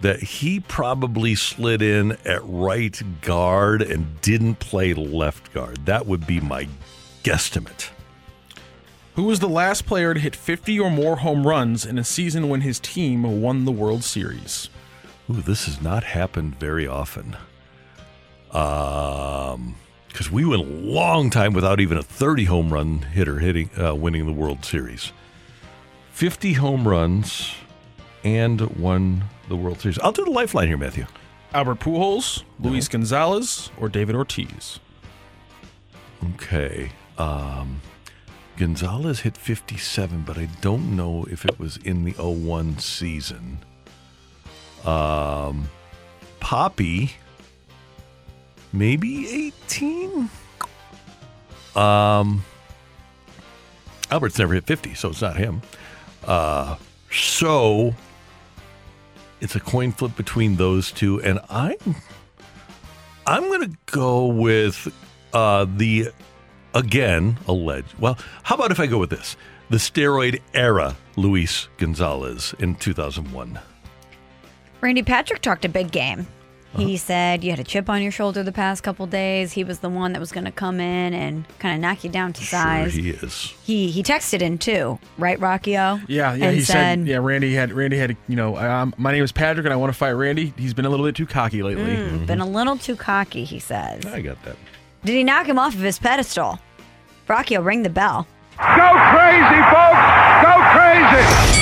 [0.00, 5.86] that he probably slid in at right guard and didn't play left guard.
[5.86, 6.68] That would be my
[7.22, 7.90] guesstimate.
[9.14, 12.50] Who was the last player to hit 50 or more home runs in a season
[12.50, 14.68] when his team won the World Series?
[15.30, 17.36] Ooh, this has not happened very often.
[18.52, 19.76] Um,
[20.08, 23.94] because we went a long time without even a 30 home run hitter hitting, uh,
[23.94, 25.12] winning the World Series.
[26.12, 27.54] 50 home runs
[28.22, 29.98] and won the World Series.
[29.98, 31.06] I'll do the lifeline here, Matthew.
[31.54, 34.80] Albert Pujols, Luis Gonzalez, or David Ortiz?
[36.34, 36.90] Okay.
[37.18, 37.80] Um,
[38.56, 43.58] Gonzalez hit 57, but I don't know if it was in the 01 season.
[44.84, 45.68] Um,
[46.40, 47.12] Papi,
[48.72, 50.30] maybe 18?
[51.74, 52.44] Um,
[54.10, 55.62] Albert's never hit 50, so it's not him.
[56.24, 56.76] Uh,
[57.10, 57.94] so
[59.40, 61.76] it's a coin flip between those two, and I'm
[63.26, 64.92] I'm to go with
[65.32, 66.10] uh, the
[66.74, 67.94] again alleged.
[67.98, 69.36] Well, how about if I go with this?
[69.68, 73.58] The steroid era Luis Gonzalez in 2001.
[74.80, 76.26] Randy Patrick talked a big game.
[76.76, 79.52] He said you had a chip on your shoulder the past couple days.
[79.52, 82.10] He was the one that was going to come in and kind of knock you
[82.10, 82.92] down to size.
[82.92, 83.54] Sure he is.
[83.64, 86.02] He he texted in too, right, Rockio?
[86.06, 86.44] Yeah, yeah.
[86.46, 89.64] And he said, "Yeah." Randy had Randy had you know, um, my name is Patrick,
[89.64, 90.52] and I want to fight Randy.
[90.58, 91.84] He's been a little bit too cocky lately.
[91.84, 93.44] "Mm, been a little too cocky.
[93.44, 94.04] He says.
[94.04, 94.56] I got that.
[95.04, 96.58] Did he knock him off of his pedestal?
[97.28, 98.26] Rockio, ring the bell.
[98.58, 98.64] Go
[99.12, 100.06] crazy, folks!
[100.42, 101.55] Go crazy!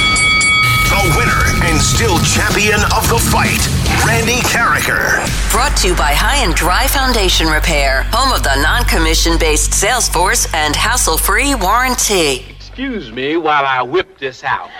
[1.85, 3.61] The winner and still champion of the fight,
[4.06, 5.24] Randy Karraker.
[5.51, 9.73] Brought to you by High and Dry Foundation Repair, home of the non commission based
[9.74, 12.44] sales force and hassle free warranty.
[12.56, 14.70] Excuse me while I whip this out.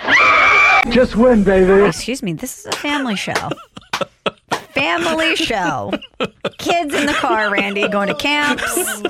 [0.89, 1.85] Just win, baby.
[1.85, 3.49] Excuse me, this is a family show.
[4.73, 5.91] family show.
[6.57, 9.03] Kids in the car, Randy, going to camps.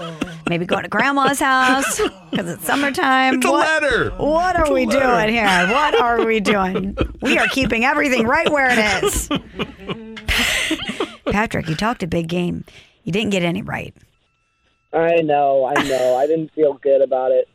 [0.48, 2.00] Maybe going to grandma's house
[2.30, 3.36] because it's summertime.
[3.36, 4.12] It's a what, ladder.
[4.18, 5.00] What are It's we ladder.
[5.26, 5.68] doing here?
[5.74, 6.96] What are we doing?
[7.22, 9.28] We are keeping everything right where it is.
[11.32, 12.64] Patrick, you talked a big game.
[13.04, 13.96] You didn't get any right.
[14.94, 16.16] I know, I know.
[16.16, 17.48] I didn't feel good about it.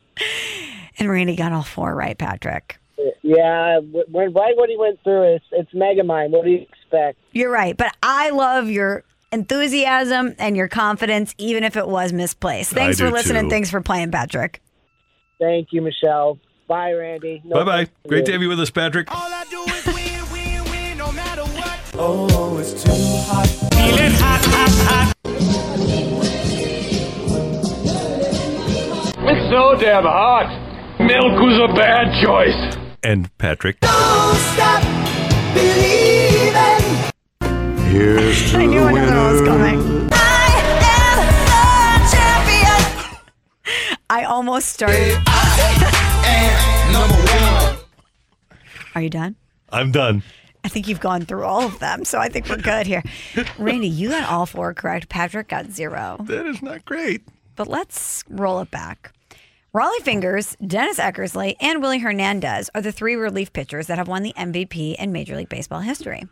[0.98, 2.78] And Randy got all four right, Patrick.
[3.22, 6.30] Yeah, when right what he went through is it's Megamind.
[6.30, 7.18] What do you expect?
[7.32, 12.72] You're right, but I love your enthusiasm and your confidence, even if it was misplaced.
[12.72, 13.44] Thanks I for listening.
[13.44, 13.50] too.
[13.50, 14.60] Thanks for playing, Patrick.
[15.38, 16.38] Thank you, Michelle.
[16.68, 17.42] Bye, Randy.
[17.44, 17.90] No bye bye.
[18.08, 19.08] Great to have you with us, Patrick.
[22.02, 23.46] Oh, it's too hot.
[23.74, 25.14] Feeling hot, hot, hot.
[29.22, 30.48] It's so damn hot.
[30.98, 32.76] Milk was a bad choice.
[33.02, 33.80] And Patrick.
[33.80, 34.82] Don't Stop
[35.54, 36.89] believing.
[37.90, 40.08] Here's I knew another one was coming.
[44.08, 45.18] I almost started.
[48.94, 49.34] Are you done?
[49.70, 50.22] I'm done.
[50.62, 53.02] I think you've gone through all of them, so I think we're good here.
[53.58, 55.08] Randy, you got all four correct.
[55.08, 56.16] Patrick got zero.
[56.20, 57.22] That is not great.
[57.56, 59.12] But let's roll it back.
[59.74, 64.22] Rollie Fingers, Dennis Eckersley, and Willie Hernandez are the three relief pitchers that have won
[64.22, 66.22] the MVP in Major League Baseball history.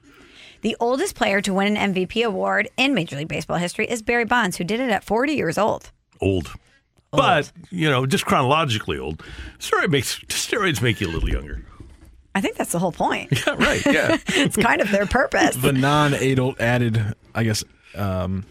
[0.63, 4.25] The oldest player to win an MVP award in Major League Baseball history is Barry
[4.25, 5.91] Bonds, who did it at 40 years old.
[6.21, 6.53] Old.
[7.11, 9.23] But, you know, just chronologically old.
[9.59, 11.63] Steroid makes, steroids make you a little younger.
[12.35, 13.33] I think that's the whole point.
[13.47, 13.85] Yeah, right.
[13.87, 14.17] Yeah.
[14.29, 15.57] it's kind of their purpose.
[15.57, 17.65] The non-adult added, I guess.
[17.95, 18.45] Um,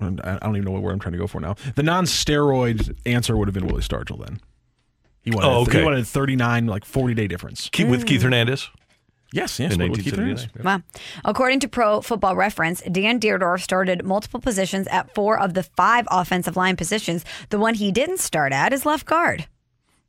[0.00, 0.06] I
[0.42, 1.54] don't even know what word I'm trying to go for now.
[1.76, 4.40] The non-steroid answer would have been Willie Stargell then.
[5.22, 5.78] He wanted, Oh, okay.
[5.80, 7.68] he wanted 39, like 40 day difference.
[7.70, 8.68] Keith, with Keith Hernandez?
[9.32, 9.74] Yes, yes.
[9.74, 10.64] In with Keith 1979.
[10.64, 10.64] Hernandez.
[10.64, 11.30] Wow.
[11.30, 16.06] According to Pro Football Reference, Dan Dierdorf started multiple positions at four of the five
[16.10, 17.24] offensive line positions.
[17.50, 19.46] The one he didn't start at is left guard.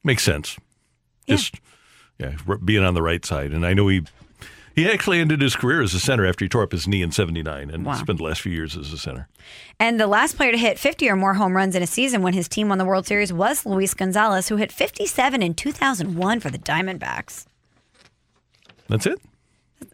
[0.03, 0.57] Makes sense.
[1.27, 1.55] Just
[2.17, 2.35] yeah,
[2.65, 3.51] being on the right side.
[3.51, 4.01] And I know he
[4.75, 7.11] he actually ended his career as a center after he tore up his knee in
[7.11, 7.93] '79, and Wow.
[7.95, 9.27] spent the last few years as a center.
[9.79, 12.33] And the last player to hit 50 or more home runs in a season when
[12.33, 16.49] his team won the World Series was Luis Gonzalez, who hit 57 in 2001 for
[16.49, 17.45] the Diamondbacks.
[18.91, 19.21] That's it.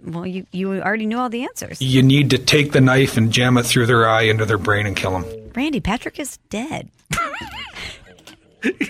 [0.03, 1.79] Well, you, you already knew all the answers.
[1.79, 4.87] You need to take the knife and jam it through their eye into their brain
[4.87, 5.51] and kill them.
[5.55, 6.89] Randy, Patrick is dead.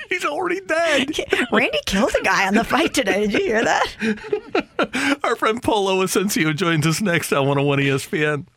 [0.09, 1.11] He's already dead.
[1.51, 3.27] Randy killed a guy on the fight today.
[3.27, 5.19] Did you hear that?
[5.23, 8.47] Our friend Polo Ascencio joins us next on 101 ESPN.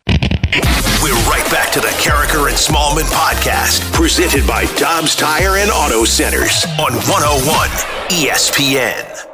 [1.02, 6.04] We're right back to the Karraker and Smallmon podcast, presented by Dobbs Tire and Auto
[6.04, 7.68] Centers on 101
[8.10, 9.29] ESPN.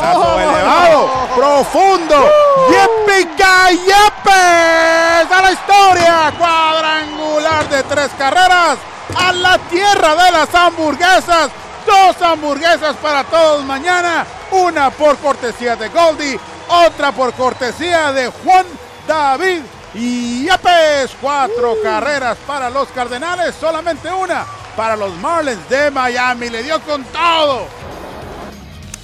[0.00, 2.30] Elevado, profundo.
[2.68, 5.30] ¡Yippee yepes!
[5.30, 6.32] ¡A la historia!
[6.38, 8.78] Cuadrangular de tres carreras.
[9.16, 11.50] A la tierra de las hamburguesas.
[11.86, 14.26] Dos hamburguesas para todos mañana.
[14.50, 16.38] Una por cortesía de Goldie.
[16.68, 18.66] Otra por cortesía de Juan
[19.06, 19.62] David
[19.94, 21.16] Yepes.
[21.20, 23.54] Cuatro carreras para los Cardenales.
[23.58, 24.44] Solamente una
[24.76, 26.50] para los Marlins de Miami.
[26.50, 27.85] Le dio con todo.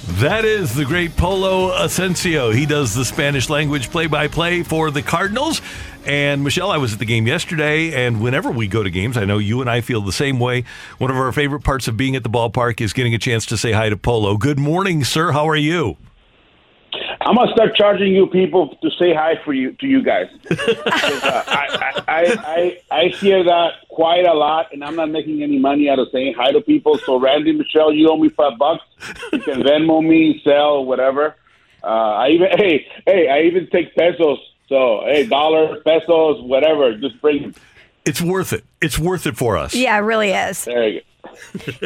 [0.05, 2.53] That is the great Polo Ascencio.
[2.53, 5.61] He does the Spanish language play by play for the Cardinals.
[6.05, 9.23] And Michelle, I was at the game yesterday, and whenever we go to games, I
[9.23, 10.65] know you and I feel the same way.
[10.97, 13.57] One of our favorite parts of being at the ballpark is getting a chance to
[13.57, 14.35] say hi to Polo.
[14.35, 15.31] Good morning, sir.
[15.31, 15.95] How are you?
[17.25, 20.27] I'm gonna start charging you people to say hi for you to you guys.
[20.51, 20.55] uh,
[21.47, 25.57] I, I, I, I I hear that quite a lot, and I'm not making any
[25.57, 26.97] money out of saying hi to people.
[26.99, 28.83] So, Randy, Michelle, you owe me five bucks.
[29.31, 31.35] You can Venmo me, sell, whatever.
[31.83, 34.39] Uh, I even hey hey I even take pesos.
[34.67, 36.97] So hey, dollar pesos, whatever.
[36.97, 37.55] Just bring them.
[38.05, 38.65] It's worth it.
[38.81, 39.73] It's worth it for us.
[39.73, 40.65] Yeah, it really is.
[40.65, 41.29] There you go.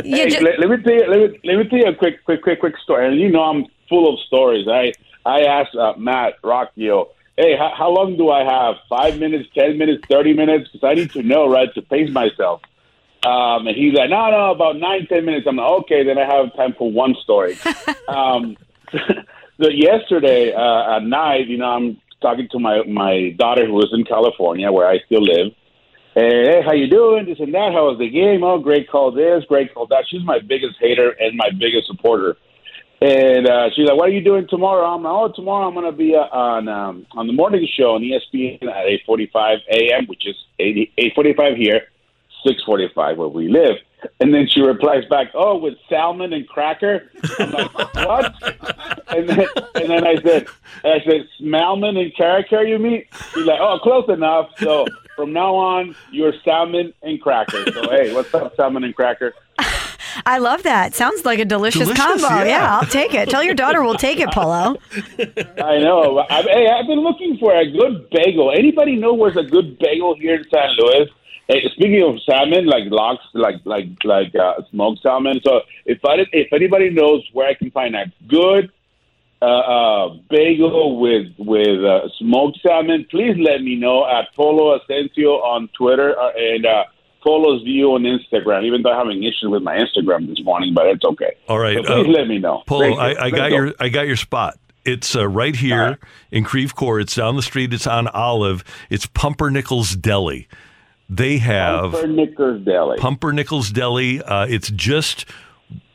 [0.01, 1.07] Hey, ju- let, let me tell you.
[1.07, 3.07] Let me, let me tell you a quick, quick, quick, quick story.
[3.07, 4.67] And you know, I'm full of stories.
[4.67, 4.93] I
[5.27, 8.75] I asked uh, Matt Rockio, hey, how, how long do I have?
[8.87, 10.69] Five minutes, ten minutes, thirty minutes?
[10.71, 12.61] Because I need to know, right, to pace myself.
[13.25, 15.45] Um, and he's like, no, no, about nine, ten minutes.
[15.47, 17.57] I'm like, okay, then I have time for one story.
[18.07, 18.55] um,
[19.59, 23.89] so yesterday uh, at night, you know, I'm talking to my my daughter who is
[23.91, 25.51] in California, where I still live.
[26.15, 27.25] Hey, how you doing?
[27.25, 27.73] This and that.
[27.73, 28.43] How was the game?
[28.43, 30.05] Oh, great call this, great call that.
[30.09, 32.37] She's my biggest hater and my biggest supporter.
[32.99, 35.85] And uh, she's like, "What are you doing tomorrow?" I'm like, "Oh, tomorrow I'm going
[35.85, 40.25] to be uh, on um, on the morning show on ESPN at 8:45 a.m., which
[40.25, 41.81] is 8 8:45 here,
[42.45, 43.77] 6:45 where we live."
[44.19, 48.33] And then she replies back, "Oh, with salmon and cracker." I'm like, "What?"
[49.09, 50.47] And then and then I said,
[50.83, 55.53] "I said salmon and cracker, you mean?" She's like, "Oh, close enough." So from now
[55.53, 57.63] on, you're salmon and cracker.
[57.71, 59.35] So hey, what's up, salmon and cracker?
[60.25, 60.93] I love that.
[60.95, 62.27] Sounds like a delicious, Delicious, combo.
[62.27, 62.45] yeah.
[62.45, 62.77] Yeah.
[62.77, 63.29] I'll take it.
[63.29, 64.75] Tell your daughter we'll take it, Polo.
[65.19, 66.25] I know.
[66.29, 68.51] I, hey, I've been looking for a good bagel.
[68.51, 71.09] Anybody know where's a good bagel here in San Luis?
[71.47, 75.39] Hey, speaking of salmon, like lox, like like like uh, smoked salmon.
[75.45, 78.69] So if I if anybody knows where I can find a good
[79.41, 85.41] uh, uh, bagel with with uh, smoked salmon, please let me know at Polo Ascencio
[85.41, 86.83] on Twitter uh, and uh,
[87.27, 88.63] Polo's View on Instagram.
[88.63, 91.35] Even though I'm having issues with my Instagram this morning, but it's okay.
[91.49, 91.75] All right.
[91.75, 92.63] So please uh, let me know.
[92.65, 93.17] Polo, Great.
[93.17, 93.55] I, I got go.
[93.55, 94.57] your I got your spot.
[94.85, 95.99] It's uh, right here
[96.31, 97.01] in Creve Coeur.
[97.01, 97.73] It's down the street.
[97.73, 98.63] It's on Olive.
[98.89, 100.47] It's Pumpernickel's Deli.
[101.09, 102.97] They have Pumpernickel's Deli.
[102.97, 104.21] Pumpernickel's Deli.
[104.21, 105.25] Uh, it's just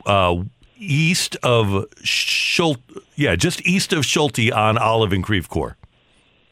[0.05, 0.35] uh,
[0.77, 2.79] east of Schulte.
[3.15, 5.75] Yeah, just east of Schulte on Olive and Creve Coeur.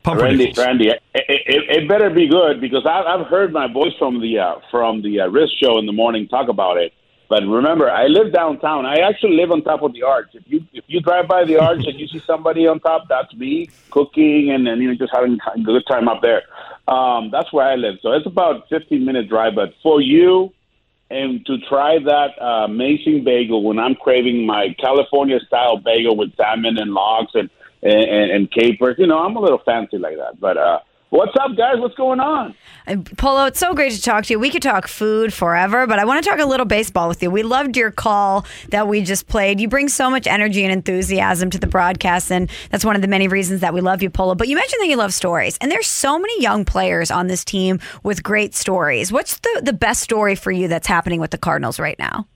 [0.06, 0.58] Randy, Pumpernickel's.
[0.58, 4.40] Randy, it, it, it better be good because I've, I've heard my voice from the
[4.40, 6.94] uh, from the uh, wrist show in the morning talk about it.
[7.30, 8.86] But remember, I live downtown.
[8.86, 10.32] I actually live on top of the arch.
[10.34, 13.34] If you if you drive by the arch and you see somebody on top, that's
[13.36, 16.44] me cooking and, and you know just having a good time up there.
[16.88, 18.00] Um, that's where I live.
[18.02, 19.56] So it's about 15 minute drive.
[19.56, 20.52] But for you
[21.12, 26.36] and to try that uh, amazing bagel when I'm craving my California style bagel with
[26.36, 27.50] salmon and lox and
[27.84, 30.40] and, and capers, you know, I'm a little fancy like that.
[30.40, 30.80] But uh,
[31.10, 31.76] what's up, guys?
[31.78, 32.56] What's going on?
[32.88, 34.40] And Polo, it's so great to talk to you.
[34.40, 37.30] We could talk food forever, but I want to talk a little baseball with you.
[37.30, 39.60] We loved your call that we just played.
[39.60, 43.08] You bring so much energy and enthusiasm to the broadcast, and that's one of the
[43.08, 44.34] many reasons that we love you, Polo.
[44.36, 47.46] But you mentioned that you love stories, and there's so many young players on this
[47.46, 49.12] team with great stories.
[49.12, 52.28] What's the, the best story for you that's happening with the Cardinals right now?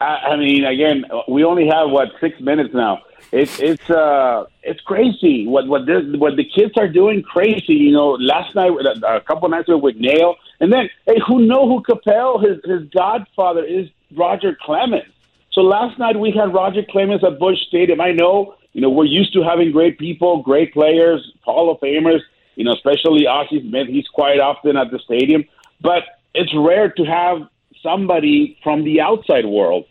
[0.00, 3.02] I, I mean, again, we only have what six minutes now.
[3.32, 7.22] It's it's uh it's crazy what what this what the kids are doing.
[7.22, 8.10] Crazy, you know.
[8.12, 8.70] Last night,
[9.06, 12.88] a couple nights ago with Nail, and then hey, who know who Capel his his
[12.90, 15.12] godfather is Roger Clemens.
[15.50, 18.00] So last night we had Roger Clemens at Busch Stadium.
[18.00, 22.20] I know, you know, we're used to having great people, great players, Hall of Famers.
[22.54, 23.88] You know, especially Ozzie Smith.
[23.88, 25.44] He's quite often at the stadium,
[25.80, 26.04] but
[26.34, 27.48] it's rare to have
[27.82, 29.84] somebody from the outside world.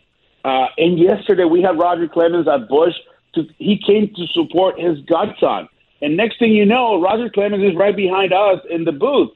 [0.44, 2.94] Uh, and yesterday we had Roger Clemens at Busch.
[3.36, 5.68] To, he came to support his godson.
[6.02, 9.30] And next thing you know, Roger Clemens is right behind us in the booth.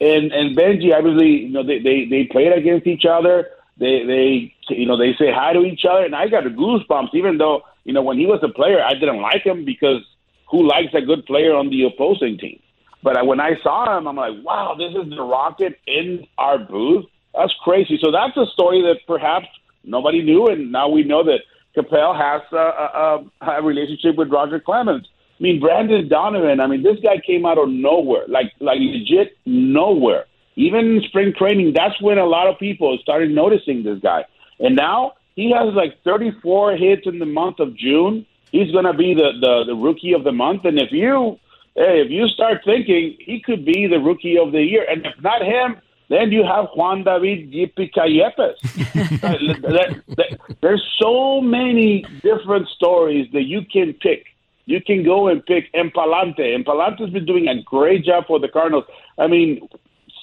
[0.00, 3.48] And and Benji, obviously, you know, they, they, they played against each other.
[3.78, 7.14] They they you know they say hi to each other, and I got goosebumps.
[7.14, 10.02] Even though you know when he was a player, I didn't like him because
[10.50, 12.60] who likes a good player on the opposing team?
[13.02, 17.04] But when I saw him, I'm like, wow, this is the Rocket in our booth.
[17.34, 17.98] That's crazy.
[18.02, 19.46] So that's a story that perhaps
[19.82, 21.40] nobody knew, and now we know that
[21.74, 25.06] Capel has a, a, a relationship with Roger Clemens.
[25.38, 26.60] I mean, Brendan Donovan.
[26.60, 30.26] I mean, this guy came out of nowhere, like like legit nowhere.
[30.56, 34.24] Even in spring training, that's when a lot of people started noticing this guy.
[34.60, 38.24] And now he has like 34 hits in the month of June.
[38.52, 40.64] He's going to be the, the the rookie of the month.
[40.64, 41.40] And if you
[41.74, 45.20] hey, if you start thinking he could be the rookie of the year, and if
[45.20, 45.76] not him,
[46.08, 47.90] then you have Juan David Yippee
[49.22, 54.26] uh, There's so many different stories that you can pick.
[54.66, 56.54] You can go and pick Empalante.
[56.56, 58.84] Empalante's been doing a great job for the Cardinals.
[59.18, 59.68] I mean,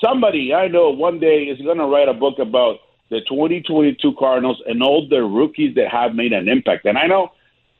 [0.03, 2.79] somebody I know one day is going to write a book about
[3.09, 6.85] the 2022 Cardinals and all the rookies that have made an impact.
[6.85, 7.31] And I know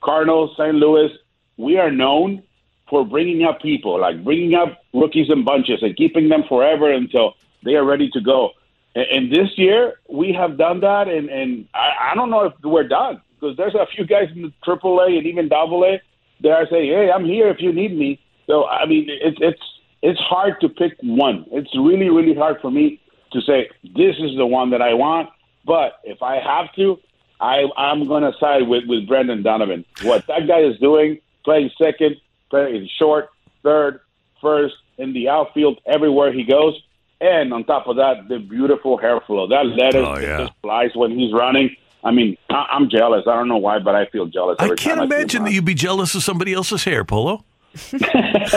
[0.02, 0.76] Cardinals, St.
[0.76, 1.10] Louis,
[1.58, 2.44] we are known
[2.90, 7.36] for bringing up people, like bringing up rookies in bunches and keeping them forever until
[7.64, 8.52] they are ready to go.
[8.96, 12.54] And, and this year, we have done that, and, and I, I don't know if
[12.64, 16.02] we're done because there's a few guys in the AAA and even Double A
[16.42, 19.62] that are saying, "Hey, I'm here if you need me." So I mean, it's it's
[20.02, 21.46] it's hard to pick one.
[21.52, 23.02] It's really really hard for me
[23.32, 25.30] to say this is the one that I want.
[25.66, 27.00] But if I have to,
[27.40, 29.86] I I'm going to side with with Brendan Donovan.
[30.04, 32.18] What that guy is doing, playing second,
[32.50, 33.30] playing short,
[33.64, 34.02] third,
[34.42, 36.82] first, in the outfield, everywhere he goes.
[37.22, 39.48] And on top of that, the beautiful hair flow.
[39.48, 40.38] That lettuce Oh, yeah.
[40.40, 41.76] just flies when he's running.
[42.04, 43.26] I mean, I, I'm jealous.
[43.28, 44.56] I don't know why, but I feel jealous.
[44.60, 47.46] I can't imagine that you'd be jealous of somebody else's hair, Polo.
[47.92, 48.54] that's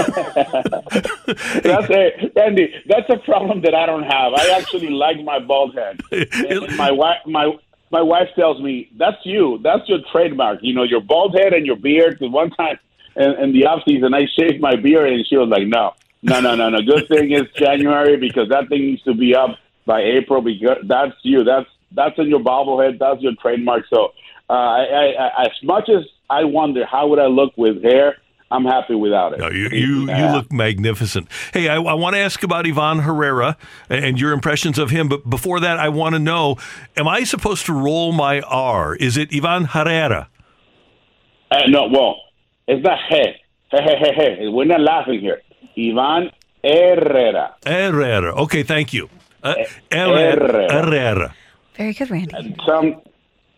[1.91, 2.75] a, Andy.
[2.87, 4.33] That's a problem that I don't have.
[4.35, 6.01] I actually like my bald head.
[6.51, 7.53] And my wife, my
[7.91, 9.59] my wife tells me that's you.
[9.63, 10.61] That's your trademark.
[10.63, 12.19] You know, your bald head and your beard.
[12.19, 12.79] Because one time
[13.17, 15.93] in, in the off season, I shaved my beard, and she was like, "No,
[16.25, 16.79] no, no, no, no.
[16.83, 19.57] Good thing it's January because that thing needs to be up
[19.87, 20.41] by April.
[20.43, 21.45] Because that's you.
[21.45, 22.99] That's that's in your bobblehead.
[22.99, 23.85] That's your trademark.
[23.89, 24.13] So,
[24.49, 28.17] uh, I, I, I, as much as I wonder how would I look with hair,
[28.51, 29.41] I'm happy without it.
[29.41, 31.29] No, you you, you look magnificent.
[31.53, 33.57] Hey, I, I want to ask about Ivan Herrera
[33.89, 36.57] and your impressions of him, but before that, I want to know:
[36.97, 38.95] Am I supposed to roll my R?
[38.97, 40.29] Is it Ivan Herrera?
[41.51, 42.17] Uh, no, well,
[42.67, 43.41] it's not hey,
[43.71, 44.49] hey, hey, hey, hey.
[44.49, 45.43] We're not laughing here.
[45.77, 46.31] Ivan
[46.63, 47.55] Herrera.
[47.67, 48.35] Herrera.
[48.43, 49.09] Okay, thank you.
[49.43, 49.55] Uh,
[49.91, 50.47] Herrera.
[50.47, 50.73] Herrera.
[50.73, 51.35] Herrera.
[51.77, 52.57] Very good, Randy.
[52.67, 53.01] Some.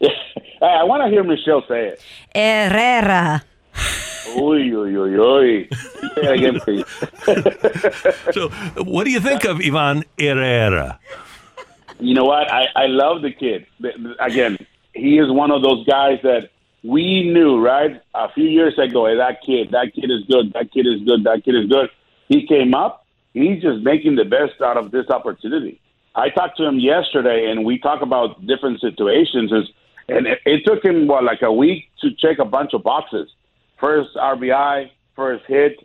[0.59, 2.03] Hey, I want to hear Michelle say it.
[2.35, 3.43] Herrera.
[4.37, 5.75] Uy, uy, uy, uy.
[6.15, 6.85] Say it again, please.
[8.33, 8.49] So,
[8.83, 10.99] what do you think of Ivan Herrera?
[12.01, 12.51] You know what?
[12.51, 13.67] I, I love the kid.
[13.81, 14.57] The- the- Again,
[14.95, 16.49] he is one of those guys that
[16.83, 18.01] we knew, right?
[18.15, 21.25] A few years ago, hey, that kid, that kid is good, that kid is good,
[21.25, 21.91] that kid is good.
[22.29, 25.81] He came up, he's just making the best out of this opportunity.
[26.15, 29.53] I talked to him yesterday, and we talk about different situations.
[30.09, 33.29] And it, it took him what like a week to check a bunch of boxes.
[33.79, 35.77] First RBI, first hit,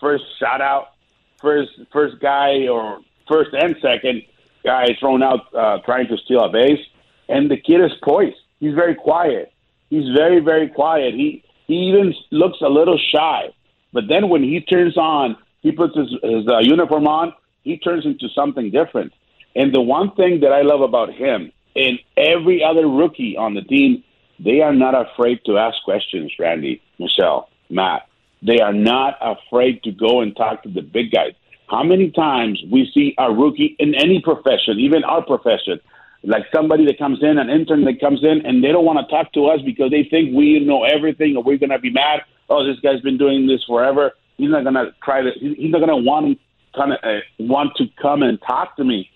[0.00, 0.92] first shout out,
[1.40, 4.22] first first guy or first and second
[4.64, 6.80] guy thrown out uh, trying to steal a base,
[7.28, 8.36] and the kid is poised.
[8.60, 9.52] He's very quiet.
[9.90, 11.14] He's very very quiet.
[11.14, 13.48] He he even looks a little shy,
[13.92, 17.32] but then when he turns on, he puts his, his uh, uniform on.
[17.62, 19.12] He turns into something different.
[19.54, 23.62] And the one thing that I love about him and every other rookie on the
[23.62, 24.02] team,
[24.38, 26.32] they are not afraid to ask questions.
[26.38, 28.08] Randy, Michelle, Matt,
[28.42, 31.32] they are not afraid to go and talk to the big guys.
[31.68, 35.80] How many times we see a rookie in any profession, even our profession,
[36.24, 39.10] like somebody that comes in, an intern that comes in, and they don't want to
[39.14, 42.22] talk to us because they think we know everything, or we're going to be mad.
[42.50, 44.12] Oh, this guy's been doing this forever.
[44.36, 45.30] He's not to try to.
[45.38, 46.38] He's not to want
[46.74, 49.10] kind of uh, want to come and talk to me.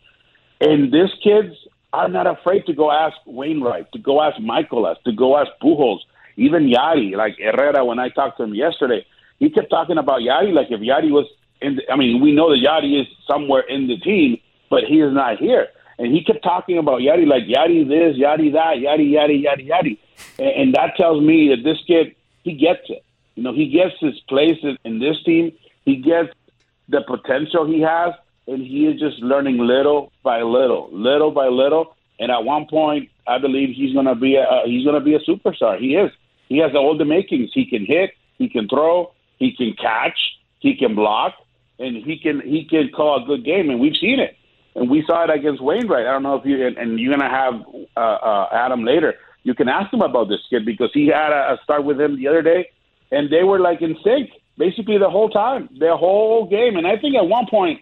[0.60, 1.54] And these kids
[1.92, 6.00] are not afraid to go ask Wainwright, to go ask Mikolas, to go ask Pujols,
[6.36, 7.16] even Yadi.
[7.16, 9.06] Like Herrera, when I talked to him yesterday,
[9.38, 11.26] he kept talking about Yadi like if Yadi was
[11.60, 11.76] in.
[11.76, 14.38] The, I mean, we know that Yadi is somewhere in the team,
[14.70, 15.68] but he is not here.
[15.98, 19.98] And he kept talking about Yadi like Yadi this, Yadi that, Yadi, Yadi, Yadi, Yadi.
[20.38, 23.02] And, and that tells me that this kid, he gets it.
[23.36, 25.52] You know, he gets his place in, in this team.
[25.84, 26.30] He gets
[26.88, 28.14] the potential he has,
[28.48, 31.94] and he is just learning little by little, little by little.
[32.18, 35.04] And at one point, I believe he's going to be a uh, he's going to
[35.04, 35.78] be a superstar.
[35.78, 36.10] He is.
[36.48, 37.50] He has all the makings.
[37.52, 38.10] He can hit.
[38.38, 39.12] He can throw.
[39.38, 40.18] He can catch.
[40.60, 41.34] He can block,
[41.78, 43.68] and he can he can call a good game.
[43.68, 44.36] And we've seen it.
[44.74, 46.06] And we saw it against Wainwright.
[46.06, 47.54] I don't know if you and, and you're going to have
[47.96, 49.14] uh, uh, Adam later.
[49.42, 52.16] You can ask him about this kid because he had a, a start with him
[52.16, 52.70] the other day,
[53.10, 56.76] and they were like in sync basically the whole time, the whole game.
[56.76, 57.80] And I think at one point,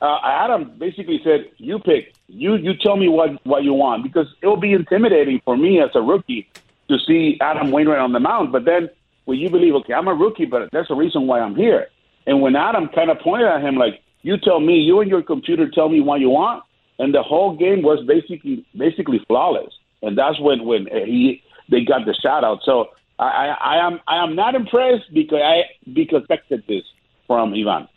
[0.00, 2.14] uh, Adam basically said, "You pick.
[2.28, 5.80] You you tell me what what you want because it will be intimidating for me
[5.80, 6.48] as a rookie
[6.88, 8.52] to see Adam Wainwright on the mound.
[8.52, 8.90] But then
[9.24, 11.88] when you believe, okay, I'm a rookie, but that's the reason why I'm here.
[12.26, 14.78] And when Adam kind of pointed at him like, "You tell me.
[14.80, 16.62] You and your computer tell me what you want,"
[16.98, 19.72] and the whole game was basically basically flawless.
[20.02, 22.60] And that's when when he they got the shout out.
[22.64, 25.62] So I, I, I am I am not impressed because I
[25.92, 26.84] because expected this
[27.26, 27.88] from Ivan.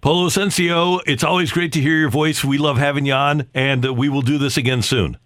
[0.00, 2.44] Polo Ascencio, it's always great to hear your voice.
[2.44, 5.16] We love having you on, and uh, we will do this again soon.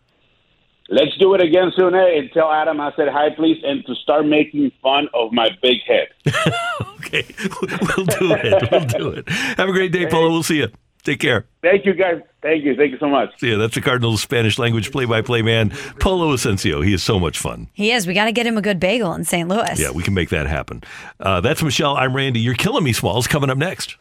[0.91, 1.93] Let's do it again soon.
[1.93, 5.49] Hey, and tell Adam I said hi, please, and to start making fun of my
[5.61, 6.09] big head.
[6.99, 7.27] okay,
[7.63, 8.71] we'll do it.
[8.71, 9.29] We'll do it.
[9.29, 10.31] Have a great day, Polo.
[10.31, 10.69] We'll see you.
[11.05, 11.47] Take care.
[11.63, 12.21] Thank you, guys.
[12.43, 12.77] Thank you.
[12.77, 13.31] Thank you so much.
[13.39, 13.59] See ya.
[13.59, 15.71] That's the Cardinals Spanish language play by play man,
[16.01, 16.85] Polo Ascencio.
[16.85, 17.69] He is so much fun.
[17.73, 18.07] He is.
[18.07, 19.49] We got to get him a good bagel in St.
[19.49, 19.81] Louis.
[19.81, 20.83] Yeah, we can make that happen.
[21.19, 21.97] Uh, that's Michelle.
[21.97, 22.41] I'm Randy.
[22.41, 23.27] You're killing me, Smalls.
[23.27, 23.97] Coming up next.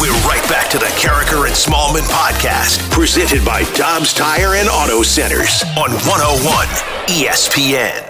[0.00, 5.02] We're right back to the Karraker and Smallmon podcast, presented by Dobbs Tire and Auto
[5.02, 6.66] Centers on 101
[7.08, 8.09] ESPN.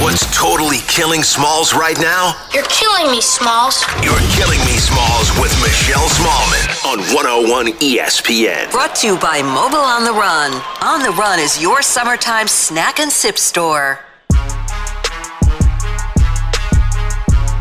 [0.00, 2.34] What's totally killing Smalls right now?
[2.54, 3.84] You're killing me, Smalls.
[4.02, 8.70] You're killing me, Smalls, with Michelle Smallmon on 101 ESPN.
[8.70, 10.52] Brought to you by Mobil on the Run.
[10.80, 14.00] On the Run is your summertime snack and sip store.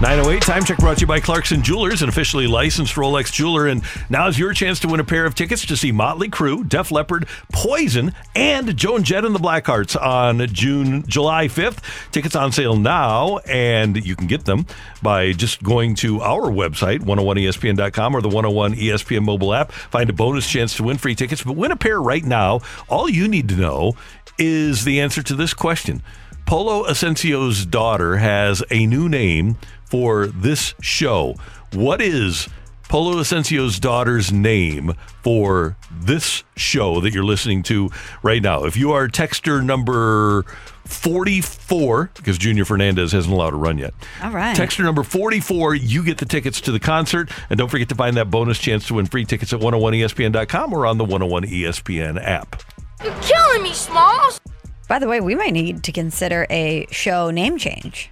[0.01, 3.67] 908 Time Check brought to you by Clarkson Jewelers, an officially licensed Rolex jeweler.
[3.67, 6.89] And now's your chance to win a pair of tickets to see Motley Crue, Def
[6.89, 11.83] Leppard, Poison, and Joan Jett and the Blackhearts on June, July 5th.
[12.13, 14.65] Tickets on sale now, and you can get them
[15.03, 19.73] by just going to our website, 101ESPN.com or the 101 ESPN mobile app.
[19.73, 22.61] Find a bonus chance to win free tickets, but win a pair right now.
[22.87, 23.97] All you need to know
[24.37, 26.01] is the answer to this question.
[26.49, 29.55] Polo Ascencio's daughter has a new name
[29.89, 31.35] for this show.
[31.73, 32.47] What is
[32.87, 34.93] Polo Ascencio's daughter's name
[35.23, 37.89] for this show that you're listening to
[38.23, 38.63] right now?
[38.65, 40.43] If you are texter number
[40.85, 43.93] 44, because Junior Fernandez hasn't allowed to run yet.
[44.23, 44.57] All right.
[44.57, 47.29] Texter number 44, you get the tickets to the concert.
[47.49, 50.87] And don't forget to find that bonus chance to win free tickets at 101ESPN.com or
[50.87, 52.63] on the 101 ESPN app.
[53.03, 54.41] You're killing me, Smalls.
[54.87, 58.09] By the way, we might need to consider a show name change.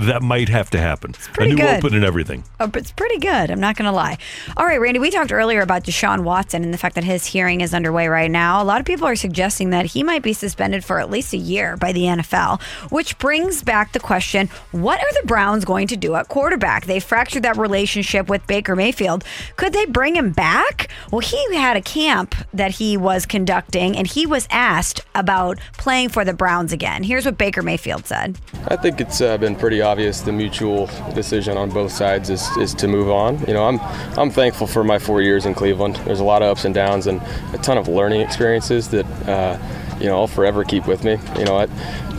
[0.00, 1.14] That might have to happen.
[1.14, 1.78] A pretty new good.
[1.78, 2.44] open and everything.
[2.60, 3.50] Oh, but it's pretty good.
[3.50, 4.18] I'm not going to lie.
[4.56, 7.60] All right, Randy, we talked earlier about Deshaun Watson and the fact that his hearing
[7.60, 8.62] is underway right now.
[8.62, 11.36] A lot of people are suggesting that he might be suspended for at least a
[11.36, 15.96] year by the NFL, which brings back the question what are the Browns going to
[15.96, 16.86] do at quarterback?
[16.86, 19.24] They fractured that relationship with Baker Mayfield.
[19.56, 20.88] Could they bring him back?
[21.10, 26.10] Well, he had a camp that he was conducting, and he was asked about playing
[26.10, 27.02] for the Browns again.
[27.02, 28.38] Here's what Baker Mayfield said.
[28.68, 32.74] I think it's uh, been pretty obvious the mutual decision on both sides is, is
[32.74, 33.38] to move on.
[33.46, 33.80] You know, I'm
[34.18, 35.96] I'm thankful for my four years in Cleveland.
[36.04, 37.20] There's a lot of ups and downs and
[37.52, 39.58] a ton of learning experiences that uh,
[40.00, 41.18] you know I'll forever keep with me.
[41.38, 41.66] You know, I,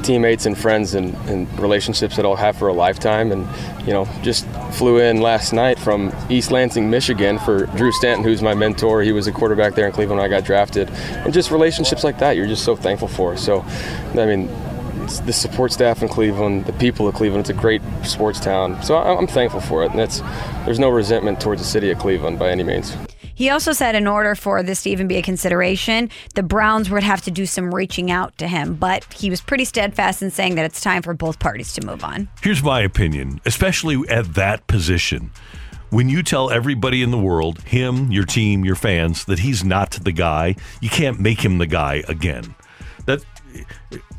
[0.01, 3.31] teammates and friends and, and relationships that I'll have for a lifetime.
[3.31, 3.47] And
[3.85, 8.41] you know, just flew in last night from East Lansing, Michigan, for Drew Stanton, who's
[8.41, 9.01] my mentor.
[9.01, 12.19] He was a quarterback there in Cleveland when I got drafted, and just relationships like
[12.19, 13.38] that, you're just so thankful for.
[13.38, 13.61] So,
[14.15, 14.49] I mean,
[15.10, 17.41] it's the support staff in Cleveland, the people of Cleveland.
[17.41, 19.90] It's a great sports town, so I- I'm thankful for it.
[19.90, 20.22] And that's
[20.65, 22.95] there's no resentment towards the city of Cleveland by any means.
[23.34, 27.02] He also said in order for this to even be a consideration, the Browns would
[27.03, 28.76] have to do some reaching out to him.
[28.76, 32.03] But he was pretty steadfast in saying that it's time for both parties to move
[32.03, 32.27] on.
[32.44, 35.31] Here's my opinion, especially at that position.
[35.90, 39.91] When you tell everybody in the world, him, your team, your fans, that he's not
[39.91, 42.53] the guy, you can't make him the guy again.
[43.06, 43.23] That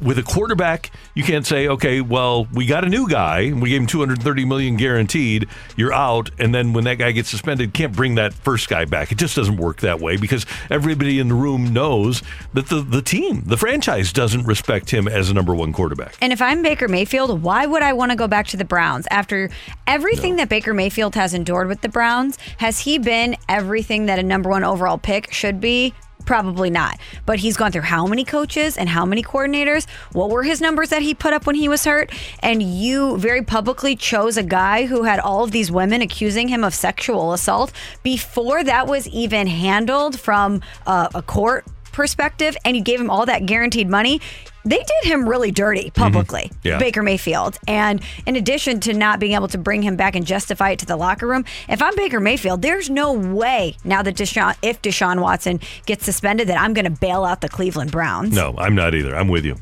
[0.00, 3.70] with a quarterback, you can't say, okay, well, we got a new guy and we
[3.70, 5.46] gave him 230 million guaranteed.
[5.76, 9.12] You're out, and then when that guy gets suspended, can't bring that first guy back.
[9.12, 12.22] It just doesn't work that way because everybody in the room knows
[12.54, 16.16] that the the team, the franchise, doesn't respect him as a number one quarterback.
[16.20, 19.06] And if I'm Baker Mayfield, why would I want to go back to the Browns
[19.10, 19.50] after
[19.86, 22.36] everything that Baker Mayfield has endured with the Browns?
[22.58, 25.94] Has he been everything that a number one overall pick should be?
[26.24, 26.98] Probably not.
[27.26, 29.88] But he's gone through how many coaches and how many coordinators?
[30.12, 32.12] What were his numbers that he put up when he was hurt?
[32.40, 36.64] And you very publicly chose a guy who had all of these women accusing him
[36.64, 37.72] of sexual assault
[38.02, 43.26] before that was even handled from a, a court perspective and you gave him all
[43.26, 44.20] that guaranteed money.
[44.64, 46.02] They did him really dirty mm-hmm.
[46.02, 46.78] publicly, Yeah.
[46.78, 47.58] Baker Mayfield.
[47.66, 50.86] And in addition to not being able to bring him back and justify it to
[50.86, 55.20] the locker room, if I'm Baker Mayfield, there's no way now that Deshaun, if Deshaun
[55.20, 58.34] Watson gets suspended, that I'm going to bail out the Cleveland Browns.
[58.34, 59.16] No, I'm not either.
[59.16, 59.56] I'm with you.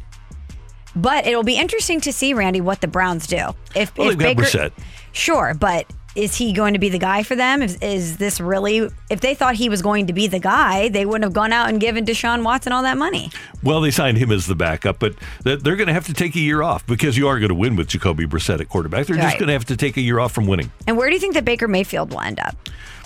[0.97, 3.55] But it'll be interesting to see, Randy, what the Browns do.
[3.77, 4.73] If, Well, if Baker, Brissett.
[5.13, 5.87] sure, but
[6.19, 7.63] is he going to be the guy for them?
[7.63, 8.91] Is, is this really?
[9.09, 11.69] If they thought he was going to be the guy, they wouldn't have gone out
[11.69, 13.31] and given Deshaun Watson all that money.
[13.63, 15.15] Well, they signed him as the backup, but
[15.45, 17.77] they're going to have to take a year off because you are going to win
[17.77, 19.07] with Jacoby Brissett at quarterback.
[19.07, 20.73] They're just going to have to take a year off from winning.
[20.89, 22.57] And where do you think that Baker Mayfield will end up?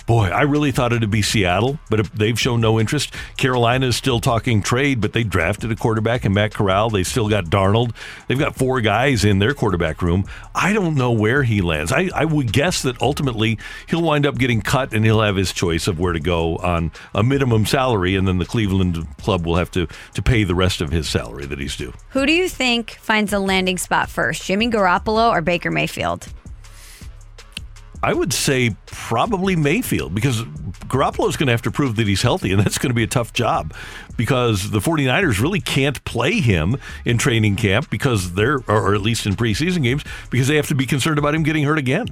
[0.05, 3.13] Boy, I really thought it'd be Seattle, but they've shown no interest.
[3.37, 6.89] Carolina is still talking trade, but they drafted a quarterback in Matt Corral.
[6.89, 7.95] They still got Darnold.
[8.27, 10.25] They've got four guys in their quarterback room.
[10.53, 11.93] I don't know where he lands.
[11.93, 13.57] I, I would guess that ultimately
[13.87, 16.91] he'll wind up getting cut and he'll have his choice of where to go on
[17.15, 20.81] a minimum salary, and then the Cleveland club will have to, to pay the rest
[20.81, 21.93] of his salary that he's due.
[22.09, 26.27] Who do you think finds a landing spot first, Jimmy Garoppolo or Baker Mayfield?
[28.03, 30.43] I would say probably Mayfield because
[30.87, 33.07] Garoppolo's going to have to prove that he's healthy, and that's going to be a
[33.07, 33.73] tough job
[34.17, 36.75] because the 49ers really can't play him
[37.05, 40.75] in training camp because they're, or at least in preseason games, because they have to
[40.75, 42.07] be concerned about him getting hurt again.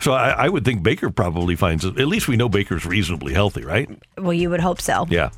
[0.00, 1.98] So I, I would think Baker probably finds it.
[1.98, 3.90] At least we know Baker's reasonably healthy, right?
[4.16, 5.06] Well, you would hope so.
[5.10, 5.30] Yeah.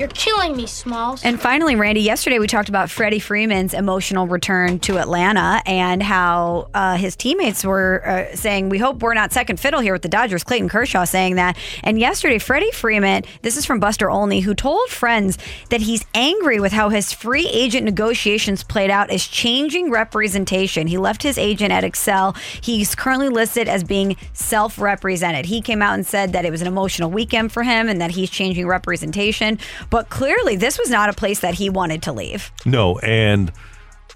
[0.00, 1.22] You're killing me, Smalls.
[1.24, 6.70] And finally, Randy, yesterday we talked about Freddie Freeman's emotional return to Atlanta and how
[6.72, 10.08] uh, his teammates were uh, saying, We hope we're not second fiddle here with the
[10.08, 10.42] Dodgers.
[10.42, 11.58] Clayton Kershaw saying that.
[11.84, 15.36] And yesterday, Freddie Freeman, this is from Buster Olney, who told friends
[15.68, 20.86] that he's angry with how his free agent negotiations played out as changing representation.
[20.86, 22.34] He left his agent at Excel.
[22.62, 25.44] He's currently listed as being self represented.
[25.44, 28.12] He came out and said that it was an emotional weekend for him and that
[28.12, 29.58] he's changing representation.
[29.90, 32.52] But clearly, this was not a place that he wanted to leave.
[32.64, 33.52] No, and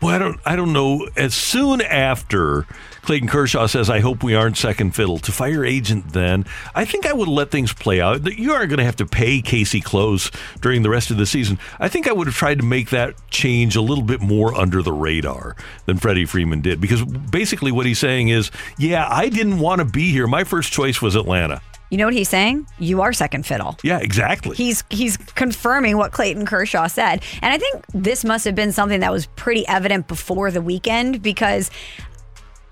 [0.00, 1.08] well, I don't, I don't know.
[1.16, 2.66] As soon after
[3.02, 6.44] Clayton Kershaw says, "I hope we aren't second fiddle," to fire agent, then
[6.74, 8.24] I think I would let things play out.
[8.38, 10.30] You aren't going to have to pay Casey Close
[10.60, 11.58] during the rest of the season.
[11.78, 14.82] I think I would have tried to make that change a little bit more under
[14.82, 15.56] the radar
[15.86, 19.84] than Freddie Freeman did, because basically what he's saying is, "Yeah, I didn't want to
[19.84, 20.26] be here.
[20.26, 21.62] My first choice was Atlanta."
[21.94, 22.66] You know what he's saying?
[22.80, 23.78] You are second fiddle.
[23.84, 24.56] Yeah, exactly.
[24.56, 27.22] He's he's confirming what Clayton Kershaw said.
[27.40, 31.22] And I think this must have been something that was pretty evident before the weekend
[31.22, 31.70] because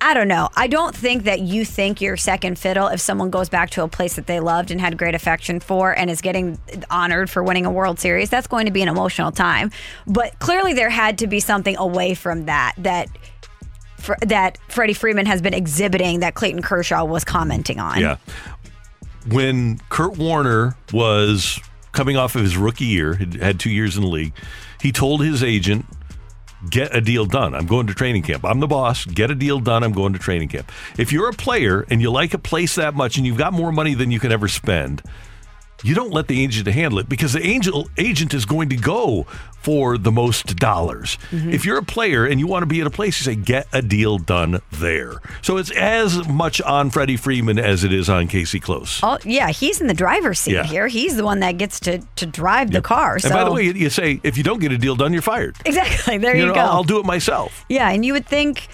[0.00, 0.48] I don't know.
[0.56, 3.88] I don't think that you think you're second fiddle if someone goes back to a
[3.88, 6.58] place that they loved and had great affection for and is getting
[6.90, 8.28] honored for winning a World Series.
[8.28, 9.70] That's going to be an emotional time.
[10.04, 13.08] But clearly there had to be something away from that that
[14.22, 18.00] that Freddie Freeman has been exhibiting that Clayton Kershaw was commenting on.
[18.00, 18.16] Yeah.
[19.28, 21.60] When Kurt Warner was
[21.92, 24.32] coming off of his rookie year, had two years in the league,
[24.80, 25.86] he told his agent,
[26.68, 27.54] get a deal done.
[27.54, 28.44] I'm going to training camp.
[28.44, 29.04] I'm the boss.
[29.04, 29.82] Get a deal done.
[29.82, 30.70] I'm going to training camp.
[30.98, 33.72] If you're a player and you like a place that much and you've got more
[33.72, 35.02] money than you can ever spend,
[35.82, 39.26] you don't let the agent handle it because the angel agent is going to go
[39.62, 41.18] for the most dollars.
[41.30, 41.52] Mhm.
[41.52, 43.68] If you're a player and you want to be at a place, you say get
[43.72, 45.14] a deal done there.
[45.40, 48.98] So it's as much on Freddie Freeman as it is on Casey Close.
[49.04, 50.64] Oh yeah, he's in the driver's seat Yeah.
[50.64, 50.88] here.
[50.88, 53.20] He's the one that gets to to drive the car.
[53.20, 55.12] So And by the way, you- you say if you don't get a deal done,
[55.12, 55.54] you're fired.
[55.64, 56.60] exactly there you, know, go.
[56.60, 57.64] I'll do it myself.
[57.68, 58.66] Yeah, and you would think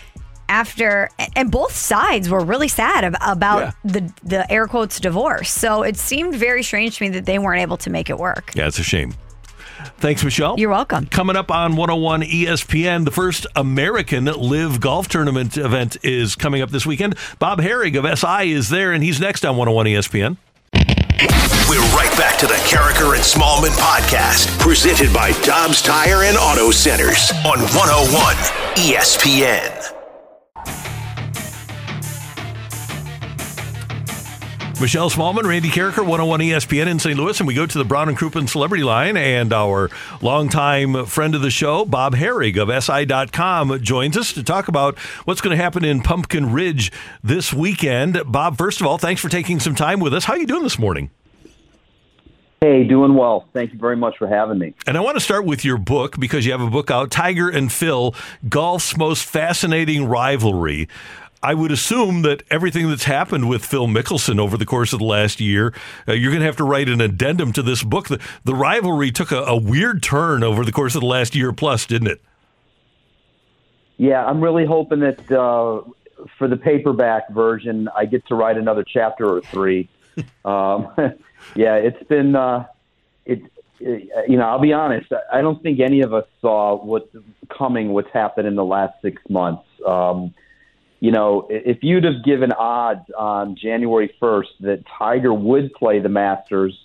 [0.48, 5.50] after and both sides were really sad ab- about the the air quotes divorce.
[5.50, 8.52] So it seemed very strange to me that they weren't able to make it work.
[8.54, 9.14] Yeah, it's a shame.
[9.98, 10.58] Thanks, Michelle.
[10.58, 11.06] You're welcome.
[11.06, 16.70] Coming up on 101 ESPN, the first American LIV Golf Tournament event is coming up
[16.70, 17.16] this weekend.
[17.38, 20.36] Bob Harig of SI is there, and he's next on 101 ESPN.
[21.68, 26.70] We're right back to the Karraker and Smallmon podcast, presented by Dobbs Tire and Auto
[26.70, 28.34] Centers on 101
[28.76, 29.97] ESPN.
[34.80, 37.18] Michelle Smallmon, Randy Karraker, 101 ESPN in St.
[37.18, 39.90] Louis, and we go to the Brown and Crouppen Celebrity Line, and our
[40.22, 45.40] longtime friend of the show, Bob Harig of SI.com, joins us to talk about what's
[45.40, 46.92] going to happen in Pumpkin Ridge
[47.24, 48.22] this weekend.
[48.26, 50.24] Bob, first of all, thanks for taking some time with us.
[50.24, 51.10] How are you doing this morning?
[52.60, 53.48] Hey, doing well.
[53.52, 54.74] Thank you very much for having me.
[54.86, 57.48] And I want to start with your book because you have a book out, Tiger
[57.48, 58.14] and Phil,
[58.48, 60.88] Golf's Most Fascinating Rivalry.
[61.42, 65.04] I would assume that everything that's happened with Phil Mickelson over the course of the
[65.04, 65.72] last year,
[66.06, 68.08] uh, you're going to have to write an addendum to this book.
[68.08, 71.52] The, the rivalry took a, a weird turn over the course of the last year
[71.52, 72.20] plus, didn't it?
[73.98, 75.82] Yeah, I'm really hoping that uh,
[76.38, 79.88] for the paperback version, I get to write another chapter or three.
[80.44, 80.88] um,
[81.54, 82.66] yeah, it's been uh,
[83.24, 83.42] it,
[83.80, 84.28] it.
[84.28, 85.12] You know, I'll be honest.
[85.32, 87.14] I don't think any of us saw what's
[87.48, 87.92] coming.
[87.92, 89.64] What's happened in the last six months.
[89.86, 90.34] Um,
[91.00, 96.08] you know, if you'd have given odds on January 1st that Tiger would play the
[96.08, 96.76] Masters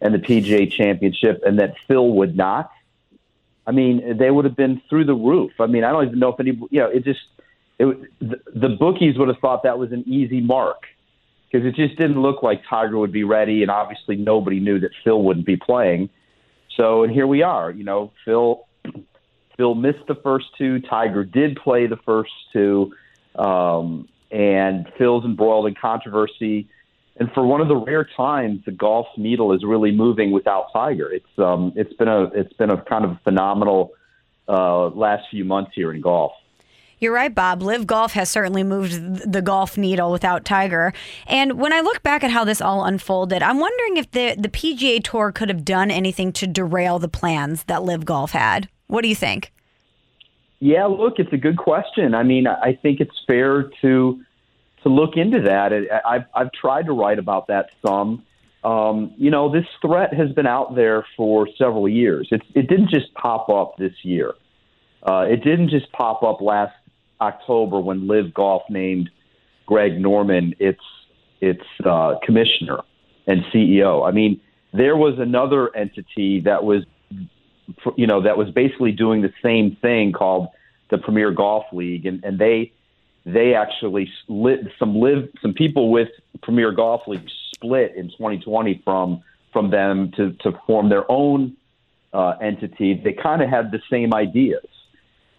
[0.00, 2.70] and the PGA Championship and that Phil would not,
[3.66, 5.52] I mean, they would have been through the roof.
[5.58, 7.20] I mean, I don't even know if any, you know, it just,
[7.78, 10.84] it, the, the bookies would have thought that was an easy mark
[11.50, 13.62] because it just didn't look like Tiger would be ready.
[13.62, 16.08] And obviously nobody knew that Phil wouldn't be playing.
[16.76, 18.66] So, and here we are, you know, Phil,
[19.56, 20.80] Phil missed the first two.
[20.80, 22.92] Tiger did play the first two.
[23.38, 26.68] Um, and Phil's embroiled in controversy.
[27.18, 31.10] And for one of the rare times, the golf needle is really moving without Tiger.
[31.10, 33.92] It's um, it's been a it's been a kind of phenomenal
[34.48, 36.32] uh, last few months here in golf.
[36.98, 37.62] You're right, Bob.
[37.62, 40.94] LIV Golf has certainly moved the golf needle without Tiger.
[41.26, 44.48] And when I look back at how this all unfolded, I'm wondering if the, the
[44.48, 48.70] PGA Tour could have done anything to derail the plans that LIV Golf had.
[48.86, 49.52] What do you think?
[50.58, 52.14] Yeah, look, it's a good question.
[52.14, 54.20] I mean, I think it's fair to
[54.82, 55.72] to look into that.
[56.06, 58.24] I've I've tried to write about that some.
[58.64, 62.28] Um, you know, this threat has been out there for several years.
[62.30, 64.34] It it didn't just pop up this year.
[65.02, 66.74] Uh, it didn't just pop up last
[67.20, 69.10] October when LIV Golf named
[69.66, 70.80] Greg Norman its
[71.40, 72.78] its uh, commissioner
[73.26, 74.06] and CEO.
[74.06, 74.40] I mean,
[74.72, 76.84] there was another entity that was
[77.96, 80.48] you know, that was basically doing the same thing called
[80.90, 82.72] the Premier Golf League, and, and they
[83.24, 86.08] they actually lit some live some people with
[86.42, 89.22] Premier Golf League split in 2020 from
[89.52, 91.56] from them to to form their own
[92.12, 92.94] uh, entity.
[92.94, 94.66] They kind of had the same ideas,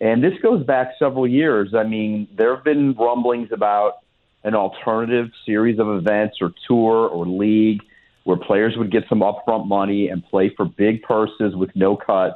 [0.01, 1.73] and this goes back several years.
[1.73, 3.99] I mean, there have been rumblings about
[4.43, 7.81] an alternative series of events or tour or league
[8.27, 12.35] where players would get some upfront money and play for big purses with no cuts.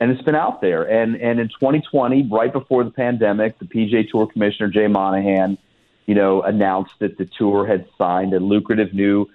[0.00, 0.82] And it's been out there.
[0.82, 5.58] And and in 2020, right before the pandemic, the PGA Tour Commissioner Jay Monahan,
[6.06, 9.26] you know, announced that the tour had signed a lucrative new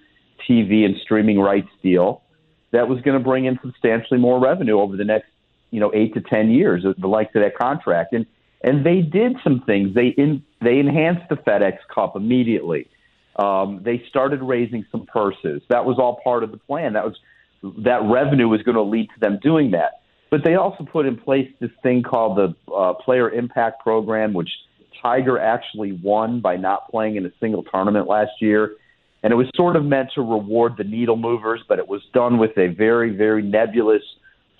[0.45, 2.21] TV and streaming rights deal
[2.71, 5.29] that was going to bring in substantially more revenue over the next,
[5.69, 8.11] you know, eight to ten years, the length of that contract.
[8.11, 8.25] And
[8.61, 9.95] and they did some things.
[9.95, 12.89] They in they enhanced the FedEx Cup immediately.
[13.37, 15.61] Um, they started raising some purses.
[15.69, 16.93] That was all part of the plan.
[16.93, 17.17] That was
[17.83, 20.01] that revenue was going to lead to them doing that.
[20.31, 24.49] But they also put in place this thing called the uh, Player Impact Program, which
[25.01, 28.75] Tiger actually won by not playing in a single tournament last year.
[29.23, 32.37] And it was sort of meant to reward the needle movers, but it was done
[32.37, 34.01] with a very, very nebulous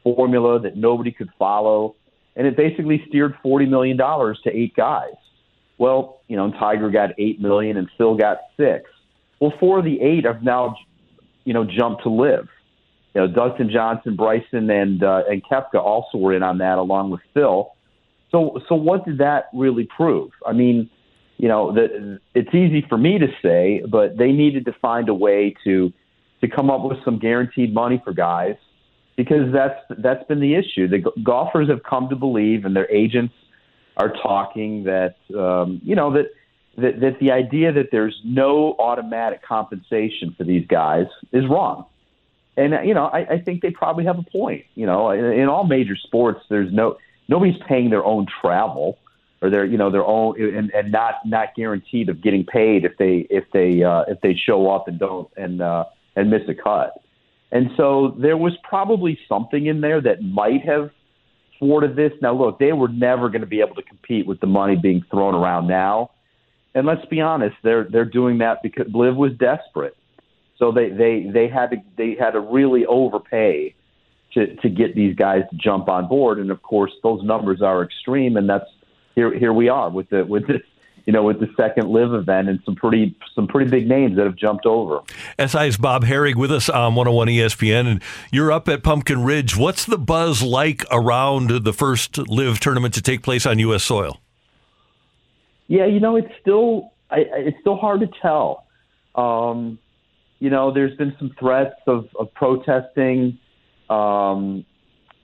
[0.04, 1.96] formula that nobody could follow.
[2.36, 5.14] And it basically steered $40 million to eight guys.
[5.82, 8.88] Well, you know, Tiger got eight million and Phil got six.
[9.40, 10.76] Well, four of the eight have now,
[11.44, 12.48] you know, jumped to LIV.
[13.16, 17.10] You know, Dustin Johnson, Bryson, and uh, and Koepka also were in on that along
[17.10, 17.72] with Phil.
[18.30, 20.30] So, so what did that really prove?
[20.46, 20.88] I mean,
[21.38, 25.16] you know, the, it's easy for me to say, but they needed to find a
[25.16, 25.92] way to
[26.42, 28.56] to come up with some guaranteed money for guys
[29.18, 30.88] because that's that's been the issue.
[30.88, 33.34] The golfers have come to believe, and their agents
[33.98, 36.32] are talking that um, you know that,
[36.78, 41.86] that that the idea that there's no automatic compensation for these guys is wrong.
[42.58, 44.66] And you know, I, I think they probably have a point.
[44.76, 46.98] You know, in, in all major sports, there's no
[47.28, 48.98] nobody's paying their own travel
[49.42, 52.98] or their you know their own and, and not not guaranteed of getting paid if
[52.98, 55.86] they if they uh, if they show up and don't and uh,
[56.16, 57.02] and miss a cut.
[57.52, 60.92] And so there was probably something in there that might have
[61.62, 62.12] thwarted this.
[62.22, 65.06] Now, look, they were never going to be able to compete with the money being
[65.10, 66.12] thrown around now.
[66.74, 69.96] And let's be honest, they're they're doing that because Liv was desperate.
[70.58, 73.76] So they they they had to they had to really overpay
[74.34, 76.40] to to get these guys to jump on board.
[76.40, 78.70] And of course, those numbers are extreme, and that's
[79.16, 80.62] here here we are with the with this
[81.06, 84.26] you know with the second LIV event and some pretty some pretty big names that
[84.26, 85.02] have jumped over.
[85.40, 89.58] SI's Bob Harig with us on 101 ESPN, and you're up at Pumpkin Ridge.
[89.58, 93.84] What's the buzz like around the first LIV tournament to take place on U.S.
[93.84, 94.20] soil?
[95.68, 98.66] Yeah, you know, it's still I, it's still hard to tell.
[99.16, 99.80] Um,
[100.40, 103.38] you know, there's been some threats of, of protesting.
[103.90, 104.66] Um,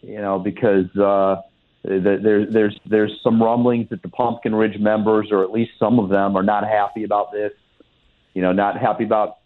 [0.01, 1.41] you know, because uh,
[1.87, 6.09] there, there's there's some rumblings that the Pumpkin Ridge members, or at least some of
[6.09, 7.51] them, are not happy about this.
[8.33, 9.37] You know, not happy about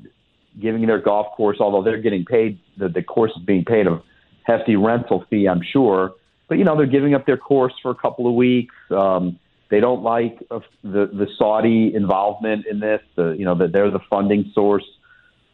[0.60, 2.60] giving their golf course, although they're getting paid.
[2.78, 4.02] The, the course is being paid a
[4.44, 6.14] hefty rental fee, I'm sure.
[6.50, 8.76] But you know, they're giving up their course for a couple of weeks.
[8.90, 9.40] Um,
[9.70, 13.02] they don't like uh, the the Saudi involvement in this.
[13.16, 14.86] The you know that they're the funding source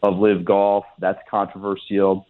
[0.02, 0.86] of LIV Golf.
[1.00, 2.26] That's controversial.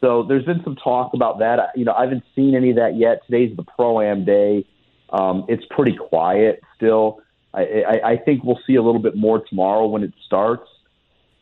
[0.00, 1.70] So there's been some talk about that.
[1.76, 3.22] You know, I haven't seen any of that yet.
[3.26, 4.64] Today's the pro am day.
[5.10, 7.20] Um, it's pretty quiet still.
[7.52, 10.68] I, I, I think we'll see a little bit more tomorrow when it starts.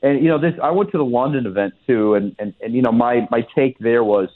[0.03, 2.83] And you know, this I went to the London event too, and and, and you
[2.83, 4.29] know, my my take there was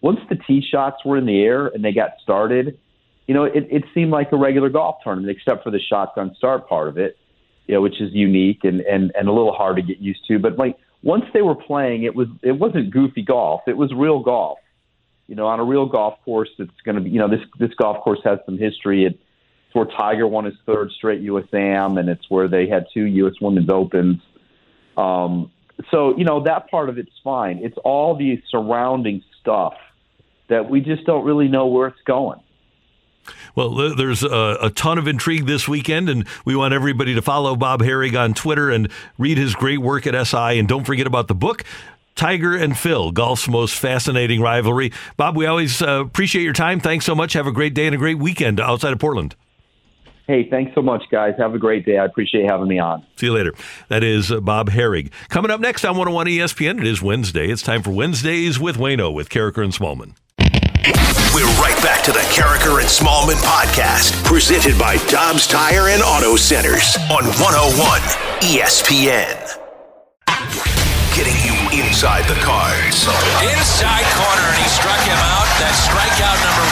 [0.00, 2.78] once the tee shots were in the air and they got started,
[3.26, 6.68] you know, it, it seemed like a regular golf tournament, except for the shotgun start
[6.68, 7.16] part of it,
[7.66, 10.38] you know, which is unique and, and, and a little hard to get used to.
[10.38, 14.20] But like once they were playing, it was it wasn't goofy golf; it was real
[14.20, 14.58] golf.
[15.26, 17.10] You know, on a real golf course, it's going to be.
[17.10, 19.04] You know, this this golf course has some history.
[19.04, 19.18] It,
[19.66, 21.46] it's where Tiger won his third straight U.S.
[21.52, 23.34] Am, and it's where they had two U.S.
[23.40, 24.20] Women's Opens.
[24.96, 25.50] Um,
[25.90, 27.60] so you know that part of it's fine.
[27.62, 29.74] It's all the surrounding stuff
[30.48, 32.40] that we just don't really know where it's going.
[33.54, 37.56] Well, there's a, a ton of intrigue this weekend, and we want everybody to follow
[37.56, 40.58] Bob Harig on Twitter and read his great work at SI.
[40.58, 41.64] And don't forget about the book,
[42.14, 44.92] Tiger and Phil, golf's most fascinating rivalry.
[45.16, 46.80] Bob, we always uh, appreciate your time.
[46.80, 47.32] Thanks so much.
[47.32, 49.34] Have a great day and a great weekend outside of Portland.
[50.26, 51.34] Hey, thanks so much, guys.
[51.36, 51.98] Have a great day.
[51.98, 53.04] I appreciate having me on.
[53.16, 53.52] See you later.
[53.88, 55.10] That is uh, Bob Harig.
[55.28, 57.50] Coming up next on 101 ESPN, it is Wednesday.
[57.50, 60.14] It's time for Wednesdays with Wayno with Karraker and Smallmon.
[60.84, 66.36] We're right back to the Karraker and Smallmon podcast, presented by Dobbs Tire and Auto
[66.36, 68.00] Centers on 101
[68.42, 69.34] ESPN.
[71.14, 73.06] Getting you inside the cards.
[73.38, 75.46] Inside corner, and he struck him out.
[75.62, 76.66] That's strikeout number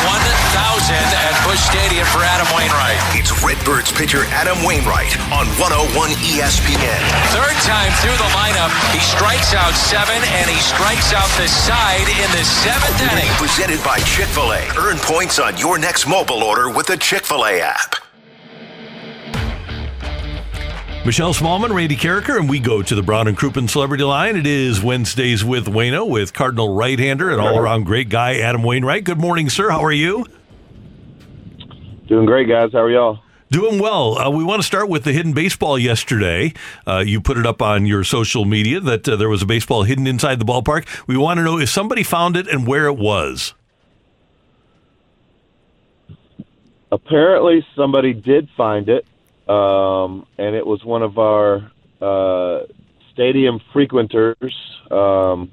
[0.50, 2.98] 1,000 at Busch Stadium for Adam Wainwright.
[3.14, 5.94] It's Redbirds pitcher Adam Wainwright on 101
[6.26, 7.02] ESPN.
[7.30, 12.10] Third time through the lineup, he strikes out seven, and he strikes out the side
[12.10, 13.30] in the seventh inning.
[13.38, 14.66] Presented by Chick fil A.
[14.74, 18.01] Earn points on your next mobile order with the Chick fil A app.
[21.04, 24.36] Michelle Smallmon, Randy Karraker, and we go to the Brown and Crouppen Celebrity Line.
[24.36, 29.02] It is Wednesdays with Wayno with Cardinal right-hander and all-around great guy Adam Wainwright.
[29.02, 29.70] Good morning, sir.
[29.70, 30.24] How are you?
[32.06, 32.70] Doing great, guys.
[32.72, 33.18] How are y'all?
[33.50, 34.16] Doing well.
[34.16, 36.54] Uh, we want to start with the hidden baseball yesterday.
[36.86, 39.82] Uh, you put it up on your social media that uh, there was a baseball
[39.82, 40.86] hidden inside the ballpark.
[41.08, 43.54] We want to know if somebody found it and where it was.
[46.92, 49.04] Apparently, somebody did find it,
[49.52, 51.70] um, and it was one of our
[52.00, 52.66] uh,
[53.12, 54.54] stadium frequenters.
[54.90, 55.50] Um,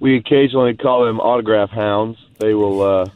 [0.00, 2.18] we occasionally call them autograph hounds.
[2.38, 3.06] They will uh,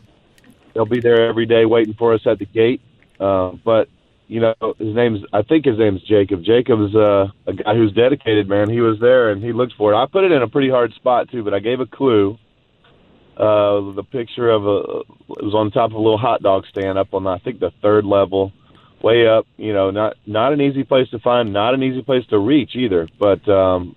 [0.75, 2.81] they'll be there every day waiting for us at the gate.
[3.19, 3.89] Uh, but
[4.27, 6.45] you know, his name's I think his name's Jacob.
[6.45, 8.69] Jacob's uh, a guy who's dedicated, man.
[8.69, 9.97] He was there and he looked for it.
[9.97, 12.39] I put it in a pretty hard spot too, but I gave a clue.
[13.37, 14.79] Uh, the picture of a
[15.39, 17.71] it was on top of a little hot dog stand up on I think the
[17.83, 18.53] third level,
[19.03, 19.47] way up.
[19.57, 22.75] You know, not not an easy place to find, not an easy place to reach
[22.75, 23.09] either.
[23.19, 23.97] But um,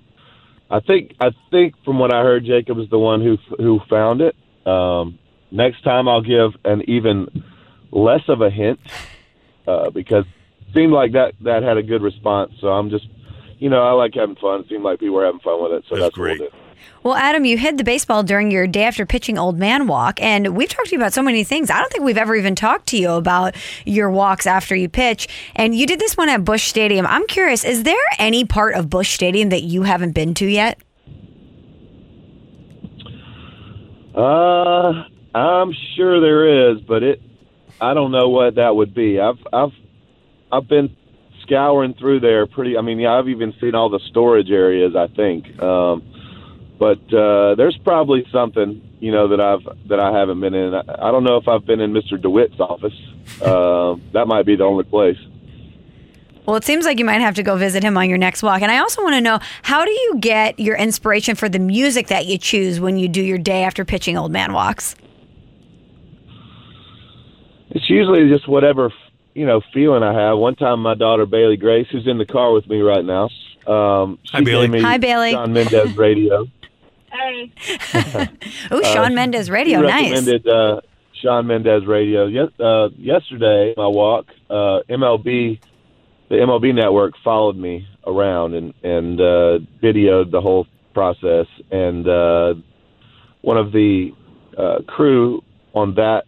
[0.70, 4.22] I think I think from what I heard, Jacob is the one who who found
[4.22, 4.36] it.
[4.66, 5.20] Um,
[5.52, 7.44] next time I'll give an even
[7.92, 8.80] less of a hint
[9.68, 10.26] uh, because
[10.62, 12.54] it seemed like that that had a good response.
[12.62, 13.08] So I'm just,
[13.60, 14.62] you know, I like having fun.
[14.62, 16.50] It seemed like people were having fun with it, so that's, what we'll do.
[17.04, 20.56] Well, Adam, you hid the baseball during your day after pitching old man walk, and
[20.56, 21.72] we've talked to you about so many things.
[21.72, 23.56] I don't think we've ever even talked to you about
[23.86, 25.28] your walks after you pitch.
[25.56, 27.08] And you did this one at Busch Stadium.
[27.08, 30.80] I'm curious, is there any part of Busch Stadium that you haven't been to yet?
[34.14, 35.04] Uh,
[35.34, 37.22] I'm sure there is, but it,
[37.80, 39.20] I don't know what that would be.
[39.20, 39.72] I've, I've,
[40.52, 40.96] I've been
[41.44, 42.78] scouring through there pretty.
[42.78, 44.96] I mean, yeah, I've even seen all the storage areas.
[44.96, 46.04] I think, um,
[46.82, 50.74] but uh, there's probably something you know that I've that I haven't been in.
[50.74, 52.20] I, I don't know if I've been in Mr.
[52.20, 53.00] DeWitt's office.
[53.40, 55.18] Uh, that might be the only place.
[56.48, 58.64] Well, it seems like you might have to go visit him on your next walk.
[58.64, 62.08] And I also want to know how do you get your inspiration for the music
[62.08, 64.96] that you choose when you do your day after pitching old man walks?
[67.70, 68.92] It's usually just whatever
[69.36, 70.40] you know feeling I have.
[70.40, 73.30] One time, my daughter Bailey Grace, who's in the car with me right now,
[73.68, 74.82] um, Hi, Bailey.
[74.82, 75.34] Hi, Bailey.
[75.34, 76.48] Shawn Mendes radio.
[77.12, 77.52] Hey.
[78.72, 80.12] Oh, Sean Uh, Mendes she Radio, nice.
[80.12, 80.82] recommended uh,
[81.22, 82.26] Shawn Mendes radio.
[82.28, 85.60] Yes, uh, yesterday my walk, uh, MLB,
[86.30, 91.48] the MLB network followed me around and and uh, videoed the whole process.
[91.72, 92.54] And uh,
[93.42, 94.12] one of the
[94.58, 95.44] uh, crew
[95.74, 96.24] on that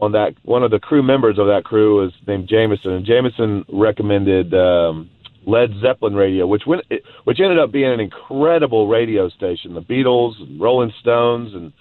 [0.00, 3.64] on that one of the crew members of that crew was named Jameson, and Jameson
[3.72, 5.08] recommended um,
[5.46, 6.84] Led Zeppelin radio, which went
[7.24, 9.74] which ended up being an incredible radio station.
[9.74, 11.72] The Beatles, and Rolling Stones, and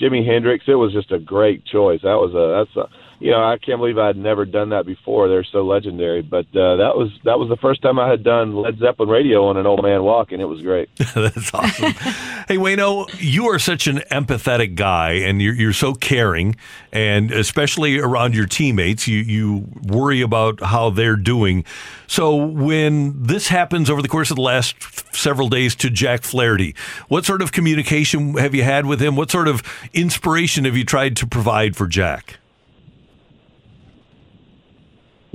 [0.00, 0.64] Jimi Hendrix.
[0.68, 2.00] It was just a great choice.
[2.02, 5.28] That was a that's a you know I can't believe I'd never done that before.
[5.28, 6.22] They're so legendary.
[6.22, 9.46] But uh, that was that was the first time I had done Led Zeppelin radio
[9.46, 10.88] on an old man walk, and it was great.
[11.14, 11.92] That's awesome.
[12.48, 16.56] hey, Wayno, you are such an empathetic guy, and you're, you're so caring,
[16.92, 21.64] and especially around your teammates, you you worry about how they're doing.
[22.06, 24.76] So when this happens over the course of the last
[25.14, 26.74] several days to Jack Flaherty,
[27.08, 29.16] what sort of communication have you had with him?
[29.16, 29.62] What sort of
[29.92, 32.38] inspiration have you tried to provide for Jack?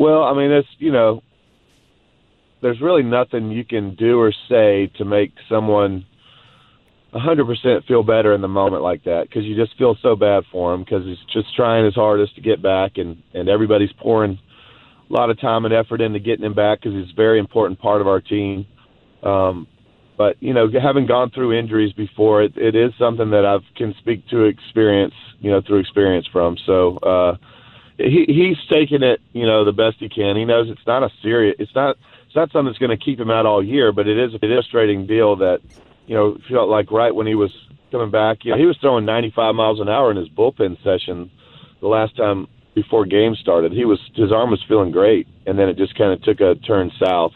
[0.02, 1.22] Well, I mean, it's you know,
[2.64, 6.08] there's really nothing you can do or say to make someone
[7.14, 10.74] 100% feel better in the moment like that because you just feel so bad for
[10.74, 14.40] him because he's just trying his hardest to get back and and everybody's pouring
[15.08, 17.80] a lot of time and effort into getting him back because he's a very important
[17.80, 18.66] part of our team.
[19.22, 19.68] Um,
[20.18, 23.94] but you know, having gone through injuries before, it, it is something that I can
[24.00, 26.58] speak to experience, you know, through experience from.
[26.66, 27.38] So uh,
[28.04, 30.36] he he's taking it, you know, the best he can.
[30.36, 33.20] He knows it's not a serious, it's not it's not something that's going to keep
[33.20, 35.60] him out all year, but it is a frustrating deal that
[36.08, 37.52] you know felt like right when he was
[37.92, 41.30] coming back, you know, he was throwing 95 miles an hour in his bullpen session
[41.82, 43.74] the last time before game started.
[43.74, 46.56] He was his arm was feeling great, and then it just kind of took a
[46.56, 47.34] turn south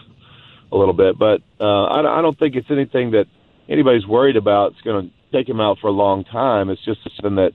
[0.72, 1.20] a little bit.
[1.20, 3.26] But uh, I, I don't think it's anything that
[3.68, 4.72] anybody's worried about.
[4.72, 6.70] It's going to take him out for a long time.
[6.70, 7.52] It's just something that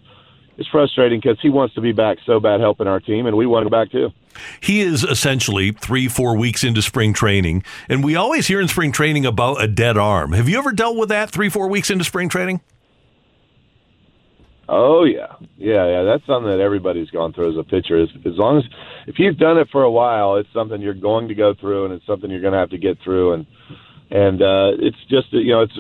[0.61, 3.47] is frustrating because he wants to be back so bad helping our team, and we
[3.47, 4.11] want him back too.
[4.61, 8.93] He is essentially three, four weeks into spring training, and we always hear in spring
[8.93, 10.33] training about a dead arm.
[10.33, 12.61] Have you ever dealt with that three, four weeks into spring training?
[14.69, 16.03] Oh yeah, yeah, yeah.
[16.05, 18.01] That's something that everybody's gone through as a pitcher.
[18.01, 18.65] As, as long as
[19.09, 21.95] if you've done it for a while, it's something you're going to go through, and
[21.95, 23.47] it's something you're going to have to get through, and
[24.11, 25.79] and uh, it's just you know it's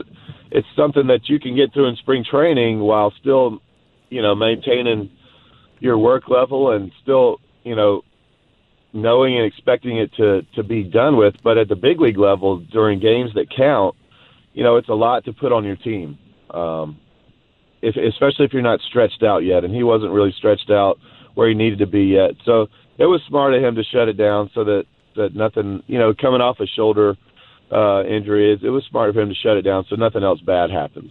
[0.50, 3.60] it's something that you can get through in spring training while still
[4.10, 5.10] you know maintaining
[5.78, 8.02] your work level and still you know
[8.92, 11.34] knowing and expecting it to to be done with.
[11.42, 13.96] But at the big league level, during games that count,
[14.52, 16.18] you know it's a lot to put on your team.
[16.50, 16.98] Um,
[17.82, 20.98] if, especially if you're not stretched out yet, and he wasn't really stretched out
[21.34, 22.32] where he needed to be yet.
[22.44, 22.66] So
[22.98, 24.84] it was smart of him to shut it down so that
[25.16, 27.16] that nothing, you know, coming off a shoulder
[27.72, 30.40] uh, injury, it, it was smart of him to shut it down so nothing else
[30.40, 31.10] bad happens.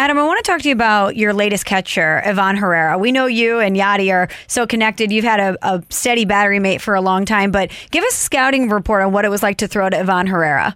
[0.00, 2.96] Adam, I want to talk to you about your latest catcher, Ivan Herrera.
[2.96, 5.12] We know you and Yadi are so connected.
[5.12, 8.16] You've had a, a steady battery mate for a long time, but give us a
[8.16, 10.74] scouting report on what it was like to throw to Ivan Herrera.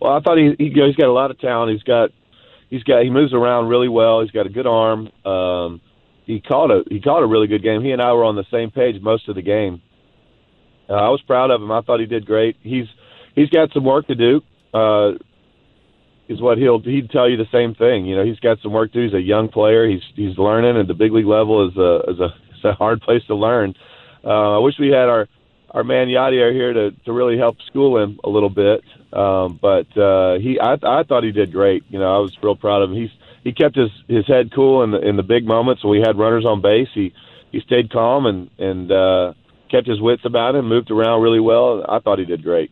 [0.00, 1.70] Well, I thought he, he he's got a lot of talent.
[1.70, 2.10] He's got
[2.68, 4.22] he's got he moves around really well.
[4.22, 5.08] He's got a good arm.
[5.24, 5.80] Um,
[6.24, 7.80] he caught a he caught a really good game.
[7.80, 9.80] He and I were on the same page most of the game.
[10.90, 11.70] Uh, I was proud of him.
[11.70, 12.56] I thought he did great.
[12.60, 12.86] He's
[13.36, 14.40] he's got some work to do.
[14.74, 15.12] Uh,
[16.28, 18.06] is what he'll he'd tell you the same thing.
[18.06, 19.04] You know, he's got some work to do.
[19.04, 19.88] He's a young player.
[19.88, 22.24] He's he's learning, and the big league level is a is a
[22.56, 23.74] is a hard place to learn.
[24.24, 25.28] Uh, I wish we had our
[25.70, 28.82] our man Yadier here to to really help school him a little bit.
[29.12, 31.84] Um, but uh, he I I thought he did great.
[31.88, 32.96] You know, I was real proud of him.
[32.96, 33.10] He's
[33.44, 36.18] he kept his his head cool in the in the big moments when we had
[36.18, 36.88] runners on base.
[36.94, 37.14] He
[37.52, 39.34] he stayed calm and and uh,
[39.70, 40.68] kept his wits about him.
[40.68, 41.84] Moved around really well.
[41.88, 42.70] I thought he did great.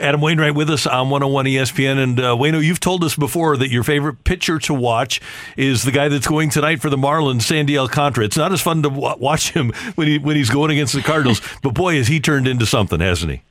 [0.00, 2.02] Adam Wainwright with us on 101 ESPN.
[2.02, 5.20] And uh, Wayno, you've told us before that your favorite pitcher to watch
[5.56, 8.24] is the guy that's going tonight for the Marlins, Sandy Alcantara.
[8.24, 11.02] It's not as fun to w- watch him when he when he's going against the
[11.02, 13.42] Cardinals, but boy, has he turned into something, hasn't he?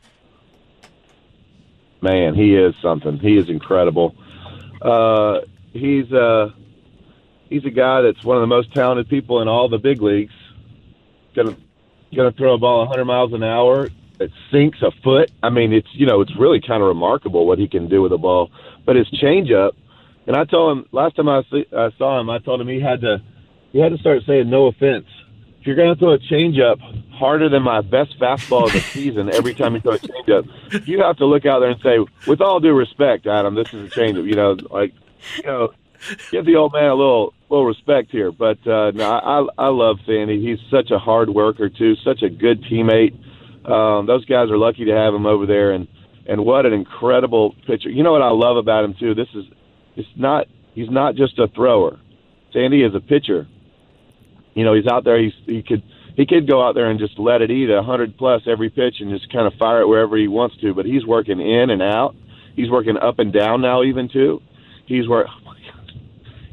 [2.01, 3.19] Man, he is something.
[3.19, 4.15] He is incredible.
[4.81, 6.49] Uh, he's uh,
[7.49, 10.33] he's a guy that's one of the most talented people in all the big leagues.
[11.35, 11.55] Gonna
[12.15, 13.89] gonna throw a ball 100 miles an hour
[14.19, 15.31] that sinks a foot.
[15.41, 18.11] I mean, it's you know, it's really kind of remarkable what he can do with
[18.11, 18.51] a ball.
[18.85, 19.71] But his changeup,
[20.27, 22.79] and I told him last time I, see, I saw him, I told him he
[22.79, 23.21] had to
[23.71, 25.05] he had to start saying no offense.
[25.59, 26.79] If you're going to throw a changeup
[27.11, 31.01] harder than my best fastball of the season every time you throw a changeup, you
[31.01, 33.95] have to look out there and say, with all due respect, Adam, this is a
[33.95, 34.25] changeup.
[34.25, 34.93] You know, like
[35.37, 35.73] you know,
[36.31, 38.31] give the old man a little little respect here.
[38.31, 40.41] But uh, no, I I love Sandy.
[40.41, 43.17] He's such a hard worker too, such a good teammate.
[43.65, 45.87] Um, those guys are lucky to have him over there, and
[46.27, 47.89] and what an incredible pitcher.
[47.89, 49.13] You know what I love about him too.
[49.15, 49.45] This is
[49.95, 51.99] it's not he's not just a thrower.
[52.53, 53.47] Sandy is a pitcher.
[54.53, 55.21] You know, he's out there.
[55.21, 55.83] He's he could
[56.15, 58.95] he could go out there and just let it eat a hundred plus every pitch
[58.99, 60.73] and just kind of fire it wherever he wants to.
[60.73, 62.15] But he's working in and out.
[62.55, 64.41] He's working up and down now even too.
[64.85, 65.27] He's work.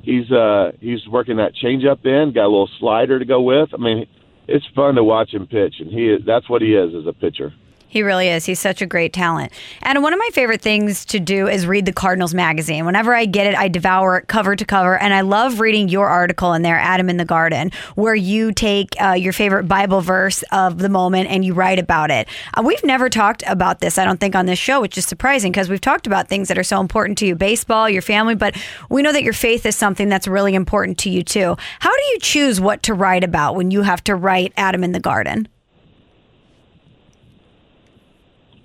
[0.02, 2.32] He's uh he's working that changeup in.
[2.32, 3.70] Got a little slider to go with.
[3.74, 4.06] I mean,
[4.48, 7.12] it's fun to watch him pitch, and he is, that's what he is as a
[7.12, 7.52] pitcher.
[7.96, 8.44] He really is.
[8.44, 9.54] He's such a great talent.
[9.80, 12.84] And one of my favorite things to do is read the Cardinals magazine.
[12.84, 14.98] Whenever I get it, I devour it cover to cover.
[14.98, 19.00] And I love reading your article in there, Adam in the Garden, where you take
[19.00, 22.28] uh, your favorite Bible verse of the moment and you write about it.
[22.52, 25.50] Uh, we've never talked about this, I don't think, on this show, which is surprising
[25.50, 28.54] because we've talked about things that are so important to you baseball, your family, but
[28.90, 31.56] we know that your faith is something that's really important to you too.
[31.80, 34.92] How do you choose what to write about when you have to write Adam in
[34.92, 35.48] the Garden?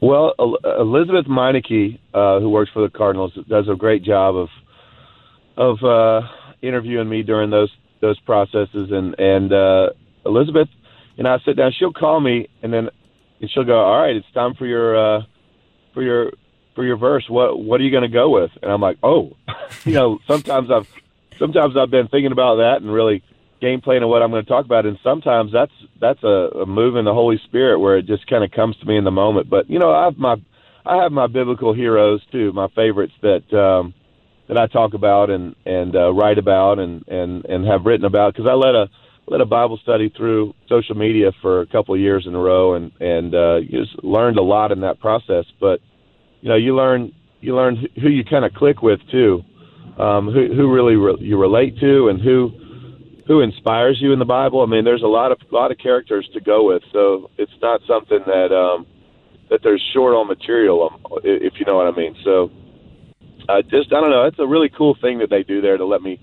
[0.02, 0.34] Well,
[0.64, 4.50] Elizabeth Meineke, uh, who works for the Cardinals, does a great job of
[5.58, 6.28] of uh,
[6.62, 7.72] interviewing me during those
[8.02, 9.90] those processes, and and uh,
[10.26, 10.70] Elizabeth
[11.18, 11.72] and I sit down.
[11.78, 12.90] She'll call me, and then
[13.40, 15.22] and she'll go, "All right, it's time for your uh,
[15.94, 16.32] for your
[16.74, 17.26] for your verse.
[17.30, 19.38] What what are you going to go with?" And I'm like, "Oh,
[19.86, 20.88] you know, sometimes I've
[21.38, 23.24] sometimes I've been thinking about that and really
[23.62, 24.86] game plan of what I'm going to talk about.
[24.86, 28.44] And sometimes that's that's a, a move in the Holy Spirit where it just kind
[28.44, 29.50] of comes to me in the moment.
[29.50, 30.36] But you know, I have my
[30.86, 33.94] I have my biblical heroes too, my favorites that um,
[34.48, 38.34] that I talk about and and uh, write about and and and have written about
[38.34, 38.90] because I led a
[39.28, 42.74] led a Bible study through social media for a couple of years in a row
[42.74, 45.46] and and uh, just learned a lot in that process.
[45.60, 45.80] But
[46.42, 49.44] you know, you learn you learn who you kind of click with too,
[50.00, 52.52] um, who who really re- you relate to, and who
[53.32, 54.62] who inspires you in the Bible.
[54.62, 57.80] I mean, there's a lot of lot of characters to go with, so it's not
[57.88, 58.86] something that um,
[59.50, 62.14] that there's short on material, um, if you know what I mean.
[62.26, 62.52] So,
[63.48, 64.26] I just I don't know.
[64.26, 66.20] It's a really cool thing that they do there to let me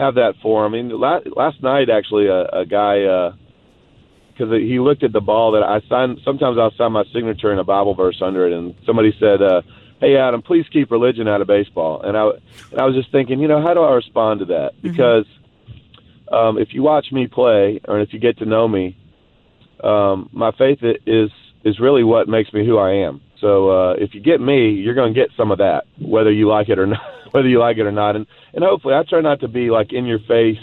[0.00, 0.66] have that for.
[0.66, 3.30] I mean, last, last night actually, a, a guy
[4.32, 6.18] because uh, he looked at the ball that I signed.
[6.24, 9.40] Sometimes I'll sign my signature in a Bible verse under it, and somebody said.
[9.40, 9.62] Uh,
[10.00, 12.02] Hey Adam, please keep religion out of baseball.
[12.02, 12.30] And I
[12.70, 14.80] and I was just thinking, you know, how do I respond to that?
[14.80, 15.24] Because
[16.32, 18.96] um, if you watch me play or if you get to know me,
[19.82, 21.30] um, my faith is
[21.64, 23.20] is really what makes me who I am.
[23.40, 26.48] So uh, if you get me, you're going to get some of that, whether you
[26.48, 27.00] like it or not.
[27.30, 29.92] Whether you like it or not, and and hopefully, I try not to be like
[29.92, 30.56] in your face,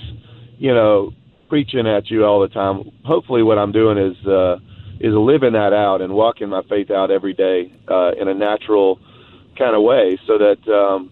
[0.58, 1.12] you know,
[1.48, 2.90] preaching at you all the time.
[3.06, 4.56] Hopefully, what I'm doing is uh,
[5.00, 9.00] is living that out and walking my faith out every day uh, in a natural
[9.56, 11.12] kind of way, so that um,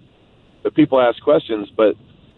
[0.64, 1.94] the people ask questions, but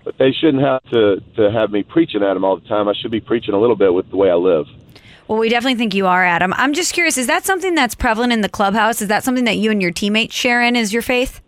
[0.06, 2.88] but they shouldn't have to to have me preaching at them all the time.
[2.88, 4.68] I should be preaching a little bit with the way I live.
[5.28, 6.54] Well, we definitely think you are, Adam.
[6.54, 9.02] I'm just curious, is that something that's prevalent in the clubhouse?
[9.02, 11.42] Is that something that you and your teammates share in is your faith?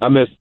[0.00, 0.32] I missed.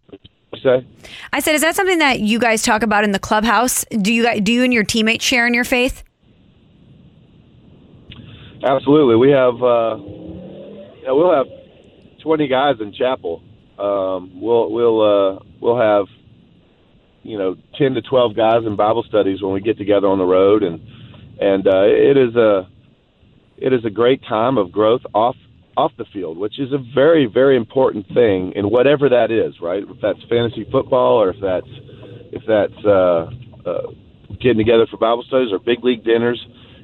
[0.51, 0.87] What say?
[1.33, 3.83] I said, is that something that you guys talk about in the clubhouse?
[3.89, 6.01] Do you guys, do you and your teammates share in your faith?
[8.63, 9.17] Absolutely.
[9.17, 9.97] We have uh,
[11.09, 11.47] know, we'll have
[12.21, 13.41] twenty guys in chapel.
[13.77, 16.05] Um, we'll we'll uh, we'll have
[17.23, 20.25] you know ten to twelve guys in Bible studies when we get together on the
[20.25, 20.79] road, and
[21.39, 22.67] and uh, it is a
[23.57, 25.35] it is a great time of growth off
[25.77, 29.83] off the field, which is a very very important thing in whatever that is, right?
[29.83, 31.67] If that's fantasy football or if that's
[32.31, 33.29] if that's uh,
[33.65, 33.91] uh,
[34.41, 36.39] getting together for Bible studies or big league dinners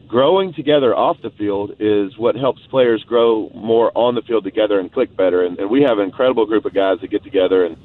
[0.08, 4.80] growing together off the field is what helps players grow more on the field together
[4.80, 5.44] and click better.
[5.44, 7.78] And, and we have an incredible group of guys that get together and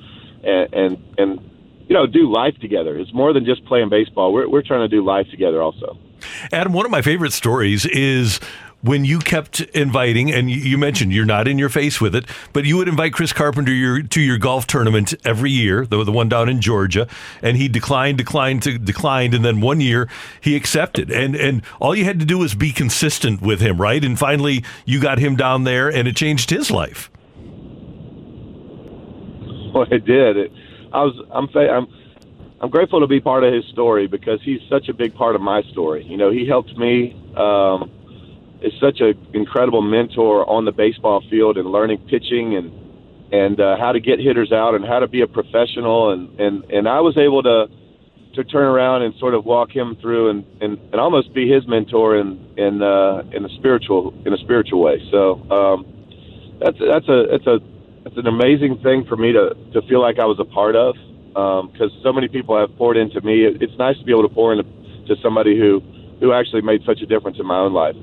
[0.43, 1.51] and and, and
[1.89, 2.97] you know do life together.
[2.99, 4.33] It's more than just playing baseball.
[4.33, 5.99] We're we're trying to do life together also.
[6.53, 8.41] Adam, one of my favorite stories is
[8.83, 12.25] when you kept inviting, and you- mentioned you're not in your face with it,
[12.55, 16.13] but you would invite Chris Carpenter your, to your golf tournament every year, the, the
[16.13, 17.07] one down in Georgia,
[17.43, 20.09] and he declined, declined, to, declined, and then one year
[20.41, 24.03] he accepted, and and all you had to do was be consistent with him, right?
[24.05, 27.11] And finally, you got him down there, and it changed his life.
[29.75, 30.37] Well, it did.
[30.37, 30.53] It,
[30.93, 31.21] I was.
[31.31, 31.49] I'm.
[31.57, 31.87] I'm.
[32.63, 35.41] I'm grateful to be part of his story because he's such a big part of
[35.41, 36.05] my story.
[36.05, 37.17] You know, he helped me.
[37.37, 37.91] Um,
[38.63, 42.73] is such an incredible mentor on the baseball field and learning pitching and
[43.33, 46.65] and uh, how to get hitters out and how to be a professional and and
[46.71, 47.69] and I was able to
[48.35, 51.67] to turn around and sort of walk him through and and, and almost be his
[51.67, 55.01] mentor in in uh, in a spiritual in a spiritual way.
[55.11, 55.87] So um,
[56.61, 57.59] that's that's a that's a
[58.05, 60.97] that's an amazing thing for me to to feel like I was a part of
[61.73, 63.45] because so many people have poured into me.
[63.45, 64.65] It, it's nice to be able to pour into
[65.07, 65.83] to somebody who
[66.21, 67.97] who actually made such a difference in my own life.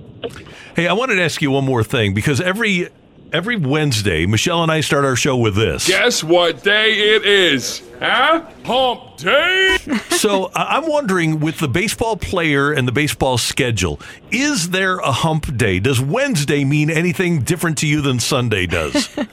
[0.76, 2.90] Hey, I wanted to ask you one more thing because every
[3.34, 5.88] every Wednesday, Michelle and I start our show with this.
[5.88, 7.84] Guess what day it is?
[8.00, 8.46] Huh?
[8.66, 9.78] Hump day?
[10.10, 14.00] so I- I'm wondering, with the baseball player and the baseball schedule,
[14.32, 15.80] is there a hump day?
[15.80, 19.10] Does Wednesday mean anything different to you than Sunday does?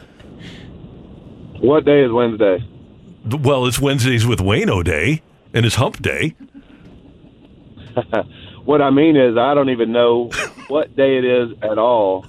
[1.60, 2.62] What day is Wednesday?
[3.26, 5.22] well, it's Wednesdays with Wayno Day
[5.54, 6.34] and it's Hump Day.
[8.64, 10.30] what I mean is, I don't even know
[10.68, 12.26] what day it is at all.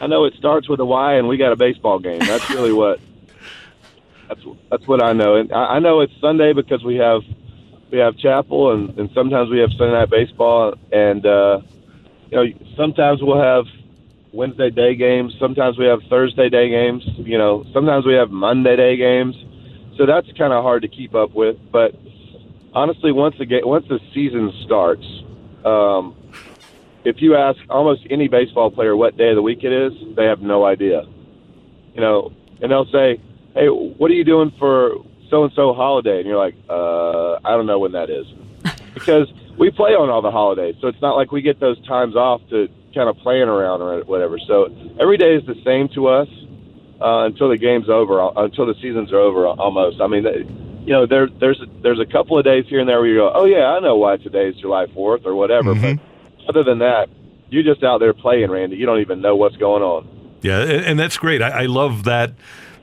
[0.00, 2.20] I know it starts with a Y, and we got a baseball game.
[2.20, 3.00] That's really what.
[4.28, 4.40] That's
[4.70, 7.22] that's what I know, and I, I know it's Sunday because we have
[7.90, 11.60] we have chapel, and, and sometimes we have Sunday night baseball, and uh,
[12.30, 12.44] you know
[12.74, 13.66] sometimes we'll have
[14.32, 18.76] Wednesday day games, sometimes we have Thursday day games, you know, sometimes we have Monday
[18.76, 19.36] day games.
[19.96, 21.94] So that's kind of hard to keep up with, but
[22.74, 25.06] honestly, once the ga- once the season starts,
[25.64, 26.16] um,
[27.04, 30.24] if you ask almost any baseball player what day of the week it is, they
[30.24, 31.02] have no idea.
[31.94, 33.20] You know, and they'll say,
[33.54, 34.96] "Hey, what are you doing for
[35.30, 38.26] so and so holiday?" And you're like, "Uh, I don't know when that is,"
[38.94, 39.28] because
[39.58, 42.40] we play on all the holidays, so it's not like we get those times off
[42.50, 44.38] to kind of playing around or whatever.
[44.38, 46.28] So every day is the same to us
[47.00, 50.00] uh, until the game's over, until the seasons are over, almost.
[50.00, 50.42] I mean, they,
[50.84, 53.32] you know, there there's there's a couple of days here and there where you go,
[53.34, 55.74] oh yeah, I know why today is July Fourth or whatever.
[55.74, 56.48] But mm-hmm.
[56.48, 57.08] other than that,
[57.48, 58.76] you're just out there playing, Randy.
[58.76, 60.08] You don't even know what's going on.
[60.42, 61.40] Yeah, and, and that's great.
[61.40, 62.34] I, I love that.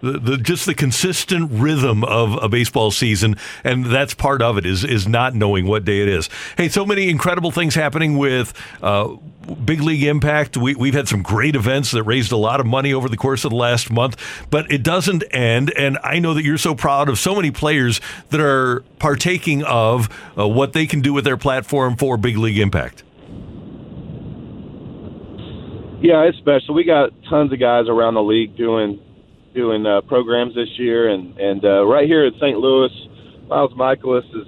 [0.01, 4.65] The, the just the consistent rhythm of a baseball season, and that's part of it
[4.65, 6.29] is is not knowing what day it is.
[6.57, 9.15] Hey, so many incredible things happening with uh,
[9.65, 10.57] Big League Impact.
[10.57, 13.43] We, we've had some great events that raised a lot of money over the course
[13.43, 14.17] of the last month,
[14.49, 15.71] but it doesn't end.
[15.75, 20.09] And I know that you're so proud of so many players that are partaking of
[20.37, 23.03] uh, what they can do with their platform for Big League Impact.
[26.01, 26.73] Yeah, it's special.
[26.73, 28.99] We got tons of guys around the league doing
[29.53, 32.57] doing uh, programs this year, and and uh, right here in St.
[32.57, 32.91] Louis,
[33.47, 34.47] Miles Mikolas is.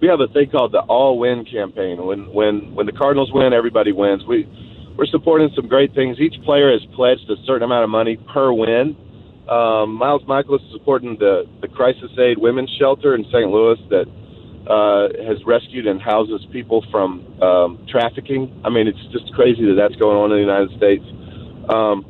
[0.00, 2.04] We have a thing called the All Win campaign.
[2.04, 4.24] When when when the Cardinals win, everybody wins.
[4.26, 4.46] We
[4.96, 6.18] we're supporting some great things.
[6.18, 8.96] Each player has pledged a certain amount of money per win.
[9.48, 13.50] Um, Miles Mikolas is supporting the the Crisis Aid Women's Shelter in St.
[13.50, 14.06] Louis that
[14.68, 18.60] uh, has rescued and houses people from um, trafficking.
[18.64, 21.04] I mean, it's just crazy that that's going on in the United States.
[21.72, 22.04] Um,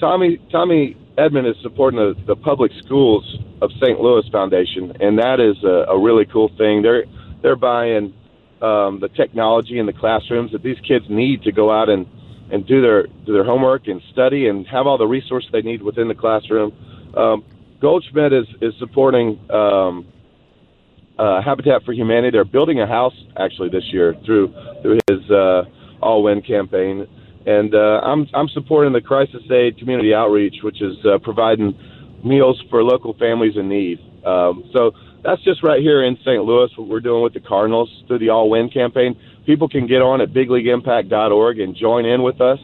[0.00, 4.00] Tommy Tommy Edman is supporting the, the public schools of St.
[4.00, 6.82] Louis Foundation, and that is a, a really cool thing.
[6.82, 7.04] They're
[7.42, 8.14] they're buying
[8.62, 12.06] um, the technology in the classrooms that these kids need to go out and,
[12.50, 15.82] and do their do their homework and study and have all the resources they need
[15.82, 16.72] within the classroom.
[17.16, 17.44] Um,
[17.80, 20.06] Goldschmidt is is supporting um,
[21.18, 22.30] uh, Habitat for Humanity.
[22.30, 25.64] They're building a house actually this year through through his uh,
[26.00, 27.06] All Win campaign,
[27.46, 31.78] and uh, I'm I'm supporting the Crisis Aid Community Outreach, which is uh, providing
[32.24, 33.98] meals for local families in need.
[34.24, 34.92] Um, so
[35.24, 36.42] that's just right here in St.
[36.42, 36.70] Louis.
[36.76, 39.18] What we're doing with the Cardinals through the All Win campaign.
[39.46, 42.60] People can get on at BigLeagueImpact.org and join in with us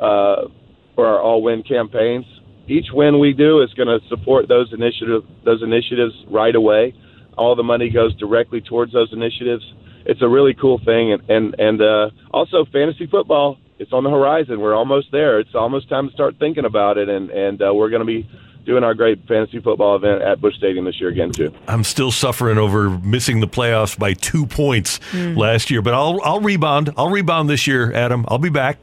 [0.00, 0.48] uh,
[0.94, 2.24] for our All Win campaigns.
[2.68, 6.94] Each win we do is going to support those initiative those initiatives right away
[7.36, 9.64] all the money goes directly towards those initiatives.
[10.04, 13.58] It's a really cool thing, and and and uh, also fantasy football.
[13.82, 14.60] It's on the horizon.
[14.60, 15.38] We're almost there.
[15.40, 18.28] It's almost time to start thinking about it, and and uh, we're going to be
[18.64, 21.52] doing our great fantasy football event at Busch Stadium this year again too.
[21.66, 25.36] I'm still suffering over missing the playoffs by two points Mm.
[25.36, 26.90] last year, but I'll I'll rebound.
[26.96, 28.24] I'll rebound this year, Adam.
[28.28, 28.78] I'll be back.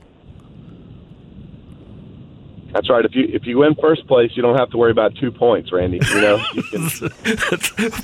[2.72, 3.04] That's right.
[3.04, 5.72] If you if you win first place, you don't have to worry about two points,
[5.72, 6.00] Randy.
[6.10, 6.38] You know,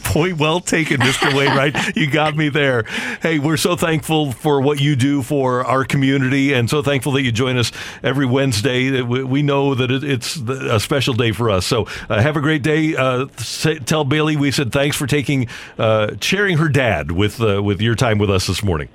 [0.04, 1.36] Point well taken, Mr.
[1.36, 1.76] Wainwright.
[1.96, 2.84] You got me there.
[3.22, 7.22] Hey, we're so thankful for what you do for our community and so thankful that
[7.22, 7.72] you join us
[8.04, 9.02] every Wednesday.
[9.02, 11.66] We, we know that it's a special day for us.
[11.66, 12.96] So uh, have a great day.
[12.96, 15.48] Uh, say, tell Bailey we said thanks for taking,
[15.78, 18.90] uh, sharing her dad with, uh, with your time with us this morning.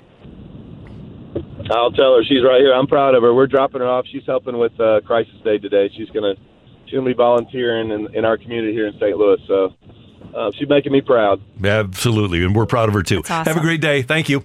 [1.71, 2.75] I'll tell her she's right here.
[2.75, 3.33] I'm proud of her.
[3.33, 4.07] We're dropping her off.
[4.11, 5.91] She's helping with uh, Crisis Aid today.
[5.97, 6.35] She's gonna
[6.85, 9.17] she's gonna be volunteering in, in our community here in St.
[9.17, 9.39] Louis.
[9.47, 9.75] So
[10.35, 11.41] uh, she's making me proud.
[11.63, 12.45] Absolutely.
[12.45, 13.17] And we're proud of her too.
[13.17, 13.55] That's awesome.
[13.55, 14.03] Have a great day.
[14.03, 14.45] Thank you.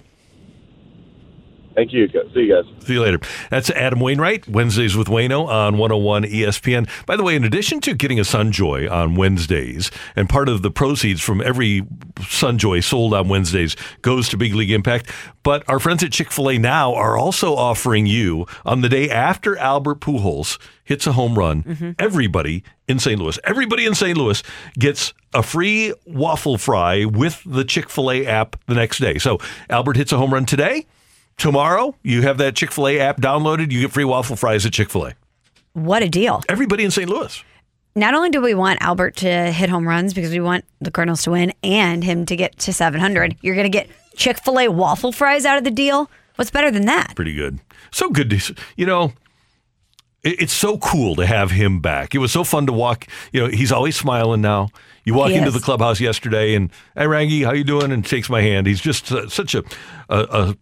[1.76, 2.08] Thank you.
[2.08, 2.64] See you guys.
[2.86, 3.20] See you later.
[3.50, 6.88] That's Adam Wainwright, Wednesdays with Wayno on 101 ESPN.
[7.04, 10.70] By the way, in addition to getting a Sunjoy on Wednesdays, and part of the
[10.70, 11.82] proceeds from every
[12.14, 15.10] Sunjoy sold on Wednesdays goes to Big League Impact,
[15.42, 19.10] but our friends at Chick fil A now are also offering you on the day
[19.10, 21.90] after Albert Pujols hits a home run, mm-hmm.
[21.98, 23.20] everybody in St.
[23.20, 24.16] Louis, everybody in St.
[24.16, 24.42] Louis
[24.78, 29.18] gets a free waffle fry with the Chick fil A app the next day.
[29.18, 29.38] So
[29.68, 30.86] Albert hits a home run today.
[31.38, 34.72] Tomorrow, you have that Chick fil A app downloaded, you get free waffle fries at
[34.72, 35.14] Chick fil A.
[35.74, 36.42] What a deal.
[36.48, 37.08] Everybody in St.
[37.08, 37.42] Louis.
[37.94, 41.22] Not only do we want Albert to hit home runs because we want the Cardinals
[41.24, 44.68] to win and him to get to 700, you're going to get Chick fil A
[44.68, 46.10] waffle fries out of the deal.
[46.36, 47.14] What's better than that?
[47.16, 47.58] Pretty good.
[47.90, 49.12] So good to, you know,
[50.22, 52.14] it's so cool to have him back.
[52.14, 53.06] It was so fun to walk.
[53.32, 54.70] You know, he's always smiling now.
[55.04, 55.54] You walk He into is.
[55.54, 57.92] the clubhouse yesterday, and hey, Rangy, how you doing?
[57.92, 58.66] And shakes my hand.
[58.66, 59.62] He's just uh, such a,
[60.08, 60.56] a, a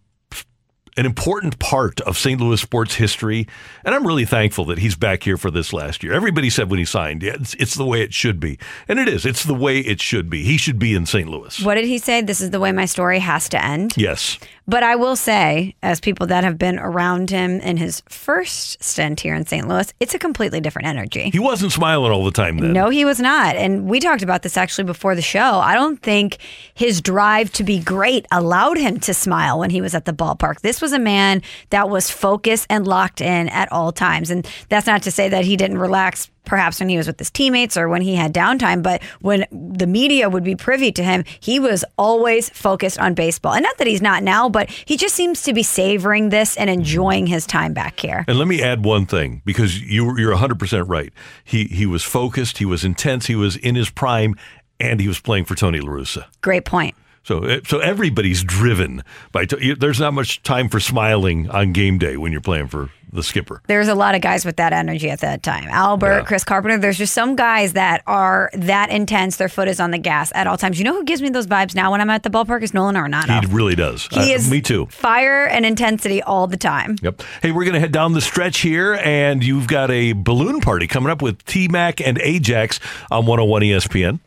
[0.97, 2.39] an important part of St.
[2.39, 3.47] Louis sports history,
[3.83, 6.13] and I'm really thankful that he's back here for this last year.
[6.13, 8.57] Everybody said when he signed, yeah, it's, it's the way it should be,
[8.87, 9.25] and it is.
[9.25, 10.43] It's the way it should be.
[10.43, 11.27] He should be in St.
[11.27, 11.61] Louis.
[11.63, 12.21] What did he say?
[12.21, 13.93] This is the way my story has to end.
[13.97, 14.39] Yes.
[14.67, 19.19] But I will say, as people that have been around him in his first stint
[19.19, 19.67] here in St.
[19.67, 21.29] Louis, it's a completely different energy.
[21.29, 22.73] He wasn't smiling all the time then.
[22.73, 23.55] No, he was not.
[23.55, 25.59] And we talked about this actually before the show.
[25.59, 26.37] I don't think
[26.73, 30.61] his drive to be great allowed him to smile when he was at the ballpark.
[30.61, 34.31] This was a man that was focused and locked in at all times.
[34.31, 37.31] And that's not to say that he didn't relax perhaps when he was with his
[37.31, 41.23] teammates or when he had downtime, but when the media would be privy to him,
[41.39, 43.53] he was always focused on baseball.
[43.53, 46.69] And not that he's not now, but he just seems to be savoring this and
[46.69, 48.25] enjoying his time back here.
[48.27, 51.11] And let me add one thing because you, you're 100% right.
[51.43, 54.35] He, he was focused, he was intense, he was in his prime,
[54.79, 56.25] and he was playing for Tony La Russa.
[56.41, 56.95] Great point.
[57.25, 59.47] So, eh, so everybody's driven by.
[59.59, 63.23] You- there's not much time for smiling on game day when you're playing for the
[63.23, 63.61] skipper.
[63.67, 65.65] There's a lot of guys with that energy at that time.
[65.69, 66.23] Albert, Yeah.
[66.25, 66.77] Chris Carpenter.
[66.77, 69.37] There's just some guys that are that intense.
[69.37, 70.77] Their foot is on the gas at all times.
[70.79, 72.95] You know who gives me those vibes now when I'm at the ballpark is Nolan
[72.95, 73.39] Arenado.
[73.39, 74.07] He really does.
[74.11, 74.87] He Uh, is me too.
[74.91, 76.97] Fire and intensity all the time.
[77.01, 77.21] Yep.
[77.41, 80.85] Hey, we're going to head down the stretch here, and you've got a balloon party
[80.85, 82.79] coming up with T Mac and Ajax
[83.09, 84.19] on 101 ESPN.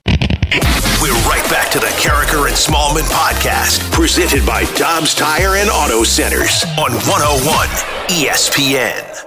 [0.51, 6.05] We're right back to the Karraker and Smallmon podcast, presented by Dobbs Tire and Auto
[6.05, 7.69] Centers on 101
[8.09, 9.27] ESPN.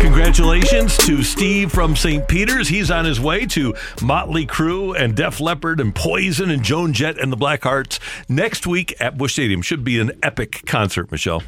[0.00, 2.28] Congratulations to Steve from St.
[2.28, 2.68] Peter's.
[2.68, 7.18] He's on his way to Motley Crue and Def Leppard and Poison and Joan Jett
[7.18, 7.98] and the Blackhearts
[8.28, 9.60] next week at Busch Stadium.
[9.60, 11.42] Should be an epic concert, Michelle.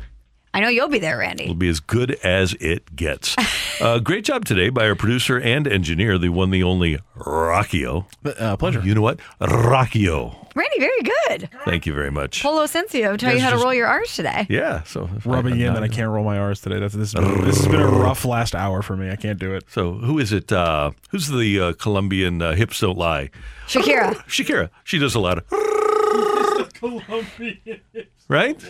[0.55, 1.45] I know you'll be there, Randy.
[1.45, 3.37] It'll be as good as it gets.
[3.81, 8.07] uh, great job today by our producer and engineer, the one, the only Rockio.
[8.25, 8.81] Uh, pleasure.
[8.83, 9.21] You know what?
[9.41, 10.35] Rockio.
[10.55, 11.51] Randy, very good.
[11.65, 12.43] Thank you very much.
[12.43, 14.47] Polo Ascencio tell you Guys how to just- roll your R's today.
[14.49, 16.81] Yeah, so rubbing in that I can't roll my R's today.
[16.81, 17.13] That's this.
[17.13, 19.11] Has been, this has been a rough last hour for me.
[19.11, 19.65] I can't do it.
[19.71, 20.51] So who is it?
[20.51, 23.31] Uh, who's the uh, Colombian uh, hips don't lie?
[23.69, 24.15] Shakira.
[24.27, 24.71] Shakira.
[24.83, 25.45] She does a lot of
[28.29, 28.61] right.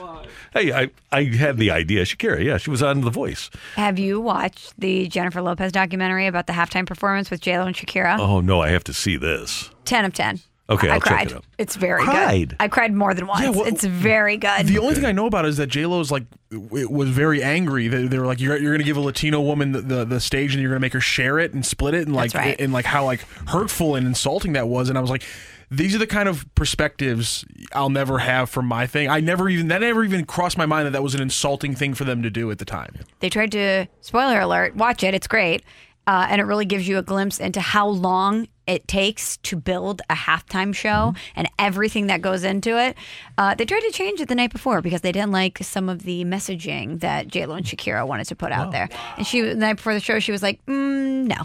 [0.52, 2.04] Hey, I I had the idea.
[2.04, 2.42] Shakira.
[2.44, 3.50] Yeah, she was on The Voice.
[3.76, 8.18] Have you watched the Jennifer Lopez documentary about the halftime performance with JLo and Shakira?
[8.18, 9.70] Oh no, I have to see this.
[9.84, 10.40] 10 of 10.
[10.70, 11.30] Okay, I I'll check cried.
[11.30, 11.44] it out.
[11.56, 12.50] It's very Cried?
[12.50, 12.56] good.
[12.60, 13.42] I cried more than once.
[13.42, 14.66] Yeah, well- it's very good.
[14.66, 17.42] The only thing I know about it is that J Lo's like it was very
[17.42, 17.88] angry.
[17.88, 20.20] They, they were like, "You're, you're going to give a Latino woman the, the, the
[20.20, 22.44] stage, and you're going to make her share it and split it, and like That's
[22.46, 22.60] right.
[22.60, 25.22] and like how like hurtful and insulting that was." And I was like,
[25.70, 29.08] "These are the kind of perspectives I'll never have from my thing.
[29.08, 31.94] I never even that never even crossed my mind that that was an insulting thing
[31.94, 35.14] for them to do at the time." They tried to, spoiler alert, watch it.
[35.14, 35.62] It's great.
[36.06, 40.00] Uh, and it really gives you a glimpse into how long it takes to build
[40.08, 41.18] a halftime show Mm-hmm.
[41.36, 42.96] and everything that goes into it.
[43.36, 46.04] Uh, they tried to change it the night before because they didn't like some of
[46.04, 48.88] the messaging that J Lo and Shakira wanted to put out there.
[49.18, 51.36] And she, the night before the show, she was like, mm, no.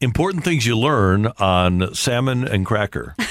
[0.00, 3.16] Important things you learn on Salmon and Cracker.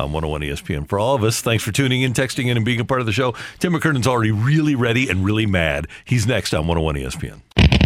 [0.00, 0.88] On 101 ESPN.
[0.88, 3.06] For all of us, thanks for tuning in, texting in, and being a part of
[3.06, 3.34] the show.
[3.58, 5.88] Tim McKernan's already really ready and really mad.
[6.06, 7.42] He's next on 101 ESPN.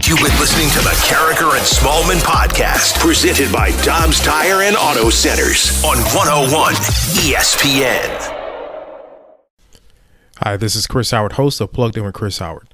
[0.06, 5.10] You've been listening to the Karraker and Smallmon podcast, presented by Dobbs Tire and Auto
[5.10, 6.74] Centers on 101
[7.24, 8.40] ESPN.
[10.38, 12.73] Hi, this is Chris Howard, host of Plugged In with Chris Howard.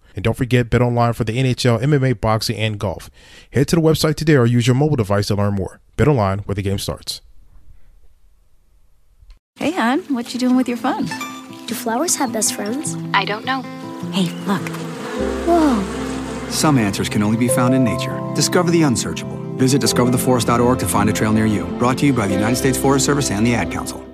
[0.15, 3.09] And don't forget bet online for the NHL, MMA, boxing, and golf.
[3.51, 5.79] Head to the website today or use your mobile device to learn more.
[5.97, 7.21] Bet online where the game starts.
[9.57, 11.05] Hey, hon, what you doing with your phone?
[11.67, 12.95] Do flowers have best friends?
[13.13, 13.61] I don't know.
[14.11, 14.67] Hey, look.
[15.47, 16.49] Whoa.
[16.49, 18.19] Some answers can only be found in nature.
[18.35, 19.37] Discover the unsearchable.
[19.55, 21.65] Visit discovertheforest.org to find a trail near you.
[21.77, 24.10] Brought to you by the United States Forest Service and the Ad Council.